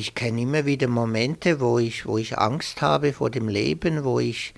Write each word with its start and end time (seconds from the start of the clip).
ich 0.00 0.14
kenne 0.14 0.40
immer 0.40 0.64
wieder 0.64 0.88
Momente, 0.88 1.60
wo 1.60 1.78
ich, 1.78 2.06
wo 2.06 2.16
ich 2.16 2.38
Angst 2.38 2.80
habe 2.80 3.12
vor 3.12 3.30
dem 3.30 3.48
Leben, 3.48 4.02
wo 4.02 4.18
ich, 4.18 4.54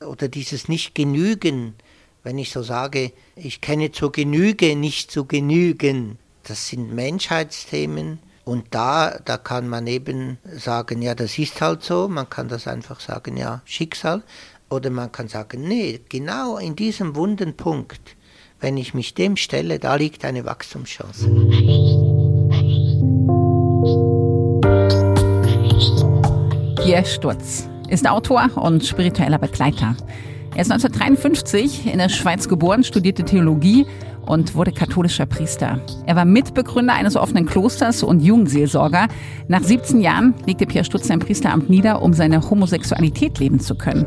oder 0.00 0.28
dieses 0.28 0.68
Nicht-Genügen, 0.68 1.74
wenn 2.22 2.38
ich 2.38 2.50
so 2.52 2.62
sage, 2.62 3.12
ich 3.36 3.60
kenne 3.60 3.92
zur 3.92 4.12
Genüge, 4.12 4.76
nicht 4.76 5.10
zu 5.10 5.26
genügen. 5.26 6.18
Das 6.44 6.68
sind 6.68 6.94
Menschheitsthemen. 6.94 8.20
Und 8.44 8.66
da, 8.70 9.18
da 9.24 9.36
kann 9.36 9.68
man 9.68 9.86
eben 9.86 10.38
sagen, 10.44 11.02
ja, 11.02 11.14
das 11.14 11.38
ist 11.38 11.60
halt 11.60 11.82
so. 11.82 12.08
Man 12.08 12.30
kann 12.30 12.48
das 12.48 12.66
einfach 12.66 13.00
sagen, 13.00 13.36
ja, 13.36 13.62
Schicksal. 13.64 14.22
Oder 14.70 14.90
man 14.90 15.12
kann 15.12 15.28
sagen, 15.28 15.66
nee, 15.66 16.00
genau 16.08 16.56
in 16.58 16.76
diesem 16.76 17.16
wunden 17.16 17.56
Punkt, 17.56 18.16
wenn 18.60 18.76
ich 18.76 18.94
mich 18.94 19.14
dem 19.14 19.36
stelle, 19.36 19.78
da 19.78 19.96
liegt 19.96 20.24
eine 20.24 20.44
Wachstumschance. 20.44 21.28
Pierre 26.84 27.06
Sturz 27.06 27.66
ist 27.88 28.06
Autor 28.06 28.50
und 28.56 28.84
spiritueller 28.84 29.38
Begleiter. 29.38 29.96
Er 30.54 30.60
ist 30.60 30.70
1953 30.70 31.90
in 31.90 31.96
der 31.96 32.10
Schweiz 32.10 32.46
geboren, 32.46 32.84
studierte 32.84 33.24
Theologie 33.24 33.86
und 34.26 34.54
wurde 34.54 34.70
katholischer 34.70 35.24
Priester. 35.24 35.80
Er 36.04 36.14
war 36.14 36.26
Mitbegründer 36.26 36.92
eines 36.92 37.16
offenen 37.16 37.46
Klosters 37.46 38.02
und 38.02 38.20
Jugendseelsorger. 38.20 39.08
Nach 39.48 39.62
17 39.62 40.02
Jahren 40.02 40.34
legte 40.44 40.66
Pierre 40.66 40.84
Stutz 40.84 41.08
sein 41.08 41.20
Priesteramt 41.20 41.70
nieder, 41.70 42.02
um 42.02 42.12
seine 42.12 42.50
Homosexualität 42.50 43.38
leben 43.38 43.60
zu 43.60 43.76
können. 43.76 44.04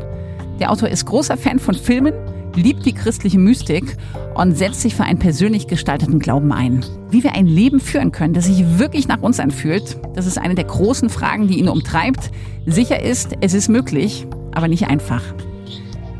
Der 0.60 0.70
Autor 0.70 0.88
ist 0.88 1.04
großer 1.04 1.36
Fan 1.36 1.58
von 1.58 1.74
Filmen, 1.74 2.14
liebt 2.54 2.86
die 2.86 2.92
christliche 2.92 3.38
Mystik 3.38 3.96
und 4.34 4.56
setzt 4.56 4.80
sich 4.80 4.94
für 4.94 5.04
einen 5.04 5.18
persönlich 5.18 5.66
gestalteten 5.66 6.18
Glauben 6.18 6.52
ein. 6.52 6.84
Wie 7.10 7.22
wir 7.22 7.34
ein 7.34 7.46
Leben 7.46 7.80
führen 7.80 8.12
können, 8.12 8.34
das 8.34 8.46
sich 8.46 8.78
wirklich 8.78 9.08
nach 9.08 9.22
uns 9.22 9.40
anfühlt, 9.40 9.98
das 10.14 10.26
ist 10.26 10.38
eine 10.38 10.54
der 10.54 10.64
großen 10.64 11.10
Fragen, 11.10 11.48
die 11.48 11.58
ihn 11.58 11.68
umtreibt. 11.68 12.30
Sicher 12.66 13.02
ist, 13.02 13.32
es 13.40 13.54
ist 13.54 13.68
möglich, 13.68 14.26
aber 14.52 14.68
nicht 14.68 14.88
einfach. 14.88 15.22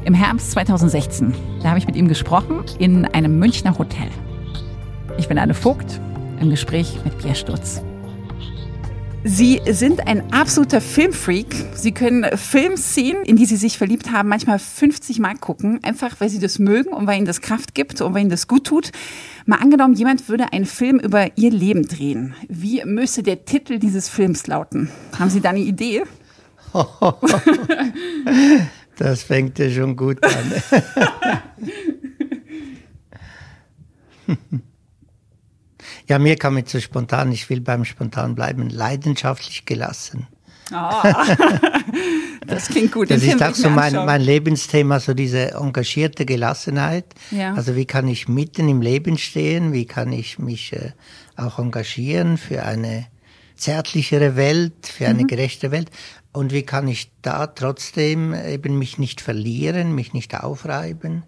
Im 0.04 0.14
Herbst 0.14 0.52
2016, 0.52 1.34
da 1.62 1.70
habe 1.70 1.78
ich 1.78 1.86
mit 1.86 1.96
ihm 1.96 2.08
gesprochen 2.08 2.62
in 2.78 3.04
einem 3.04 3.38
Münchner 3.38 3.76
Hotel. 3.78 4.08
Ich 5.18 5.28
bin 5.28 5.38
Anne 5.38 5.54
Vogt 5.54 6.00
im 6.40 6.50
Gespräch 6.50 6.98
mit 7.04 7.18
Pierre 7.18 7.34
Sturz. 7.34 7.82
Sie 9.30 9.60
sind 9.70 10.06
ein 10.06 10.32
absoluter 10.32 10.80
Filmfreak. 10.80 11.54
Sie 11.74 11.92
können 11.92 12.24
Filmszenen, 12.34 13.24
in 13.24 13.36
die 13.36 13.44
Sie 13.44 13.56
sich 13.56 13.76
verliebt 13.76 14.10
haben, 14.10 14.30
manchmal 14.30 14.58
50 14.58 15.18
Mal 15.18 15.34
gucken, 15.36 15.80
einfach 15.84 16.18
weil 16.18 16.30
Sie 16.30 16.38
das 16.38 16.58
mögen 16.58 16.94
und 16.94 17.06
weil 17.06 17.18
Ihnen 17.18 17.26
das 17.26 17.42
Kraft 17.42 17.74
gibt 17.74 18.00
und 18.00 18.14
weil 18.14 18.22
Ihnen 18.22 18.30
das 18.30 18.48
gut 18.48 18.64
tut. 18.64 18.90
Mal 19.44 19.56
angenommen, 19.56 19.92
jemand 19.92 20.30
würde 20.30 20.54
einen 20.54 20.64
Film 20.64 20.98
über 20.98 21.36
Ihr 21.36 21.50
Leben 21.50 21.86
drehen. 21.86 22.34
Wie 22.48 22.82
müsste 22.86 23.22
der 23.22 23.44
Titel 23.44 23.78
dieses 23.78 24.08
Films 24.08 24.46
lauten? 24.46 24.88
Haben 25.18 25.28
Sie 25.28 25.42
da 25.42 25.50
eine 25.50 25.60
Idee? 25.60 26.04
das 28.96 29.22
fängt 29.24 29.58
ja 29.58 29.68
schon 29.68 29.94
gut 29.94 30.24
an. 30.24 30.52
Ja, 36.08 36.18
mir 36.18 36.36
kam 36.36 36.56
jetzt 36.56 36.72
so 36.72 36.80
spontan, 36.80 37.32
ich 37.32 37.48
will 37.50 37.60
beim 37.60 37.84
spontan 37.84 38.34
bleiben, 38.34 38.70
leidenschaftlich 38.70 39.66
gelassen. 39.66 40.26
Oh, 40.72 41.02
das 42.46 42.68
klingt 42.68 42.92
gut. 42.92 43.10
Das 43.10 43.22
ist 43.22 43.42
auch 43.42 43.54
so 43.54 43.70
mein, 43.70 43.94
mein 43.94 44.20
Lebensthema, 44.20 45.00
so 45.00 45.14
diese 45.14 45.52
engagierte 45.52 46.26
Gelassenheit. 46.26 47.06
Ja. 47.30 47.54
Also 47.54 47.76
wie 47.76 47.86
kann 47.86 48.08
ich 48.08 48.28
mitten 48.28 48.68
im 48.68 48.82
Leben 48.82 49.18
stehen? 49.18 49.72
Wie 49.72 49.86
kann 49.86 50.12
ich 50.12 50.38
mich 50.38 50.72
äh, 50.72 50.92
auch 51.36 51.58
engagieren 51.58 52.36
für 52.36 52.64
eine 52.64 53.06
zärtlichere 53.56 54.36
Welt, 54.36 54.86
für 54.86 55.06
eine 55.06 55.22
mhm. 55.22 55.26
gerechte 55.26 55.70
Welt? 55.70 55.90
Und 56.32 56.52
wie 56.52 56.62
kann 56.62 56.86
ich 56.88 57.10
da 57.22 57.46
trotzdem 57.46 58.34
eben 58.34 58.78
mich 58.78 58.98
nicht 58.98 59.20
verlieren, 59.20 59.94
mich 59.94 60.12
nicht 60.12 60.38
aufreiben? 60.38 61.24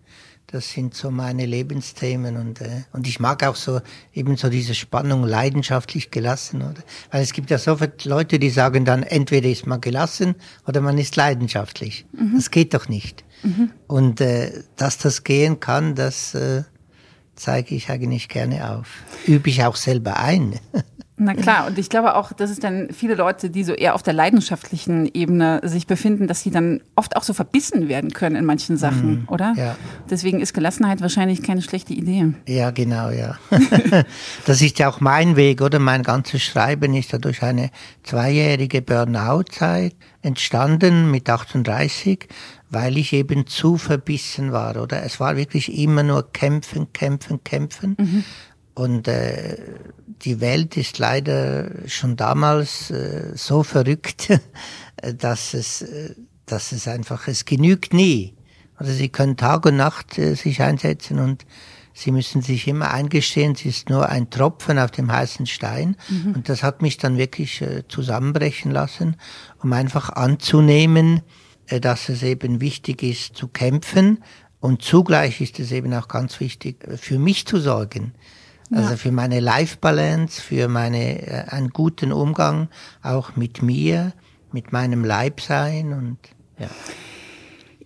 Das 0.53 0.71
sind 0.71 0.95
so 0.95 1.13
meine 1.13 1.47
Lebensthemen 1.47 2.37
und, 2.37 2.61
äh, 2.61 2.83
und 2.93 3.07
ich 3.07 3.21
mag 3.21 3.45
auch 3.45 3.55
so 3.55 3.81
eben 4.13 4.37
so 4.37 4.49
diese 4.49 4.75
Spannung 4.75 5.23
leidenschaftlich 5.23 6.11
gelassen, 6.11 6.63
oder? 6.63 6.83
Weil 7.13 7.23
es 7.23 7.33
gibt 7.33 7.51
ja 7.51 7.59
so 7.59 7.77
viele 7.77 7.93
Leute, 8.05 8.41
die 8.41 8.51
sagen 8.51 8.85
dann, 8.85 9.05
entweder 9.05 9.49
ist 9.49 9.69
man 9.69 9.81
gelassen 9.81 10.35
oder 10.67 10.81
man 10.81 10.99
ist 10.99 11.15
leidenschaftlich. 11.15 12.05
Mhm. 12.13 12.33
Das 12.35 12.51
geht 12.51 12.75
doch 12.75 12.89
nicht. 12.89 13.25
Mhm. 13.45 13.71
Und 13.87 14.21
äh, 14.21 14.65
dass 14.75 14.99
das 14.99 15.23
gehen 15.23 15.61
kann, 15.61 15.95
das 15.95 16.35
äh, 16.35 16.65
zeige 17.37 17.77
ich 17.77 17.89
eigentlich 17.89 18.29
gerne 18.29 18.71
auf. 18.71 18.89
Übe 19.27 19.51
ich 19.51 19.63
auch 19.63 19.77
selber 19.77 20.19
ein. 20.19 20.59
Na 21.23 21.35
klar, 21.35 21.67
und 21.67 21.79
ich 21.79 21.91
glaube 21.91 22.15
auch, 22.15 22.33
dass 22.33 22.49
es 22.49 22.61
dann 22.61 22.89
viele 22.93 23.15
Leute, 23.15 23.51
die 23.51 23.63
so 23.63 23.75
eher 23.75 23.95
auf 23.95 24.03
der 24.03 24.15
leidenschaftlichen 24.15 25.05
Ebene 25.13 25.61
sich 25.63 25.87
befinden, 25.87 26.27
dass 26.27 26.43
sie 26.43 26.51
dann 26.51 26.81
oft 26.97 27.15
auch 27.15 27.23
so 27.23 27.35
verbissen 27.35 27.89
werden 27.89 28.13
können 28.15 28.37
in 28.37 28.47
manchen 28.47 28.79
Sachen, 28.79 29.11
mhm, 29.11 29.29
oder? 29.29 29.53
Ja. 29.55 29.77
Deswegen 30.09 30.41
ist 30.41 30.55
Gelassenheit 30.55 31.03
wahrscheinlich 31.03 31.43
keine 31.43 31.61
schlechte 31.61 31.93
Idee. 31.93 32.33
Ja, 32.49 32.71
genau, 32.71 33.11
ja. 33.11 33.39
das 34.47 34.63
ist 34.63 34.79
ja 34.79 34.89
auch 34.89 35.01
mein 35.01 35.37
Weg, 35.37 35.61
oder? 35.61 35.79
Mein 35.79 36.03
ganzes 36.03 36.43
Schreiben 36.43 36.95
ist 36.95 37.13
ja 37.13 37.19
durch 37.19 37.43
eine 37.43 37.71
zweijährige 38.03 38.81
Burnout-Zeit 38.81 39.95
entstanden 40.23 41.11
mit 41.11 41.29
38 41.29 42.29
weil 42.71 42.97
ich 42.97 43.13
eben 43.13 43.47
zu 43.47 43.77
verbissen 43.77 44.53
war, 44.53 44.81
oder? 44.81 45.03
Es 45.03 45.21
war 45.21 45.37
wirklich 45.37 45.77
immer 45.77 46.05
nur 46.05 46.33
kämpfen, 46.33 46.93
kämpfen, 46.93 47.43
kämpfen. 47.43 47.97
Mhm. 47.99 48.25
Und 48.81 49.09
äh, 49.09 49.59
die 50.07 50.41
Welt 50.41 50.79
ist 50.79 50.99
leider 50.99 51.71
schon 51.87 52.17
damals 52.17 52.91
äh, 52.91 53.33
so 53.35 53.63
verrückt, 53.63 54.29
dass 55.19 55.53
es, 55.53 55.83
äh, 55.83 56.15
dass 56.47 56.73
es 56.73 56.89
einfach, 56.89 57.29
es 57.29 57.45
genügt 57.45 57.93
nie. 57.93 58.35
Also 58.77 58.93
sie 58.93 59.11
können 59.11 59.37
Tag 59.37 59.67
und 59.67 59.77
Nacht 59.77 60.17
äh, 60.17 60.35
sich 60.35 60.63
einsetzen 60.63 61.19
und 61.19 61.45
sie 61.93 62.11
müssen 62.11 62.41
sich 62.41 62.67
immer 62.69 62.91
eingestehen, 62.91 63.53
es 63.53 63.67
ist 63.67 63.91
nur 63.91 64.09
ein 64.09 64.31
Tropfen 64.31 64.79
auf 64.79 64.93
dem 64.93 65.13
heißen 65.13 65.45
Stein. 65.45 65.99
Mhm. 66.09 66.37
Und 66.37 66.49
das 66.49 66.63
hat 66.63 66.81
mich 66.81 66.97
dann 66.97 67.19
wirklich 67.19 67.61
äh, 67.61 67.87
zusammenbrechen 67.87 68.71
lassen, 68.71 69.17
um 69.63 69.75
einfach 69.75 70.09
anzunehmen, 70.09 71.21
äh, 71.67 71.81
dass 71.81 72.09
es 72.09 72.23
eben 72.23 72.63
wichtig 72.63 73.03
ist 73.03 73.37
zu 73.37 73.47
kämpfen 73.49 74.21
und 74.61 74.83
zugleich 74.83 75.41
ist 75.41 75.59
es 75.59 75.73
eben 75.73 75.93
auch 75.95 76.07
ganz 76.07 76.39
wichtig, 76.39 76.87
äh, 76.87 76.97
für 76.97 77.19
mich 77.19 77.47
zu 77.47 77.59
sorgen. 77.59 78.13
Also 78.73 78.97
für 78.97 79.13
meine 79.13 79.41
Life 79.41 79.79
Balance, 79.81 80.41
für 80.41 80.69
meine, 80.69 81.27
äh, 81.27 81.45
einen 81.49 81.71
guten 81.71 82.13
Umgang 82.13 82.69
auch 83.03 83.37
mit 83.37 83.63
mir, 83.63 84.13
mit 84.53 84.73
meinem 84.73 85.05
Leibsein 85.05 85.93
und 85.93 86.19
ja. 86.59 86.69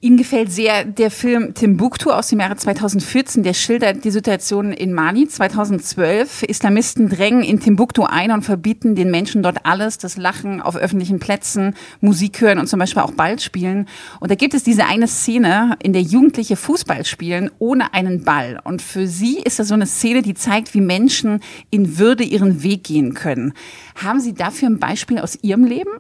Ihnen 0.04 0.18
gefällt 0.18 0.52
sehr 0.52 0.84
der 0.84 1.10
Film 1.10 1.54
Timbuktu 1.54 2.10
aus 2.10 2.28
dem 2.28 2.38
Jahre 2.38 2.56
2014. 2.56 3.42
Der 3.42 3.54
schildert 3.54 4.04
die 4.04 4.10
Situation 4.10 4.70
in 4.70 4.92
Mali 4.92 5.26
2012. 5.26 6.42
Islamisten 6.42 7.08
drängen 7.08 7.42
in 7.42 7.58
Timbuktu 7.58 8.02
ein 8.02 8.30
und 8.30 8.42
verbieten 8.42 8.96
den 8.96 9.10
Menschen 9.10 9.42
dort 9.42 9.64
alles, 9.64 9.96
das 9.96 10.18
Lachen 10.18 10.60
auf 10.60 10.76
öffentlichen 10.76 11.20
Plätzen, 11.20 11.74
Musik 12.02 12.42
hören 12.42 12.58
und 12.58 12.66
zum 12.66 12.80
Beispiel 12.80 13.00
auch 13.00 13.12
Ball 13.12 13.38
spielen. 13.38 13.88
Und 14.20 14.30
da 14.30 14.34
gibt 14.34 14.52
es 14.52 14.62
diese 14.62 14.84
eine 14.84 15.08
Szene, 15.08 15.78
in 15.82 15.94
der 15.94 16.02
Jugendliche 16.02 16.56
Fußball 16.56 17.06
spielen 17.06 17.50
ohne 17.58 17.94
einen 17.94 18.24
Ball. 18.24 18.60
Und 18.62 18.82
für 18.82 19.06
sie 19.06 19.38
ist 19.38 19.58
das 19.58 19.68
so 19.68 19.74
eine 19.74 19.86
Szene, 19.86 20.20
die 20.20 20.34
zeigt, 20.34 20.74
wie 20.74 20.82
Menschen 20.82 21.40
in 21.70 21.96
Würde 21.96 22.24
ihren 22.24 22.62
Weg 22.62 22.84
gehen 22.84 23.14
können. 23.14 23.54
Haben 23.94 24.20
Sie 24.20 24.34
dafür 24.34 24.68
ein 24.68 24.78
Beispiel 24.78 25.18
aus 25.18 25.38
Ihrem 25.40 25.64
Leben? 25.64 25.92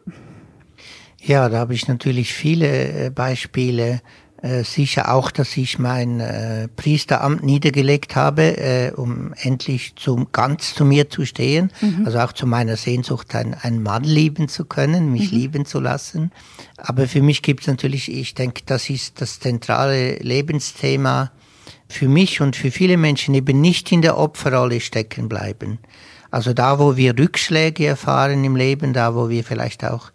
Ja, 1.26 1.48
da 1.48 1.58
habe 1.58 1.72
ich 1.72 1.88
natürlich 1.88 2.34
viele 2.34 3.06
äh, 3.06 3.10
Beispiele. 3.10 4.02
Äh, 4.42 4.62
sicher 4.62 5.10
auch, 5.14 5.30
dass 5.30 5.56
ich 5.56 5.78
mein 5.78 6.20
äh, 6.20 6.68
Priesteramt 6.68 7.42
niedergelegt 7.42 8.14
habe, 8.14 8.92
um 8.96 9.32
endlich 9.40 9.94
zum, 9.96 10.32
ganz 10.32 10.74
zu 10.74 10.84
mir 10.84 11.08
zu 11.08 11.24
stehen. 11.24 11.72
Mhm. 11.80 12.02
Also 12.04 12.18
auch 12.18 12.34
zu 12.34 12.46
meiner 12.46 12.76
Sehnsucht, 12.76 13.34
ein, 13.34 13.54
einen 13.54 13.82
Mann 13.82 14.04
lieben 14.04 14.48
zu 14.48 14.66
können, 14.66 15.12
mich 15.12 15.32
mhm. 15.32 15.38
lieben 15.38 15.64
zu 15.64 15.80
lassen. 15.80 16.30
Aber 16.76 17.08
für 17.08 17.22
mich 17.22 17.40
gibt 17.40 17.62
es 17.62 17.68
natürlich, 17.68 18.12
ich 18.12 18.34
denke, 18.34 18.62
das 18.66 18.90
ist 18.90 19.22
das 19.22 19.40
zentrale 19.40 20.16
Lebensthema 20.16 21.32
für 21.88 22.08
mich 22.08 22.42
und 22.42 22.54
für 22.54 22.70
viele 22.70 22.98
Menschen 22.98 23.34
eben 23.34 23.62
nicht 23.62 23.90
in 23.92 24.02
der 24.02 24.18
Opferrolle 24.18 24.80
stecken 24.80 25.30
bleiben. 25.30 25.78
Also 26.30 26.52
da, 26.52 26.78
wo 26.78 26.96
wir 26.96 27.18
Rückschläge 27.18 27.86
erfahren 27.86 28.44
im 28.44 28.56
Leben, 28.56 28.92
da, 28.92 29.14
wo 29.14 29.30
wir 29.30 29.44
vielleicht 29.44 29.84
auch 29.84 30.10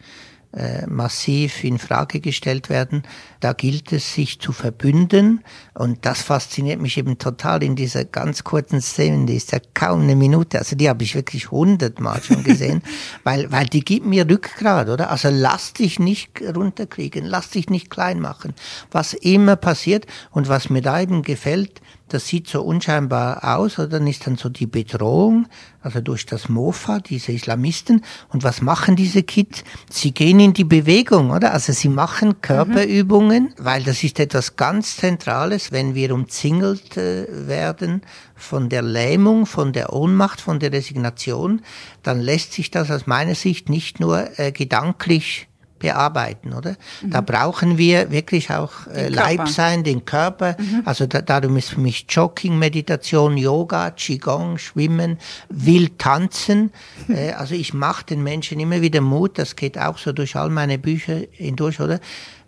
massiv 0.88 1.64
in 1.64 1.78
Frage 1.78 2.20
gestellt 2.20 2.70
werden. 2.70 3.04
Da 3.40 3.54
gilt 3.54 3.94
es, 3.94 4.16
sich 4.16 4.40
zu 4.40 4.52
verbünden. 4.52 5.44
Und 5.76 6.06
das 6.06 6.24
fasziniert 6.24 6.82
mich 6.82 6.98
eben 6.98 7.20
total 7.20 7.62
in 7.62 7.76
dieser 7.76 8.04
ganz 8.04 8.44
kurzen 8.44 8.82
Szene. 8.82 9.28
Die 9.28 9.36
ist 9.36 9.52
ja 9.52 9.60
kaum 9.74 10.02
eine 10.02 10.16
Minute. 10.16 10.58
Also 10.58 10.76
die 10.76 10.90
habe 10.90 11.04
ich 11.04 11.14
wirklich 11.14 11.52
hundertmal 11.52 12.24
schon 12.24 12.44
gesehen, 12.44 12.82
weil, 13.24 13.52
weil 13.52 13.68
die 13.68 13.86
gibt 13.86 14.08
mir 14.08 14.28
Rückgrat, 14.28 14.90
oder? 14.90 15.12
Also 15.12 15.30
lass 15.32 15.74
dich 15.74 16.00
nicht 16.00 16.42
runterkriegen, 16.42 17.26
lass 17.26 17.52
dich 17.52 17.70
nicht 17.70 17.90
klein 17.92 18.20
machen. 18.20 18.54
Was 18.92 19.14
immer 19.14 19.56
passiert 19.56 20.08
und 20.32 20.50
was 20.50 20.70
mir 20.70 20.82
da 20.82 21.00
eben 21.00 21.22
gefällt, 21.22 21.82
das 22.14 22.28
sieht 22.28 22.48
so 22.48 22.62
unscheinbar 22.62 23.58
aus, 23.58 23.80
oder 23.80 23.88
dann 23.88 24.08
ist 24.08 24.28
dann 24.28 24.38
so 24.38 24.50
die 24.50 24.68
Bedrohung, 24.68 25.48
also 25.82 26.02
durch 26.02 26.26
das 26.26 26.50
Mofa, 26.50 27.00
diese 27.00 27.32
Islamisten. 27.32 28.04
Und 28.30 28.44
was 28.44 28.62
machen 28.62 28.96
diese 28.96 29.24
Kids? 29.24 29.64
Sie 29.90 30.12
gehen 30.12 30.40
in 30.40 30.54
die 30.54 30.64
Bewegung, 30.64 31.32
oder? 31.32 31.54
Also 31.54 31.74
sie 31.74 31.90
machen 31.90 32.42
Körperübungen, 32.42 33.44
mhm. 33.44 33.54
weil 33.58 33.84
das 33.84 34.04
ist 34.04 34.20
etwas 34.20 34.56
ganz 34.56 34.98
Zentrales, 34.98 35.72
wenn 35.72 35.96
wir 35.96 36.14
umzingelt 36.14 36.98
äh, 36.98 37.48
werden 37.48 38.02
von 38.36 38.70
der 38.70 38.82
Lähmung, 38.82 39.46
von 39.46 39.74
der 39.74 39.94
Ohnmacht, 39.94 40.42
von 40.42 40.60
der 40.60 40.72
Resignation, 40.72 41.62
dann 42.04 42.20
lässt 42.20 42.54
sich 42.54 42.72
das 42.72 42.90
aus 42.90 43.08
meiner 43.08 43.36
Sicht 43.36 43.70
nicht 43.70 44.00
nur 44.00 44.40
äh, 44.40 44.52
gedanklich 44.52 45.49
bearbeiten, 45.80 46.54
oder? 46.54 46.76
Mhm. 47.02 47.12
Da 47.12 47.22
brauchen 47.22 47.78
wir 47.78 48.12
wirklich 48.12 48.52
auch 48.52 48.88
äh, 48.88 49.10
Leib 49.10 49.48
sein, 49.48 49.84
den 49.84 50.06
Körper. 50.06 50.56
Mhm. 50.60 50.84
Also 50.86 51.08
da, 51.08 51.22
darum 51.22 51.58
ist 51.58 51.70
für 51.70 51.80
mich 51.80 52.06
Jogging, 52.10 52.60
Meditation, 52.60 53.38
Yoga, 53.38 53.92
Qigong, 53.92 54.58
Schwimmen, 54.58 55.18
wild 55.50 55.98
tanzen. 56.00 56.72
Äh, 57.08 57.32
also 57.32 57.56
ich 57.56 57.74
mache 57.74 58.06
den 58.06 58.24
Menschen 58.24 58.60
immer 58.60 58.82
wieder 58.82 59.02
Mut, 59.02 59.38
das 59.38 59.56
geht 59.56 59.78
auch 59.78 59.98
so 59.98 60.12
durch 60.12 60.36
all 60.36 60.50
meine 60.50 60.78
Bücher 60.78 61.22
hindurch, 61.32 61.80
oder? 61.80 62.00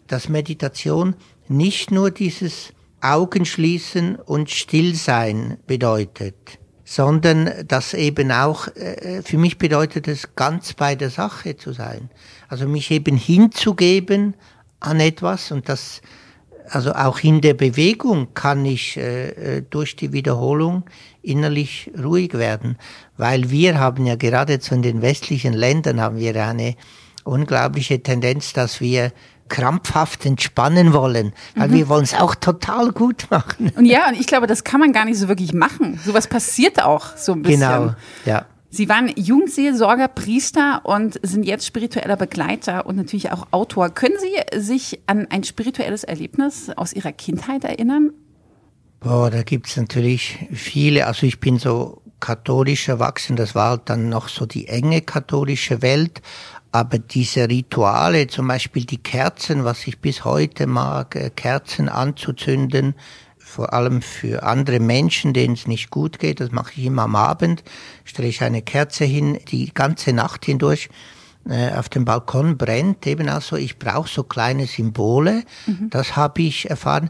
Dass 0.08 0.30
Meditation 0.30 1.16
nicht 1.48 1.92
nur 1.92 2.12
dieses 2.12 2.74
Augen 3.02 3.46
schließen 3.46 4.16
und 4.16 4.50
Stillsein 4.50 5.58
bedeutet, 5.66 6.60
sondern 6.92 7.50
dass 7.70 7.94
eben 7.94 8.34
auch, 8.34 8.68
äh, 8.76 9.22
für 9.24 9.38
mich 9.38 9.58
bedeutet 9.58 10.10
es, 10.10 10.36
ganz 10.36 10.74
bei 10.74 10.96
der 10.96 11.10
Sache 11.10 11.56
zu 11.56 11.72
sein. 11.72 12.10
Also 12.50 12.68
mich 12.68 12.92
eben 12.92 13.16
hinzugeben 13.16 14.34
an 14.82 15.00
etwas 15.00 15.54
und 15.54 15.70
das, 15.70 16.02
also 16.68 16.92
auch 16.92 17.22
in 17.22 17.40
der 17.40 17.54
Bewegung 17.54 18.34
kann 18.34 18.66
ich 18.66 18.98
äh, 18.98 19.30
äh, 19.30 19.64
durch 19.70 19.96
die 19.96 20.12
Wiederholung 20.12 20.84
innerlich 21.22 21.90
ruhig 21.98 22.34
werden, 22.34 22.78
weil 23.16 23.50
wir 23.50 23.80
haben 23.80 24.06
ja 24.06 24.18
geradezu 24.18 24.76
in 24.76 24.82
den 24.82 25.02
westlichen 25.02 25.54
Ländern 25.54 26.02
haben 26.02 26.18
wir 26.18 26.36
eine 26.46 26.76
unglaubliche 27.24 28.04
Tendenz, 28.04 28.52
dass 28.52 28.82
wir 28.82 29.14
krampfhaft 29.52 30.26
entspannen 30.26 30.94
wollen, 30.94 31.34
weil 31.56 31.68
mhm. 31.68 31.74
wir 31.74 31.90
wollen 31.90 32.04
es 32.04 32.16
auch 32.16 32.34
total 32.34 32.92
gut 32.92 33.28
machen. 33.30 33.72
Und 33.76 33.86
ja, 33.86 34.08
und 34.08 34.20
ich 34.20 34.26
glaube, 34.26 34.48
das 34.48 34.64
kann 34.64 34.80
man 34.80 34.94
gar 34.94 35.06
nicht 35.06 35.20
so 35.20 35.28
wirklich 35.28 35.54
machen. 35.54 36.00
Sowas 36.04 36.28
passiert 36.28 36.82
auch 36.82 37.18
so 37.18 37.34
ein 37.34 37.44
bisschen. 37.44 37.60
Genau, 37.60 37.94
ja. 38.26 38.46
Sie 38.74 38.88
waren 38.88 39.12
Jugendseelsorger, 39.14 40.08
Priester 40.08 40.82
und 40.86 41.20
sind 41.22 41.44
jetzt 41.44 41.66
spiritueller 41.66 42.16
Begleiter 42.16 42.86
und 42.86 42.96
natürlich 42.96 43.32
auch 43.34 43.48
Autor. 43.52 43.90
Können 43.90 44.16
Sie 44.18 44.60
sich 44.60 45.02
an 45.08 45.28
ein 45.30 45.44
spirituelles 45.44 46.06
Erlebnis 46.06 46.70
aus 46.70 46.94
Ihrer 46.94 47.12
Kindheit 47.12 47.66
erinnern? 47.66 48.12
Boah, 49.02 49.30
da 49.30 49.44
gibt's 49.44 49.76
natürlich 49.76 50.48
viele. 50.54 51.08
Also 51.08 51.28
ich 51.28 51.42
bin 51.42 51.60
so 51.60 52.02
katholisch 52.22 52.88
erwachsen, 52.88 53.36
das 53.36 53.56
war 53.56 53.72
halt 53.72 53.82
dann 53.86 54.08
noch 54.08 54.30
so 54.30 54.46
die 54.46 54.70
enge 54.70 55.02
katholische 55.02 55.82
Welt. 55.82 56.22
Aber 56.72 57.00
diese 57.00 57.50
Rituale, 57.50 58.28
zum 58.28 58.48
Beispiel 58.48 58.86
die 58.86 59.02
Kerzen, 59.02 59.66
was 59.66 59.86
ich 59.88 60.00
bis 60.00 60.24
heute 60.24 60.68
mag, 60.68 61.16
äh, 61.16 61.30
Kerzen 61.30 61.90
anzuzünden, 61.90 62.96
vor 63.38 63.74
allem 63.74 64.02
für 64.02 64.44
andere 64.44 64.80
Menschen, 64.80 65.34
denen 65.34 65.56
es 65.56 65.68
nicht 65.68 65.90
gut 65.90 66.20
geht, 66.20 66.40
das 66.40 66.52
mache 66.52 66.72
ich 66.78 66.86
immer 66.86 67.04
am 67.04 67.18
Abend, 67.18 67.64
stelle 68.06 68.30
ich 68.30 68.42
eine 68.42 68.62
Kerze 68.62 69.04
hin, 69.04 69.38
die 69.50 69.74
ganze 69.74 70.14
Nacht 70.14 70.46
hindurch 70.46 70.90
äh, 71.50 71.72
auf 71.74 71.90
dem 71.90 72.06
Balkon 72.06 72.58
brennt, 72.58 73.06
eben 73.06 73.28
also 73.28 73.58
ich 73.58 73.78
brauche 73.78 74.08
so 74.08 74.24
kleine 74.24 74.68
Symbole, 74.68 75.44
mhm. 75.66 75.90
das 75.90 76.16
habe 76.16 76.44
ich 76.44 76.70
erfahren. 76.70 77.10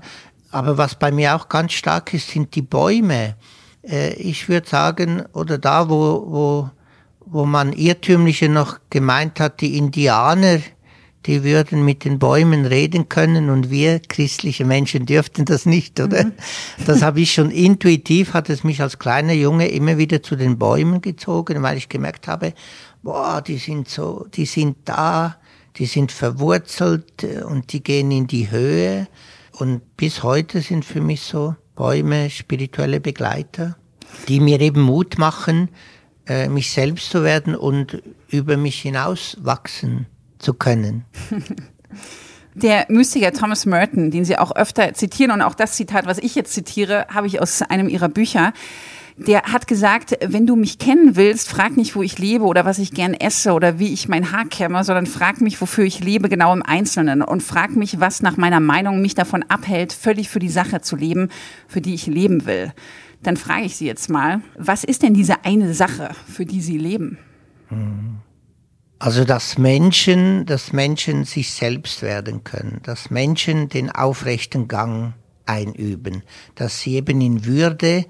Aber 0.49 0.77
was 0.77 0.95
bei 0.95 1.11
mir 1.11 1.35
auch 1.35 1.47
ganz 1.47 1.73
stark 1.73 2.13
ist, 2.13 2.29
sind 2.29 2.55
die 2.55 2.61
Bäume. 2.63 3.35
Äh, 3.83 4.13
ich 4.15 4.49
würde 4.49 4.67
sagen, 4.67 5.23
oder 5.33 5.57
da, 5.57 5.89
wo, 5.89 6.25
wo 6.27 6.69
wo 7.31 7.45
man 7.45 7.71
irrtümliche 7.71 8.49
noch 8.49 8.79
gemeint 8.89 9.39
hat, 9.39 9.61
die 9.61 9.77
Indianer, 9.77 10.59
die 11.25 11.43
würden 11.43 11.85
mit 11.85 12.03
den 12.03 12.19
Bäumen 12.19 12.65
reden 12.65 13.07
können 13.07 13.49
und 13.49 13.69
wir 13.69 13.99
christliche 13.99 14.65
Menschen 14.65 15.05
dürften 15.05 15.45
das 15.45 15.65
nicht, 15.65 15.99
oder? 15.99 16.25
Mhm. 16.25 16.33
Das 16.85 17.01
habe 17.01 17.21
ich 17.21 17.31
schon 17.31 17.49
intuitiv, 17.51 18.33
hat 18.33 18.49
es 18.49 18.63
mich 18.65 18.81
als 18.81 18.99
kleiner 18.99 19.33
Junge 19.33 19.69
immer 19.69 19.97
wieder 19.97 20.21
zu 20.21 20.35
den 20.35 20.57
Bäumen 20.57 20.99
gezogen, 20.99 21.61
weil 21.63 21.77
ich 21.77 21.89
gemerkt 21.89 22.27
habe, 22.27 22.53
boah, 23.01 23.41
die 23.41 23.57
sind 23.57 23.87
so, 23.87 24.27
die 24.33 24.45
sind 24.45 24.77
da, 24.85 25.37
die 25.77 25.85
sind 25.85 26.11
verwurzelt 26.11 27.23
äh, 27.23 27.43
und 27.43 27.71
die 27.71 27.81
gehen 27.81 28.11
in 28.11 28.27
die 28.27 28.51
Höhe. 28.51 29.07
Und 29.53 29.95
bis 29.95 30.23
heute 30.23 30.59
sind 30.59 30.83
für 30.83 31.01
mich 31.01 31.21
so 31.21 31.55
Bäume 31.75 32.29
spirituelle 32.29 32.99
Begleiter, 32.99 33.77
die 34.27 34.41
mir 34.41 34.59
eben 34.59 34.81
Mut 34.81 35.17
machen, 35.17 35.69
äh, 36.31 36.47
mich 36.47 36.71
selbst 36.71 37.09
zu 37.09 37.23
werden 37.23 37.55
und 37.55 38.01
über 38.29 38.55
mich 38.55 38.81
hinaus 38.81 39.35
wachsen 39.41 40.05
zu 40.39 40.53
können. 40.53 41.03
Der 42.55 42.85
Mystiker 42.87 43.33
Thomas 43.33 43.65
Merton, 43.65 44.11
den 44.11 44.23
Sie 44.23 44.37
auch 44.37 44.55
öfter 44.55 44.93
zitieren 44.93 45.31
und 45.31 45.41
auch 45.41 45.55
das 45.55 45.73
Zitat, 45.73 46.05
was 46.05 46.19
ich 46.19 46.35
jetzt 46.35 46.53
zitiere, 46.53 47.07
habe 47.13 47.27
ich 47.27 47.41
aus 47.41 47.61
einem 47.61 47.89
Ihrer 47.89 48.07
Bücher. 48.09 48.53
Der 49.17 49.43
hat 49.43 49.67
gesagt, 49.67 50.17
wenn 50.25 50.47
du 50.47 50.55
mich 50.55 50.77
kennen 50.77 51.15
willst, 51.15 51.49
frag 51.49 51.75
nicht, 51.75 51.95
wo 51.95 52.01
ich 52.01 52.17
lebe 52.17 52.45
oder 52.45 52.63
was 52.63 52.79
ich 52.79 52.91
gern 52.91 53.13
esse 53.13 53.51
oder 53.51 53.77
wie 53.77 53.93
ich 53.93 54.07
mein 54.07 54.31
Haar 54.31 54.45
kämme, 54.45 54.83
sondern 54.83 55.07
frag 55.07 55.41
mich, 55.41 55.59
wofür 55.59 55.83
ich 55.83 55.99
lebe, 55.99 56.29
genau 56.29 56.53
im 56.53 56.63
Einzelnen 56.63 57.21
und 57.21 57.43
frag 57.43 57.75
mich, 57.75 57.99
was 57.99 58.21
nach 58.21 58.37
meiner 58.37 58.61
Meinung 58.61 59.01
mich 59.01 59.15
davon 59.15 59.43
abhält, 59.49 59.91
völlig 59.91 60.29
für 60.29 60.39
die 60.39 60.49
Sache 60.49 60.81
zu 60.81 60.95
leben, 60.95 61.29
für 61.67 61.81
die 61.81 61.93
ich 61.93 62.07
leben 62.07 62.45
will. 62.45 62.71
Dann 63.23 63.37
frage 63.37 63.65
ich 63.65 63.75
Sie 63.75 63.85
jetzt 63.85 64.09
mal, 64.09 64.41
was 64.57 64.83
ist 64.83 65.03
denn 65.03 65.13
diese 65.13 65.45
eine 65.45 65.73
Sache, 65.73 66.11
für 66.27 66.45
die 66.45 66.61
Sie 66.61 66.77
leben? 66.77 67.17
Also, 68.99 69.25
dass 69.25 69.57
Menschen, 69.57 70.45
dass 70.45 70.73
Menschen 70.73 71.23
sich 71.23 71.51
selbst 71.51 72.01
werden 72.01 72.43
können, 72.43 72.81
dass 72.83 73.09
Menschen 73.09 73.69
den 73.69 73.89
aufrechten 73.89 74.67
Gang 74.67 75.13
einüben, 75.45 76.23
dass 76.55 76.81
sie 76.81 76.95
eben 76.95 77.19
in 77.21 77.45
Würde 77.45 78.05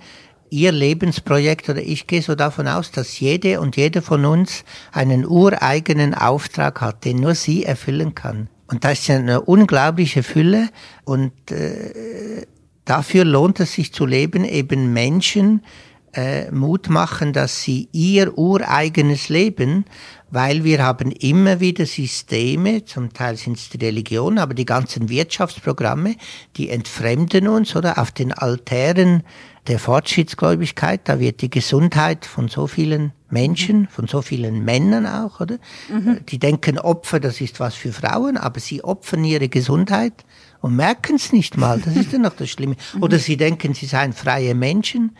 ihr 0.49 0.71
Lebensprojekt 0.73 1.69
oder 1.69 1.81
ich 1.81 2.07
gehe 2.07 2.21
so 2.21 2.35
davon 2.35 2.67
aus, 2.67 2.91
dass 2.91 3.19
jede 3.19 3.61
und 3.61 3.77
jeder 3.77 4.01
von 4.01 4.25
uns 4.25 4.65
einen 4.91 5.25
ureigenen 5.25 6.13
Auftrag 6.13 6.81
hat, 6.81 7.05
den 7.05 7.21
nur 7.21 7.35
sie 7.35 7.63
erfüllen 7.63 8.13
kann. 8.13 8.49
Und 8.67 8.83
das 8.83 8.99
ist 8.99 9.09
eine 9.09 9.41
unglaubliche 9.41 10.23
Fülle 10.23 10.69
und 11.05 11.31
äh, 11.51 12.45
Dafür 12.85 13.25
lohnt 13.25 13.59
es 13.59 13.73
sich 13.73 13.93
zu 13.93 14.05
leben, 14.05 14.43
eben 14.43 14.93
Menschen 14.93 15.61
äh, 16.13 16.51
Mut 16.51 16.89
machen, 16.89 17.33
dass 17.33 17.61
sie 17.61 17.87
ihr 17.91 18.37
ureigenes 18.37 19.29
Leben, 19.29 19.85
weil 20.29 20.63
wir 20.63 20.83
haben 20.83 21.11
immer 21.11 21.59
wieder 21.59 21.85
Systeme, 21.85 22.85
zum 22.85 23.13
Teil 23.13 23.37
sind 23.37 23.57
es 23.57 23.69
die 23.69 23.77
Religion, 23.77 24.37
aber 24.37 24.53
die 24.53 24.65
ganzen 24.65 25.09
Wirtschaftsprogramme, 25.09 26.15
die 26.57 26.69
entfremden 26.69 27.47
uns 27.47 27.75
oder 27.75 27.97
auf 27.97 28.11
den 28.11 28.33
Altären 28.33 29.23
der 29.67 29.77
Fortschrittsgläubigkeit, 29.77 31.01
da 31.05 31.19
wird 31.19 31.41
die 31.41 31.49
Gesundheit 31.49 32.25
von 32.25 32.47
so 32.47 32.67
vielen 32.67 33.13
Menschen, 33.29 33.81
mhm. 33.81 33.87
von 33.87 34.07
so 34.07 34.21
vielen 34.21 34.65
Männern 34.65 35.05
auch, 35.05 35.39
oder? 35.39 35.59
Mhm. 35.89 36.25
Die 36.27 36.39
denken, 36.39 36.79
Opfer, 36.79 37.19
das 37.19 37.41
ist 37.41 37.59
was 37.59 37.75
für 37.75 37.93
Frauen, 37.93 38.37
aber 38.37 38.59
sie 38.59 38.83
opfern 38.83 39.23
ihre 39.23 39.49
Gesundheit 39.49 40.25
und 40.61 40.75
merken 40.75 41.15
es 41.15 41.33
nicht 41.33 41.57
mal. 41.57 41.81
Das 41.81 41.95
ist 41.95 42.11
ja 42.11 42.19
noch 42.19 42.35
das 42.35 42.49
Schlimme. 42.49 42.75
Oder 43.01 43.19
sie 43.19 43.37
denken, 43.37 43.73
sie 43.73 43.87
seien 43.87 44.13
freie 44.13 44.55
Menschen. 44.55 45.17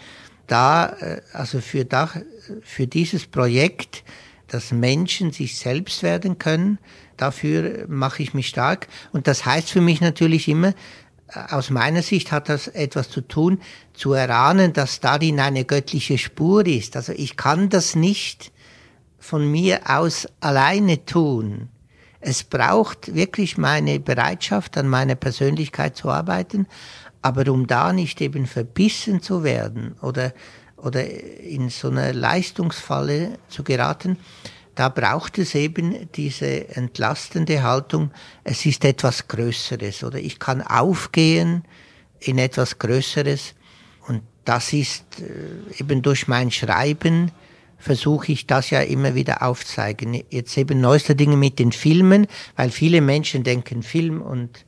Da, 0.48 0.88
äh, 1.00 1.22
also 1.34 1.60
für, 1.60 1.86
da, 1.86 2.10
für 2.62 2.88
dieses 2.88 3.26
Projekt, 3.26 4.04
dass 4.48 4.72
Menschen 4.72 5.32
sich 5.32 5.58
selbst 5.58 6.04
werden 6.04 6.38
können, 6.38 6.78
dafür 7.18 7.86
mache 7.88 8.22
ich 8.22 8.34
mich 8.34 8.48
stark. 8.48 8.88
Und 9.12 9.28
das 9.28 9.46
heißt 9.46 9.70
für 9.70 9.82
mich 9.82 10.02
natürlich 10.02 10.48
immer, 10.48 10.70
äh, 11.28 11.40
aus 11.50 11.70
meiner 11.70 12.02
Sicht 12.02 12.32
hat 12.32 12.50
das 12.50 12.68
etwas 12.68 13.10
zu 13.10 13.22
tun, 13.22 13.62
zu 13.94 14.14
erahnen, 14.14 14.74
dass 14.74 15.00
darin 15.00 15.40
eine 15.40 15.66
göttliche 15.66 16.18
Spur 16.18 16.66
ist. 16.68 16.96
Also 16.96 17.14
ich 17.14 17.36
kann 17.38 17.70
das 17.70 17.96
nicht 17.96 18.52
von 19.20 19.50
mir 19.50 19.82
aus 19.86 20.28
alleine 20.40 21.06
tun. 21.06 21.70
Es 22.22 22.44
braucht 22.44 23.16
wirklich 23.16 23.58
meine 23.58 24.00
Bereitschaft, 24.00 24.78
an 24.78 24.88
meiner 24.88 25.16
Persönlichkeit 25.16 25.98
zu 25.98 26.10
arbeiten, 26.10 26.68
aber 27.22 27.52
um 27.52 27.68
da 27.68 27.94
nicht 27.94 28.22
eben 28.22 28.46
verbissen 28.46 29.22
zu 29.22 29.44
werden 29.44 29.96
oder, 30.02 30.34
oder 30.78 31.04
in 31.06 31.70
so 31.70 31.90
eine 31.90 32.12
Leistungsfalle 32.12 33.40
zu 33.48 33.64
geraten, 33.64 34.18
da 34.76 34.90
braucht 34.90 35.38
es 35.38 35.54
eben 35.56 36.10
diese 36.14 36.70
entlastende 36.76 37.62
Haltung, 37.62 38.12
es 38.44 38.66
ist 38.66 38.86
etwas 38.86 39.28
Größeres 39.28 40.04
oder 40.04 40.20
ich 40.20 40.40
kann 40.40 40.62
aufgehen 40.62 41.64
in 42.20 42.38
etwas 42.38 42.80
Größeres. 42.80 43.54
Und 44.08 44.22
das 44.46 44.74
ist 44.74 45.04
äh, 45.20 45.80
eben 45.80 46.02
durch 46.02 46.28
mein 46.28 46.52
Schreiben 46.52 47.32
versuche 47.82 48.32
ich 48.32 48.48
das 48.48 48.70
ja 48.70 48.80
immer 48.82 49.16
wieder 49.16 49.42
aufzeigen. 49.42 50.24
Jetzt 50.30 50.58
eben 50.58 50.80
neueste 50.80 51.16
Dinge 51.16 51.36
mit 51.36 51.60
den 51.60 51.72
Filmen, 51.72 52.28
weil 52.56 52.70
viele 52.70 53.02
Menschen 53.02 53.44
denken 53.44 53.84
Film 53.84 54.22
und 54.22 54.66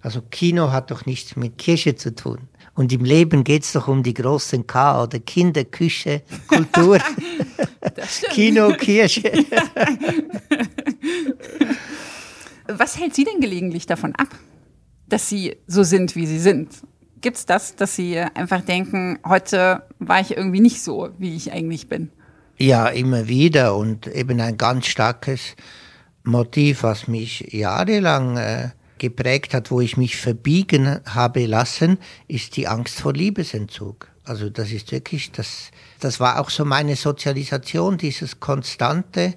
Also 0.00 0.20
Kino 0.20 0.70
hat 0.72 0.90
doch 0.90 1.06
nichts 1.06 1.36
mit 1.36 1.56
Kirche 1.56 1.94
zu 1.94 2.14
tun. 2.14 2.48
Und 2.74 2.92
im 2.92 3.04
Leben 3.04 3.44
geht 3.44 3.62
es 3.62 3.72
doch 3.72 3.88
um 3.88 4.02
die 4.02 4.14
großen 4.14 4.66
K 4.66 5.04
oder 5.04 5.18
Kinder, 5.20 5.64
Küche, 5.64 6.22
Kultur. 6.48 6.98
Kino, 8.30 8.72
Kirche. 8.72 9.32
Was 12.66 12.98
hält 12.98 13.14
Sie 13.14 13.24
denn 13.24 13.40
gelegentlich 13.40 13.86
davon 13.86 14.14
ab, 14.14 14.28
dass 15.08 15.28
Sie 15.28 15.56
so 15.66 15.84
sind, 15.84 16.16
wie 16.16 16.26
Sie 16.26 16.38
sind? 16.38 16.70
Gibt 17.20 17.36
es 17.36 17.46
das, 17.46 17.76
dass 17.76 17.94
Sie 17.94 18.18
einfach 18.18 18.62
denken, 18.62 19.18
heute 19.24 19.84
war 19.98 20.20
ich 20.20 20.36
irgendwie 20.36 20.60
nicht 20.60 20.82
so, 20.82 21.10
wie 21.18 21.36
ich 21.36 21.52
eigentlich 21.52 21.88
bin? 21.88 22.10
Ja, 22.56 22.88
immer 22.88 23.26
wieder 23.26 23.74
und 23.74 24.06
eben 24.06 24.40
ein 24.40 24.56
ganz 24.56 24.86
starkes 24.86 25.56
Motiv, 26.22 26.84
was 26.84 27.08
mich 27.08 27.52
jahrelang 27.52 28.36
äh, 28.36 28.70
geprägt 28.98 29.54
hat, 29.54 29.70
wo 29.70 29.80
ich 29.80 29.96
mich 29.96 30.16
verbiegen 30.16 31.00
habe 31.04 31.46
lassen, 31.46 31.98
ist 32.28 32.56
die 32.56 32.68
Angst 32.68 33.00
vor 33.00 33.12
Liebesentzug. 33.12 34.08
Also 34.24 34.48
das 34.48 34.70
ist 34.70 34.92
wirklich, 34.92 35.32
das, 35.32 35.70
das 36.00 36.20
war 36.20 36.40
auch 36.40 36.48
so 36.48 36.64
meine 36.64 36.96
Sozialisation, 36.96 37.98
dieses 37.98 38.40
konstante, 38.40 39.34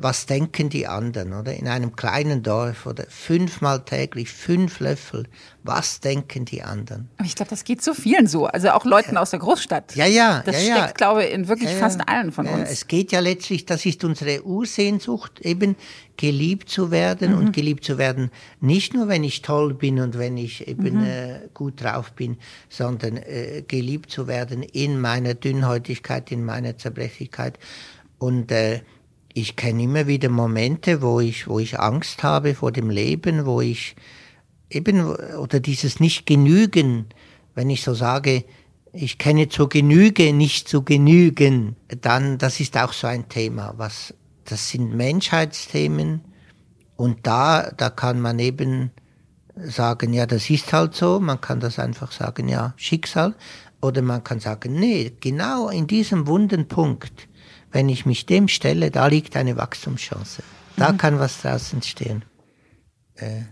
was 0.00 0.26
denken 0.26 0.68
die 0.68 0.86
anderen, 0.86 1.32
oder? 1.32 1.54
In 1.54 1.68
einem 1.68 1.96
kleinen 1.96 2.42
Dorf 2.42 2.86
oder 2.86 3.04
fünfmal 3.08 3.84
täglich 3.84 4.30
fünf 4.30 4.80
Löffel, 4.80 5.24
was 5.62 6.00
denken 6.00 6.44
die 6.44 6.62
anderen? 6.62 7.08
Aber 7.18 7.26
ich 7.26 7.34
glaube, 7.34 7.50
das 7.50 7.64
geht 7.64 7.82
so 7.82 7.94
vielen 7.94 8.26
so, 8.26 8.46
also 8.46 8.70
auch 8.70 8.84
Leuten 8.84 9.14
ja. 9.14 9.20
aus 9.20 9.30
der 9.30 9.40
Großstadt. 9.40 9.96
Ja, 9.96 10.06
ja. 10.06 10.42
Das 10.44 10.66
ja, 10.66 10.76
steckt, 10.76 10.98
glaube 10.98 11.24
ich, 11.24 11.32
in 11.32 11.48
wirklich 11.48 11.70
ja, 11.70 11.76
fast 11.76 12.08
allen 12.08 12.32
von 12.32 12.46
uns. 12.46 12.70
Es 12.70 12.86
geht 12.86 13.12
ja 13.12 13.20
letztlich, 13.20 13.66
das 13.66 13.84
ist 13.84 14.04
unsere 14.04 14.44
Ursehnsucht, 14.44 15.40
eben 15.40 15.76
geliebt 16.16 16.68
zu 16.68 16.90
werden 16.90 17.32
mhm. 17.32 17.38
und 17.38 17.52
geliebt 17.52 17.84
zu 17.84 17.98
werden, 17.98 18.30
nicht 18.60 18.94
nur, 18.94 19.08
wenn 19.08 19.24
ich 19.24 19.42
toll 19.42 19.74
bin 19.74 20.00
und 20.00 20.18
wenn 20.18 20.36
ich 20.36 20.66
eben 20.68 20.98
mhm. 20.98 21.04
äh, 21.04 21.40
gut 21.54 21.82
drauf 21.82 22.12
bin, 22.12 22.38
sondern 22.68 23.16
äh, 23.16 23.62
geliebt 23.66 24.10
zu 24.10 24.26
werden 24.26 24.62
in 24.62 25.00
meiner 25.00 25.34
Dünnhäutigkeit, 25.34 26.30
in 26.32 26.44
meiner 26.44 26.76
Zerbrechlichkeit 26.76 27.58
und 28.18 28.50
äh, 28.50 28.80
ich 29.38 29.56
kenne 29.56 29.84
immer 29.84 30.06
wieder 30.06 30.28
Momente, 30.28 31.00
wo 31.00 31.20
ich, 31.20 31.46
wo 31.46 31.58
ich 31.58 31.78
Angst 31.78 32.22
habe 32.22 32.54
vor 32.54 32.72
dem 32.72 32.90
Leben, 32.90 33.46
wo 33.46 33.60
ich 33.60 33.94
eben, 34.68 35.06
oder 35.06 35.60
dieses 35.60 36.00
Nicht-Genügen, 36.00 37.06
wenn 37.54 37.70
ich 37.70 37.82
so 37.82 37.94
sage, 37.94 38.44
ich 38.92 39.18
kenne 39.18 39.48
zur 39.48 39.68
Genüge, 39.68 40.32
nicht 40.32 40.68
zu 40.68 40.82
genügen, 40.82 41.76
dann, 42.00 42.38
das 42.38 42.58
ist 42.58 42.76
auch 42.76 42.92
so 42.92 43.06
ein 43.06 43.28
Thema, 43.28 43.74
was, 43.76 44.14
das 44.44 44.70
sind 44.70 44.94
Menschheitsthemen 44.96 46.22
und 46.96 47.26
da, 47.26 47.70
da 47.76 47.90
kann 47.90 48.20
man 48.20 48.38
eben 48.38 48.90
sagen, 49.54 50.12
ja, 50.14 50.26
das 50.26 50.50
ist 50.50 50.72
halt 50.72 50.94
so, 50.94 51.20
man 51.20 51.40
kann 51.40 51.60
das 51.60 51.78
einfach 51.78 52.12
sagen, 52.12 52.48
ja, 52.48 52.74
Schicksal, 52.76 53.34
oder 53.80 54.02
man 54.02 54.24
kann 54.24 54.40
sagen, 54.40 54.74
nee, 54.74 55.12
genau 55.20 55.68
in 55.68 55.86
diesem 55.86 56.26
wunden 56.26 56.66
Punkt, 56.66 57.28
wenn 57.70 57.88
ich 57.88 58.06
mich 58.06 58.26
dem 58.26 58.48
stelle, 58.48 58.90
da 58.90 59.06
liegt 59.06 59.36
eine 59.36 59.56
Wachstumschance. 59.56 60.42
Da 60.76 60.92
mhm. 60.92 60.98
kann 60.98 61.18
was 61.18 61.42
draus 61.42 61.72
entstehen. 61.72 62.24
Äh, 63.14 63.42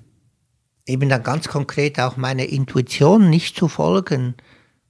eben 0.87 1.09
dann 1.09 1.23
ganz 1.23 1.49
konkret 1.49 1.99
auch 2.01 2.17
meiner 2.17 2.45
Intuition 2.45 3.29
nicht 3.29 3.57
zu 3.57 3.69
folgen. 3.69 4.35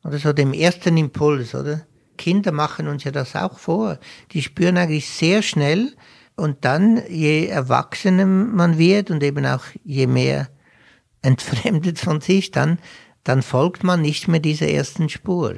Oder 0.05 0.19
so 0.19 0.33
dem 0.33 0.53
ersten 0.53 0.97
Impuls, 0.97 1.55
oder? 1.55 1.87
Kinder 2.17 2.53
machen 2.53 2.89
uns 2.89 3.05
ja 3.05 3.11
das 3.11 3.35
auch 3.37 3.59
vor. 3.59 3.99
Die 4.33 4.43
spüren 4.43 4.79
eigentlich 4.79 5.09
sehr 5.09 5.43
schnell 5.43 5.95
und 6.35 6.65
dann, 6.65 7.03
je 7.09 7.47
erwachsener 7.47 8.27
man 8.27 8.79
wird 8.79 9.11
und 9.11 9.23
eben 9.23 9.47
auch 9.47 9.65
je 9.85 10.07
mehr 10.07 10.49
entfremdet 11.23 11.99
von 11.99 12.21
sich, 12.21 12.51
dann, 12.51 12.79
dann 13.25 13.43
folgt 13.43 13.83
man 13.83 14.03
nicht 14.03 14.29
mehr 14.29 14.41
dieser 14.41 14.69
ersten 14.69 15.09
Spur. 15.09 15.57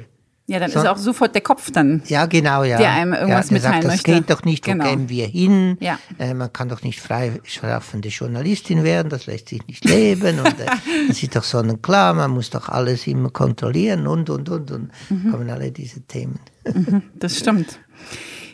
Ja, 0.49 0.57
dann 0.57 0.71
so, 0.71 0.79
ist 0.79 0.87
auch 0.87 0.97
sofort 0.97 1.35
der 1.35 1.43
Kopf 1.43 1.69
dann. 1.69 2.01
Ja, 2.07 2.25
genau, 2.25 2.63
ja. 2.63 2.79
Der 2.79 2.91
einem 2.91 3.13
irgendwas 3.13 3.51
ja, 3.51 3.53
mitteilen 3.53 3.73
sagt, 3.73 3.83
das 3.83 3.91
möchte. 3.91 4.13
geht 4.13 4.29
doch 4.31 4.43
nicht, 4.43 4.65
genau. 4.65 4.83
wo 4.83 4.89
gehen 4.89 5.07
wir 5.07 5.27
hin? 5.27 5.77
Ja. 5.79 5.99
Äh, 6.17 6.33
man 6.33 6.51
kann 6.51 6.69
doch 6.69 6.81
nicht 6.81 6.99
freischaffende 6.99 8.09
Journalistin 8.09 8.83
werden, 8.83 9.09
das 9.09 9.27
lässt 9.27 9.49
sich 9.49 9.65
nicht 9.67 9.85
leben. 9.85 10.39
und 10.39 10.59
äh, 10.59 10.65
das 11.07 11.21
ist 11.21 11.35
doch 11.35 11.43
sonnenklar, 11.43 12.15
man 12.15 12.31
muss 12.31 12.49
doch 12.49 12.67
alles 12.67 13.05
immer 13.05 13.29
kontrollieren 13.29 14.07
und, 14.07 14.31
und, 14.31 14.49
und. 14.49 14.71
Und 14.71 14.91
mhm. 15.09 15.29
kommen 15.29 15.51
alle 15.51 15.71
diese 15.71 16.01
Themen. 16.01 16.39
Mhm, 16.65 17.03
das 17.13 17.37
stimmt. 17.37 17.79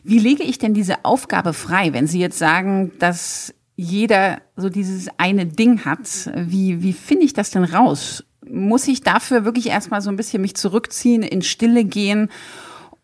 Wie 0.03 0.19
lege 0.19 0.43
ich 0.43 0.57
denn 0.57 0.73
diese 0.73 1.05
Aufgabe 1.05 1.53
frei, 1.53 1.93
wenn 1.93 2.07
Sie 2.07 2.19
jetzt 2.19 2.37
sagen, 2.37 2.91
dass 2.99 3.53
jeder 3.77 4.41
so 4.57 4.67
dieses 4.69 5.07
eine 5.15 5.45
Ding 5.45 5.85
hat? 5.85 6.29
Wie, 6.35 6.83
wie 6.83 6.91
finde 6.91 7.23
ich 7.23 7.31
das 7.31 7.51
denn 7.51 7.63
raus? 7.63 8.25
Muss 8.49 8.87
ich 8.87 9.01
dafür 9.01 9.45
wirklich 9.45 9.67
erstmal 9.67 10.01
so 10.01 10.09
ein 10.09 10.15
bisschen 10.15 10.41
mich 10.41 10.55
zurückziehen, 10.55 11.23
in 11.23 11.41
Stille 11.41 11.85
gehen, 11.85 12.29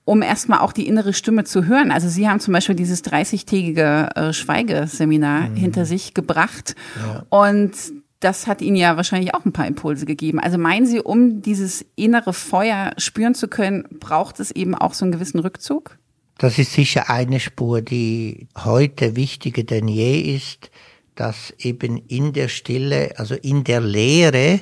um 0.06 0.22
erstmal 0.22 0.60
auch 0.60 0.74
die 0.74 0.88
innere 0.88 1.14
Stimme 1.14 1.44
zu 1.44 1.66
hören. 1.66 1.92
Also 1.92 2.10
Sie 2.10 2.28
haben 2.28 2.40
zum 2.40 2.54
Beispiel 2.54 2.76
dieses 2.76 3.04
30-tägige 3.04 4.16
äh, 4.16 4.34
Schweigeseminar 4.34 5.50
mhm. 5.50 5.56
hinter 5.56 5.86
sich 5.86 6.14
gebracht 6.14 6.76
ja. 7.00 7.26
und 7.30 7.72
das 8.20 8.46
hat 8.46 8.62
Ihnen 8.62 8.76
ja 8.76 8.98
wahrscheinlich 8.98 9.34
auch 9.34 9.46
ein 9.46 9.52
paar 9.52 9.68
Impulse 9.68 10.06
gegeben. 10.06 10.40
Also 10.40 10.58
meinen 10.58 10.86
Sie, 10.86 11.00
um 11.00 11.42
dieses 11.42 11.86
innere 11.96 12.34
Feuer 12.34 12.92
spüren 12.98 13.34
zu 13.34 13.48
können, 13.48 13.86
braucht 14.00 14.40
es 14.40 14.52
eben 14.52 14.76
auch 14.76 14.94
so 14.94 15.06
einen 15.06 15.12
gewissen 15.12 15.40
Rückzug? 15.40 15.98
Das 16.38 16.58
ist 16.58 16.74
sicher 16.74 17.10
eine 17.10 17.40
Spur, 17.40 17.82
die 17.82 18.48
heute 18.58 19.16
wichtiger 19.16 19.64
denn 19.64 19.88
je 19.88 20.36
ist, 20.36 20.72
dass 21.16 21.54
eben 21.60 21.98
in 21.98 22.34
der 22.34 22.48
Stille, 22.48 23.14
also 23.18 23.36
in 23.36 23.64
der 23.64 23.82
Lehre, 23.82 24.62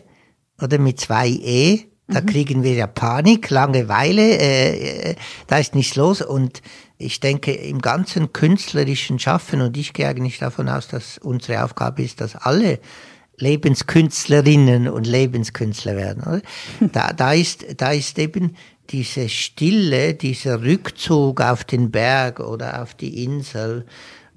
oder 0.61 0.77
mit 0.79 0.99
zwei 0.99 1.27
E, 1.27 1.85
da 2.07 2.21
mhm. 2.21 2.25
kriegen 2.25 2.63
wir 2.63 2.73
ja 2.73 2.87
Panik, 2.87 3.49
Langeweile, 3.49 4.37
äh, 4.37 5.11
äh, 5.11 5.15
da 5.47 5.57
ist 5.57 5.75
nichts 5.75 5.95
los 5.95 6.21
und 6.21 6.61
ich 6.97 7.21
denke, 7.21 7.53
im 7.53 7.79
ganzen 7.79 8.33
künstlerischen 8.33 9.19
Schaffen, 9.19 9.61
und 9.61 9.77
ich 9.77 9.93
gehe 9.93 10.07
eigentlich 10.07 10.37
davon 10.37 10.67
aus, 10.67 10.89
dass 10.89 11.17
unsere 11.17 11.63
Aufgabe 11.63 12.03
ist, 12.03 12.19
dass 12.19 12.35
alle 12.35 12.79
Lebenskünstlerinnen 13.37 14.89
und 14.89 15.07
Lebenskünstler 15.07 15.95
werden. 15.95 16.23
Oder? 16.23 16.41
Da, 16.91 17.13
da, 17.13 17.33
ist, 17.33 17.65
da 17.77 17.91
ist 17.91 18.19
eben 18.19 18.55
diese 18.89 19.29
Stille, 19.29 20.13
dieser 20.13 20.61
Rückzug 20.61 21.41
auf 21.41 21.63
den 21.63 21.89
Berg 21.91 22.39
oder 22.41 22.81
auf 22.81 22.95
die 22.95 23.23
Insel, 23.23 23.85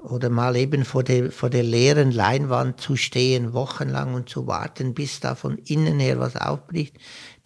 oder 0.03 0.31
mal 0.31 0.57
eben 0.57 0.85
vor 0.85 1.05
der, 1.05 1.31
vor 1.31 1.51
der 1.51 1.63
leeren 1.63 2.11
Leinwand 2.11 2.81
zu 2.81 2.97
stehen, 2.97 3.53
wochenlang 3.53 4.15
und 4.15 4.29
zu 4.29 4.47
warten, 4.47 4.95
bis 4.95 5.21
da 5.21 5.35
von 5.35 5.59
innen 5.59 6.01
her 6.01 6.19
was 6.19 6.37
aufbricht. 6.37 6.97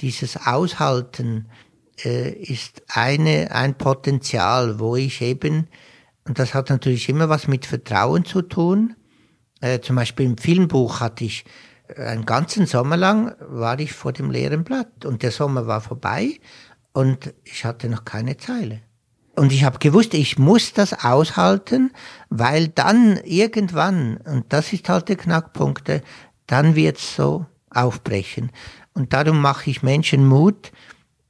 Dieses 0.01 0.37
Aushalten 0.47 1.49
äh, 2.05 2.31
ist 2.31 2.83
eine, 2.89 3.51
ein 3.53 3.77
Potenzial, 3.77 4.79
wo 4.79 4.97
ich 4.97 5.21
eben, 5.21 5.69
und 6.27 6.39
das 6.39 6.55
hat 6.55 6.71
natürlich 6.71 7.09
immer 7.09 7.29
was 7.29 7.47
mit 7.47 7.67
Vertrauen 7.67 8.25
zu 8.25 8.43
tun. 8.43 8.97
Äh, 9.61 9.81
zum 9.81 9.97
Beispiel 9.97 10.27
im 10.27 10.39
Filmbuch 10.39 11.01
hatte 11.01 11.25
ich 11.25 11.45
äh, 11.89 12.03
einen 12.03 12.27
ganzen 12.27 12.67
Sommer 12.67 12.97
lang 12.97 13.35
war 13.41 13.79
ich 13.79 13.93
vor 13.93 14.13
dem 14.13 14.31
leeren 14.31 14.65
Blatt 14.65 15.05
und 15.05 15.23
der 15.23 15.31
Sommer 15.31 15.67
war 15.67 15.81
vorbei 15.81 16.41
und 16.93 17.35
ich 17.45 17.65
hatte 17.65 17.89
noch 17.89 18.05
keine 18.05 18.37
Zeile. 18.37 18.81
Und 19.37 19.53
ich 19.53 19.65
habe 19.65 19.79
gewusst, 19.79 20.15
ich 20.15 20.39
muss 20.39 20.73
das 20.73 21.05
aushalten, 21.05 21.93
weil 22.31 22.69
dann 22.69 23.19
irgendwann, 23.23 24.17
und 24.17 24.47
das 24.49 24.73
ist 24.73 24.89
halt 24.89 25.11
der 25.11 25.17
Knackpunkt, 25.17 25.91
dann 26.47 26.75
wird's 26.75 27.17
so 27.17 27.45
aufbrechen. 27.71 28.51
Und 28.95 29.13
darum 29.13 29.43
mache 29.43 29.69
ich 29.69 29.83
Menschen 29.83 30.27
Mut, 30.27 30.73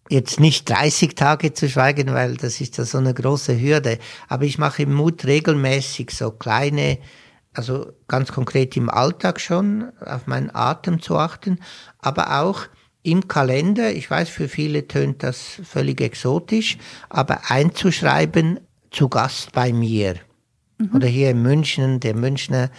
jetzt 0.08 0.38
nicht 0.38 0.70
30 0.70 1.16
Tage 1.16 1.52
zu 1.52 1.68
schweigen, 1.68 2.14
weil 2.14 2.36
das 2.36 2.60
ist 2.60 2.78
ja 2.78 2.84
so 2.84 2.98
eine 2.98 3.12
große 3.12 3.60
Hürde, 3.60 3.98
aber 4.28 4.44
ich 4.44 4.58
mache 4.58 4.86
Mut 4.86 5.24
regelmäßig 5.24 6.12
so 6.12 6.30
kleine, 6.30 6.98
also 7.54 7.92
ganz 8.06 8.30
konkret 8.30 8.76
im 8.76 8.88
Alltag 8.88 9.40
schon, 9.40 9.90
auf 10.00 10.28
meinen 10.28 10.54
Atem 10.54 11.02
zu 11.02 11.16
achten, 11.16 11.58
aber 11.98 12.40
auch 12.40 12.66
im 13.06 13.28
Kalender, 13.28 13.92
ich 13.92 14.10
weiß, 14.10 14.28
für 14.28 14.48
viele 14.48 14.88
tönt 14.88 15.22
das 15.22 15.60
völlig 15.64 16.00
exotisch, 16.00 16.76
aber 17.08 17.50
einzuschreiben, 17.50 18.60
zu 18.90 19.08
Gast 19.08 19.52
bei 19.52 19.72
mir. 19.72 20.16
Mhm. 20.78 20.90
Oder 20.94 21.06
hier 21.06 21.30
in 21.30 21.42
München, 21.42 22.00
der 22.00 22.14
Münchner 22.14 22.70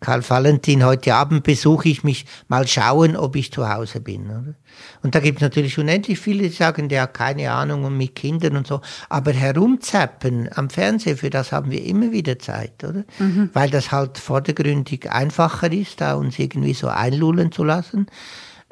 Karl 0.00 0.28
Valentin, 0.28 0.84
heute 0.84 1.14
Abend 1.14 1.42
besuche 1.42 1.88
ich 1.88 2.04
mich, 2.04 2.26
mal 2.48 2.66
schauen, 2.66 3.16
ob 3.16 3.34
ich 3.34 3.50
zu 3.50 3.68
Hause 3.68 4.00
bin. 4.00 4.26
Oder? 4.26 4.54
Und 5.02 5.14
da 5.14 5.20
gibt 5.20 5.38
es 5.38 5.42
natürlich 5.42 5.78
unendlich 5.78 6.18
viele, 6.18 6.42
die 6.42 6.48
sagen, 6.50 6.88
der 6.88 7.02
hat 7.02 7.14
keine 7.14 7.50
Ahnung 7.50 7.84
und 7.84 7.96
mit 7.96 8.14
Kindern 8.14 8.56
und 8.56 8.66
so. 8.66 8.80
Aber 9.08 9.32
herumzappen 9.32 10.50
am 10.54 10.68
Fernsehen, 10.68 11.16
für 11.16 11.30
das 11.30 11.50
haben 11.50 11.70
wir 11.70 11.82
immer 11.82 12.12
wieder 12.12 12.38
Zeit, 12.38 12.84
oder? 12.84 13.04
Mhm. 13.18 13.50
Weil 13.54 13.70
das 13.70 13.90
halt 13.90 14.18
vordergründig 14.18 15.10
einfacher 15.10 15.72
ist, 15.72 16.00
da 16.00 16.14
uns 16.14 16.38
irgendwie 16.38 16.74
so 16.74 16.88
einlullen 16.88 17.50
zu 17.52 17.64
lassen 17.64 18.06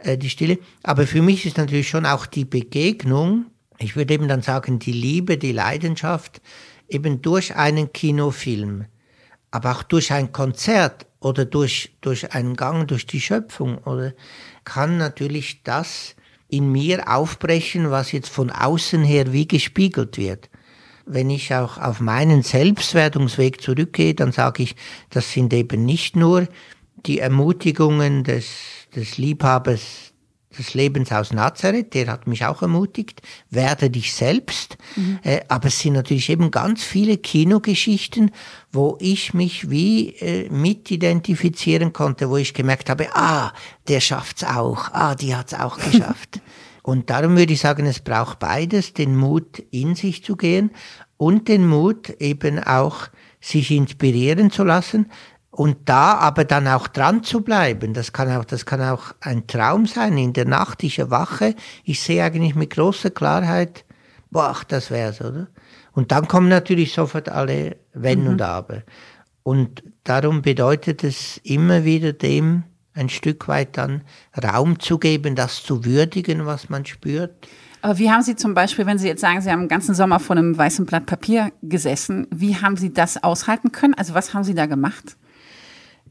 äh, 0.05 0.19
die 0.19 0.31
Stille. 0.31 0.59
Aber 0.83 1.07
für 1.07 1.23
mich 1.23 1.47
ist 1.47 1.57
natürlich 1.57 1.89
schon 1.89 2.07
auch 2.07 2.27
die 2.27 2.45
Begegnung, 2.45 3.47
ich 3.79 3.97
würde 3.97 4.15
eben 4.15 4.29
dann 4.29 4.43
sagen, 4.43 4.79
die 4.79 4.93
Liebe, 4.93 5.37
die 5.37 5.53
Leidenschaft, 5.53 6.41
eben 6.89 7.23
durch 7.23 7.57
einen 7.57 7.93
Kinofilm, 7.93 8.85
aber 9.51 9.73
auch 9.73 9.83
durch 9.83 10.13
ein 10.13 10.33
Konzert 10.33 11.07
oder 11.21 11.45
durch, 11.45 11.97
durch 12.01 12.33
einen 12.33 12.55
Gang 12.55 12.87
durch 12.87 13.07
die 13.07 13.21
Schöpfung 13.21 13.79
oder 13.79 14.13
kann 14.65 14.99
natürlich 14.99 15.63
das 15.63 16.15
in 16.49 16.71
mir 16.71 17.09
aufbrechen, 17.09 17.91
was 17.91 18.13
jetzt 18.13 18.29
von 18.29 18.51
außen 18.51 19.03
her 19.03 19.33
wie 19.33 19.49
gespiegelt 19.49 20.19
wird. 20.19 20.51
Wenn 21.07 21.31
ich 21.31 21.55
auch 21.55 21.79
auf 21.79 22.01
meinen 22.01 22.43
Selbstwerdungsweg 22.43 23.61
zurückgehe, 23.61 24.15
dann 24.15 24.33
sage 24.33 24.63
ich, 24.63 24.77
das 25.11 25.33
sind 25.33 25.53
eben 25.53 25.85
nicht 25.85 26.17
nur 26.17 26.49
die 27.07 27.19
Ermutigungen 27.19 28.25
des, 28.25 28.84
des 28.95 29.19
Liebhabers 29.19 30.15
des 30.59 30.75
Lebens 30.75 31.13
aus 31.13 31.33
Nazareth, 31.33 31.95
der 31.95 32.07
hat 32.07 32.27
mich 32.27 32.45
auch 32.45 32.63
ermutigt, 32.63 33.23
werde 33.51 33.91
dich 33.91 34.15
selbst. 34.15 34.77
Mhm. 34.97 35.19
Äh, 35.23 35.41
aber 35.49 35.69
es 35.69 35.81
sind 35.81 35.95
natürlich 35.95 36.31
eben 36.31 36.51
ganz 36.51 36.83
viele 36.83 37.17
Kinogeschichten, 37.17 38.31
wo 38.73 38.97
ich 39.01 39.35
mich 39.35 39.71
wie 39.71 40.11
äh, 40.17 40.49
mitidentifizieren 40.51 41.93
konnte, 41.93 42.31
wo 42.31 42.37
ich 42.37 42.55
gemerkt 42.55 42.91
habe, 42.91 43.09
ah, 43.15 43.53
der 43.89 44.01
schafft's 44.01 44.45
auch, 44.45 44.93
ah, 44.93 45.15
die 45.15 45.35
hat's 45.35 45.55
auch 45.55 45.79
geschafft. 45.91 46.41
und 46.83 47.11
darum 47.11 47.37
würde 47.37 47.53
ich 47.53 47.61
sagen, 47.61 47.87
es 47.87 48.01
braucht 48.01 48.39
beides, 48.39 48.93
den 48.93 49.17
Mut 49.17 49.63
in 49.71 49.95
sich 49.95 50.25
zu 50.25 50.37
gehen 50.37 50.71
und 51.17 51.49
den 51.49 51.67
Mut 51.67 52.11
eben 52.21 52.59
auch 52.63 53.09
sich 53.41 53.71
inspirieren 53.71 54.51
zu 54.51 54.65
lassen, 54.65 55.11
und 55.55 55.77
da 55.85 56.15
aber 56.15 56.45
dann 56.45 56.67
auch 56.67 56.89
dran 56.89 57.23
zu 57.23 57.43
bleiben, 57.43 57.95
das 57.95 58.13
kann 58.13 58.29
auch, 58.37 58.45
das 58.45 58.67
kann 58.67 58.83
auch 58.83 59.15
ein 59.21 59.47
Traum 59.47 59.87
sein. 59.87 60.19
In 60.19 60.33
der 60.33 60.47
Nacht, 60.47 60.83
ich 60.83 60.99
erwache, 60.99 61.55
ich 61.85 62.01
sehe 62.01 62.25
eigentlich 62.25 62.57
mit 62.57 62.71
großer 62.71 63.11
Klarheit, 63.11 63.85
boah, 64.33 64.57
das 64.67 64.91
wär's, 64.91 65.21
oder? 65.21 65.47
Und 65.93 66.11
dann 66.11 66.27
kommen 66.27 66.49
natürlich 66.49 66.93
sofort 66.93 67.29
alle 67.29 67.77
Wenn 67.93 68.23
mhm. 68.23 68.31
und 68.31 68.43
Aber. 68.43 68.83
Und 69.45 69.85
darum 70.03 70.43
bedeutet 70.43 71.05
es 71.05 71.39
immer 71.45 71.85
wieder 71.85 72.13
dem 72.13 72.65
ein 72.93 73.09
Stück 73.09 73.47
weit 73.47 73.77
dann 73.77 74.03
Raum 74.43 74.81
zu 74.81 74.99
geben, 74.99 75.37
das 75.37 75.63
zu 75.63 75.85
würdigen, 75.85 76.47
was 76.47 76.69
man 76.69 76.85
spürt. 76.85 77.31
Aber 77.81 77.99
wie 77.99 78.11
haben 78.11 78.23
Sie 78.23 78.35
zum 78.35 78.55
Beispiel, 78.55 78.87
wenn 78.87 78.99
Sie 78.99 79.07
jetzt 79.07 79.21
sagen, 79.21 79.41
Sie 79.41 79.53
haben 79.53 79.61
den 79.61 79.69
ganzen 79.69 79.95
Sommer 79.95 80.19
vor 80.19 80.37
einem 80.37 80.59
weißen 80.59 80.85
Blatt 80.85 81.07
Papier 81.07 81.53
gesessen, 81.63 82.27
wie 82.33 82.57
haben 82.57 82.77
Sie 82.77 82.93
das 82.93 83.23
aushalten 83.23 83.71
können? 83.71 83.95
Also 83.95 84.15
was 84.15 84.35
haben 84.35 84.43
Sie 84.43 84.55
da 84.55 84.67
gemacht? 84.67 85.17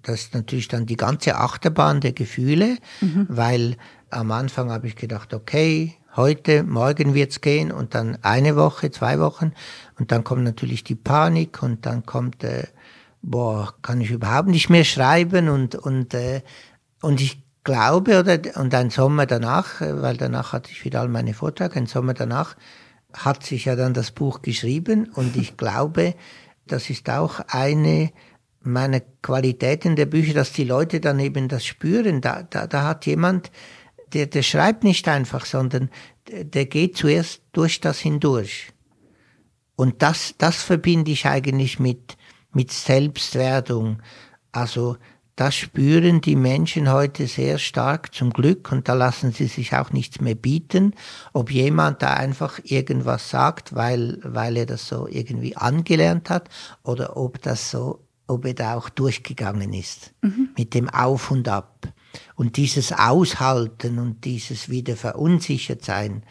Das 0.04 0.22
ist 0.22 0.34
natürlich 0.34 0.68
dann 0.68 0.86
die 0.86 0.98
ganze 0.98 1.36
Achterbahn 1.36 2.02
der 2.02 2.12
Gefühle, 2.12 2.78
mhm. 3.02 3.26
weil 3.30 3.78
am 4.10 4.32
Anfang 4.32 4.72
habe 4.72 4.88
ich 4.88 4.96
gedacht, 4.96 5.34
okay, 5.34 5.96
heute, 6.16 6.64
morgen 6.64 7.14
wird's 7.14 7.42
gehen 7.42 7.72
und 7.72 7.96
dann 7.96 8.18
eine 8.22 8.56
Woche, 8.56 8.92
zwei 8.92 9.20
Wochen 9.20 9.54
und 9.98 10.12
dann 10.12 10.24
kommt 10.24 10.44
natürlich 10.44 10.84
die 10.84 10.96
Panik 10.96 11.64
und 11.64 11.86
dann 11.86 12.06
kommt, 12.06 12.44
äh, 12.44 12.68
boah, 13.22 13.74
kann 13.82 14.02
ich 14.02 14.12
überhaupt 14.12 14.50
nicht 14.50 14.70
mehr 14.70 14.84
schreiben 14.84 15.50
und 15.50 15.76
und 15.76 16.14
äh, 16.14 16.42
und 17.02 17.20
ich 17.22 17.42
glaube 17.64 18.20
oder 18.20 18.40
und 18.56 18.76
ein 18.76 18.90
Sommer 18.90 19.26
danach, 19.26 19.82
äh, 19.82 20.02
weil 20.02 20.18
danach 20.18 20.54
hatte 20.54 20.72
ich 20.72 20.86
wieder 20.86 21.02
all 21.02 21.10
meine 21.10 21.34
Vorträge, 21.34 21.78
ein 21.78 21.88
Sommer 21.88 22.14
danach 22.14 22.56
hat 23.14 23.44
sich 23.44 23.66
ja 23.66 23.76
dann 23.76 23.94
das 23.94 24.12
Buch 24.12 24.42
geschrieben 24.42 25.10
und 25.14 25.36
ich 25.36 25.58
glaube, 25.58 26.16
das 26.68 26.90
ist 26.90 27.10
auch 27.10 27.40
eine 27.48 28.12
meine 28.64 29.02
Qualitäten 29.22 29.96
der 29.96 30.06
Bücher, 30.06 30.34
dass 30.34 30.54
die 30.54 30.64
Leute 30.64 31.00
dann 31.00 31.20
eben 31.20 31.48
das 31.48 31.66
spüren. 31.66 32.22
Da, 32.22 32.44
da, 32.44 32.68
da 32.68 32.84
hat 32.84 33.06
jemand, 33.06 33.52
der, 34.14 34.28
der 34.28 34.44
schreibt 34.44 34.84
nicht 34.84 35.08
einfach, 35.08 35.46
sondern 35.46 35.90
der 36.30 36.66
geht 36.66 36.98
zuerst 36.98 37.42
durch 37.52 37.82
das 37.82 38.00
hindurch. 38.00 38.70
Und 39.76 40.02
das, 40.02 40.36
das 40.38 40.62
verbinde 40.62 41.12
ich 41.12 41.26
eigentlich 41.26 41.80
mit, 41.80 42.18
mit 42.54 42.72
Selbstwerdung. 42.72 44.02
Also, 44.52 44.98
das 45.36 45.56
spüren 45.56 46.22
die 46.22 46.36
Menschen 46.36 46.92
heute 46.92 47.26
sehr 47.26 47.58
stark 47.58 48.14
zum 48.14 48.30
Glück 48.30 48.72
und 48.72 48.88
da 48.88 48.94
lassen 48.94 49.32
sie 49.32 49.48
sich 49.48 49.74
auch 49.74 49.92
nichts 49.92 50.22
mehr 50.22 50.36
bieten, 50.36 50.94
ob 51.34 51.50
jemand 51.50 52.04
da 52.04 52.14
einfach 52.14 52.60
irgendwas 52.64 53.32
sagt, 53.32 53.74
weil, 53.74 54.20
weil 54.24 54.58
er 54.58 54.68
das 54.68 54.88
so 54.88 55.08
irgendwie 55.10 55.58
angelernt 55.58 56.30
hat 56.30 56.50
oder 56.84 57.18
ob 57.18 57.42
das 57.42 57.72
so 57.72 58.03
ob 58.28 58.46
er 58.46 58.54
da 58.54 58.76
auch 58.76 58.90
durchgegangen 58.90 59.74
ist 59.74 60.14
mhm. 60.22 60.50
mit 60.58 60.74
dem 60.74 60.90
Auf 60.90 61.32
und 61.32 61.48
Ab. 61.48 61.88
Und 62.36 62.58
dieses 62.58 62.92
Aushalten 62.92 64.00
und 64.00 64.24
dieses 64.26 64.70
wieder 64.70 64.96
verunsichert 64.96 65.84
sein. 65.84 66.24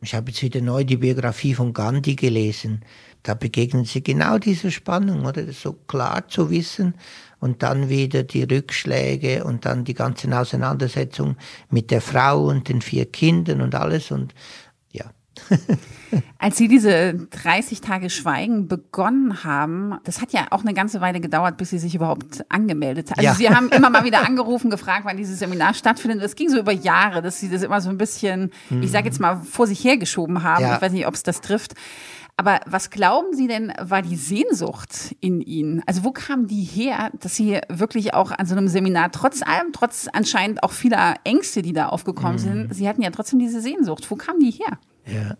Ich 0.00 0.14
habe 0.14 0.30
jetzt 0.30 0.42
wieder 0.42 0.60
neu 0.60 0.84
die 0.84 0.98
Biografie 0.98 1.54
von 1.54 1.72
Gandhi 1.72 2.14
gelesen. 2.14 2.84
Da 3.22 3.34
begegnen 3.34 3.84
sie 3.84 4.02
genau 4.02 4.38
dieser 4.38 4.70
Spannung, 4.70 5.24
oder? 5.24 5.50
So 5.52 5.72
klar 5.72 6.28
zu 6.28 6.50
wissen 6.50 6.94
und 7.40 7.62
dann 7.62 7.88
wieder 7.88 8.22
die 8.22 8.42
Rückschläge 8.42 9.44
und 9.44 9.64
dann 9.64 9.84
die 9.84 9.94
ganzen 9.94 10.34
Auseinandersetzungen 10.34 11.36
mit 11.70 11.90
der 11.90 12.02
Frau 12.02 12.44
und 12.44 12.68
den 12.68 12.82
vier 12.82 13.06
Kindern 13.06 13.60
und 13.60 13.74
alles 13.74 14.10
und. 14.10 14.34
Als 16.38 16.56
Sie 16.56 16.68
diese 16.68 17.14
30 17.14 17.80
Tage 17.80 18.10
Schweigen 18.10 18.68
begonnen 18.68 19.44
haben, 19.44 19.98
das 20.04 20.20
hat 20.20 20.32
ja 20.32 20.46
auch 20.50 20.62
eine 20.62 20.74
ganze 20.74 21.00
Weile 21.00 21.20
gedauert, 21.20 21.56
bis 21.56 21.70
Sie 21.70 21.78
sich 21.78 21.94
überhaupt 21.94 22.44
angemeldet 22.48 23.10
haben. 23.10 23.18
Also 23.18 23.30
ja. 23.30 23.34
Sie 23.34 23.54
haben 23.54 23.68
immer 23.70 23.90
mal 23.90 24.04
wieder 24.04 24.24
angerufen, 24.26 24.70
gefragt, 24.70 25.04
wann 25.04 25.16
dieses 25.16 25.38
Seminar 25.38 25.74
stattfindet. 25.74 26.22
Das 26.22 26.36
ging 26.36 26.48
so 26.48 26.58
über 26.58 26.72
Jahre, 26.72 27.22
dass 27.22 27.40
Sie 27.40 27.48
das 27.48 27.62
immer 27.62 27.80
so 27.80 27.90
ein 27.90 27.98
bisschen, 27.98 28.50
mhm. 28.70 28.82
ich 28.82 28.90
sage 28.90 29.06
jetzt 29.06 29.20
mal, 29.20 29.40
vor 29.42 29.66
sich 29.66 29.82
hergeschoben 29.82 30.42
haben. 30.42 30.62
Ja. 30.62 30.76
Ich 30.76 30.82
weiß 30.82 30.92
nicht, 30.92 31.06
ob 31.06 31.14
es 31.14 31.22
das 31.22 31.40
trifft. 31.40 31.74
Aber 32.36 32.58
was 32.66 32.90
glauben 32.90 33.32
Sie 33.32 33.46
denn, 33.46 33.72
war 33.80 34.02
die 34.02 34.16
Sehnsucht 34.16 35.14
in 35.20 35.40
Ihnen? 35.40 35.82
Also 35.86 36.02
wo 36.02 36.10
kam 36.10 36.48
die 36.48 36.64
her, 36.64 37.10
dass 37.20 37.36
Sie 37.36 37.60
wirklich 37.68 38.12
auch 38.12 38.32
an 38.32 38.46
so 38.46 38.56
einem 38.56 38.66
Seminar, 38.66 39.12
trotz 39.12 39.42
allem, 39.42 39.72
trotz 39.72 40.08
anscheinend 40.12 40.64
auch 40.64 40.72
vieler 40.72 41.14
Ängste, 41.22 41.62
die 41.62 41.72
da 41.72 41.88
aufgekommen 41.88 42.34
mhm. 42.34 42.38
sind, 42.38 42.74
Sie 42.74 42.88
hatten 42.88 43.02
ja 43.02 43.10
trotzdem 43.10 43.38
diese 43.38 43.60
Sehnsucht. 43.60 44.10
Wo 44.10 44.16
kam 44.16 44.40
die 44.40 44.50
her? 44.50 44.78
Ja. 45.06 45.36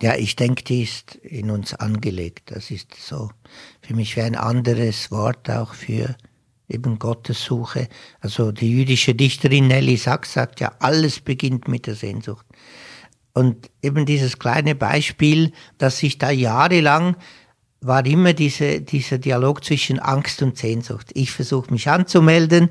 Ja, 0.00 0.14
ich 0.14 0.36
denke, 0.36 0.62
die 0.62 0.84
ist 0.84 1.16
in 1.16 1.50
uns 1.50 1.74
angelegt. 1.74 2.52
Das 2.52 2.70
ist 2.70 2.94
so 2.94 3.30
für 3.80 3.94
mich 3.94 4.14
wie 4.16 4.22
ein 4.22 4.36
anderes 4.36 5.10
Wort 5.10 5.50
auch 5.50 5.74
für 5.74 6.16
eben 6.68 7.00
Gottessuche. 7.00 7.88
Also 8.20 8.52
die 8.52 8.70
jüdische 8.70 9.16
Dichterin 9.16 9.66
Nelly 9.66 9.96
Sachs 9.96 10.34
sagt 10.34 10.60
ja, 10.60 10.72
alles 10.78 11.18
beginnt 11.18 11.66
mit 11.66 11.86
der 11.88 11.96
Sehnsucht. 11.96 12.46
Und 13.32 13.70
eben 13.82 14.06
dieses 14.06 14.38
kleine 14.38 14.76
Beispiel, 14.76 15.52
dass 15.78 15.98
sich 15.98 16.18
da 16.18 16.30
jahrelang 16.30 17.16
war 17.80 18.04
immer 18.04 18.32
diese, 18.32 18.80
dieser 18.80 19.18
Dialog 19.18 19.64
zwischen 19.64 20.00
Angst 20.00 20.42
und 20.42 20.58
Sehnsucht. 20.58 21.10
Ich 21.14 21.30
versuche 21.30 21.70
mich 21.72 21.88
anzumelden, 21.88 22.70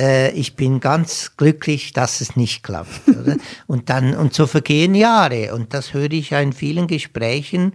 äh, 0.00 0.32
ich 0.32 0.56
bin 0.56 0.80
ganz 0.80 1.36
glücklich, 1.36 1.92
dass 1.92 2.20
es 2.20 2.36
nicht 2.36 2.62
klappt. 2.62 3.08
Oder? 3.08 3.36
und 3.66 3.90
dann, 3.90 4.14
und 4.14 4.34
so 4.34 4.46
vergehen 4.46 4.94
Jahre. 4.94 5.54
Und 5.54 5.74
das 5.74 5.94
höre 5.94 6.12
ich 6.12 6.30
ja 6.30 6.40
in 6.40 6.52
vielen 6.52 6.86
Gesprächen. 6.86 7.74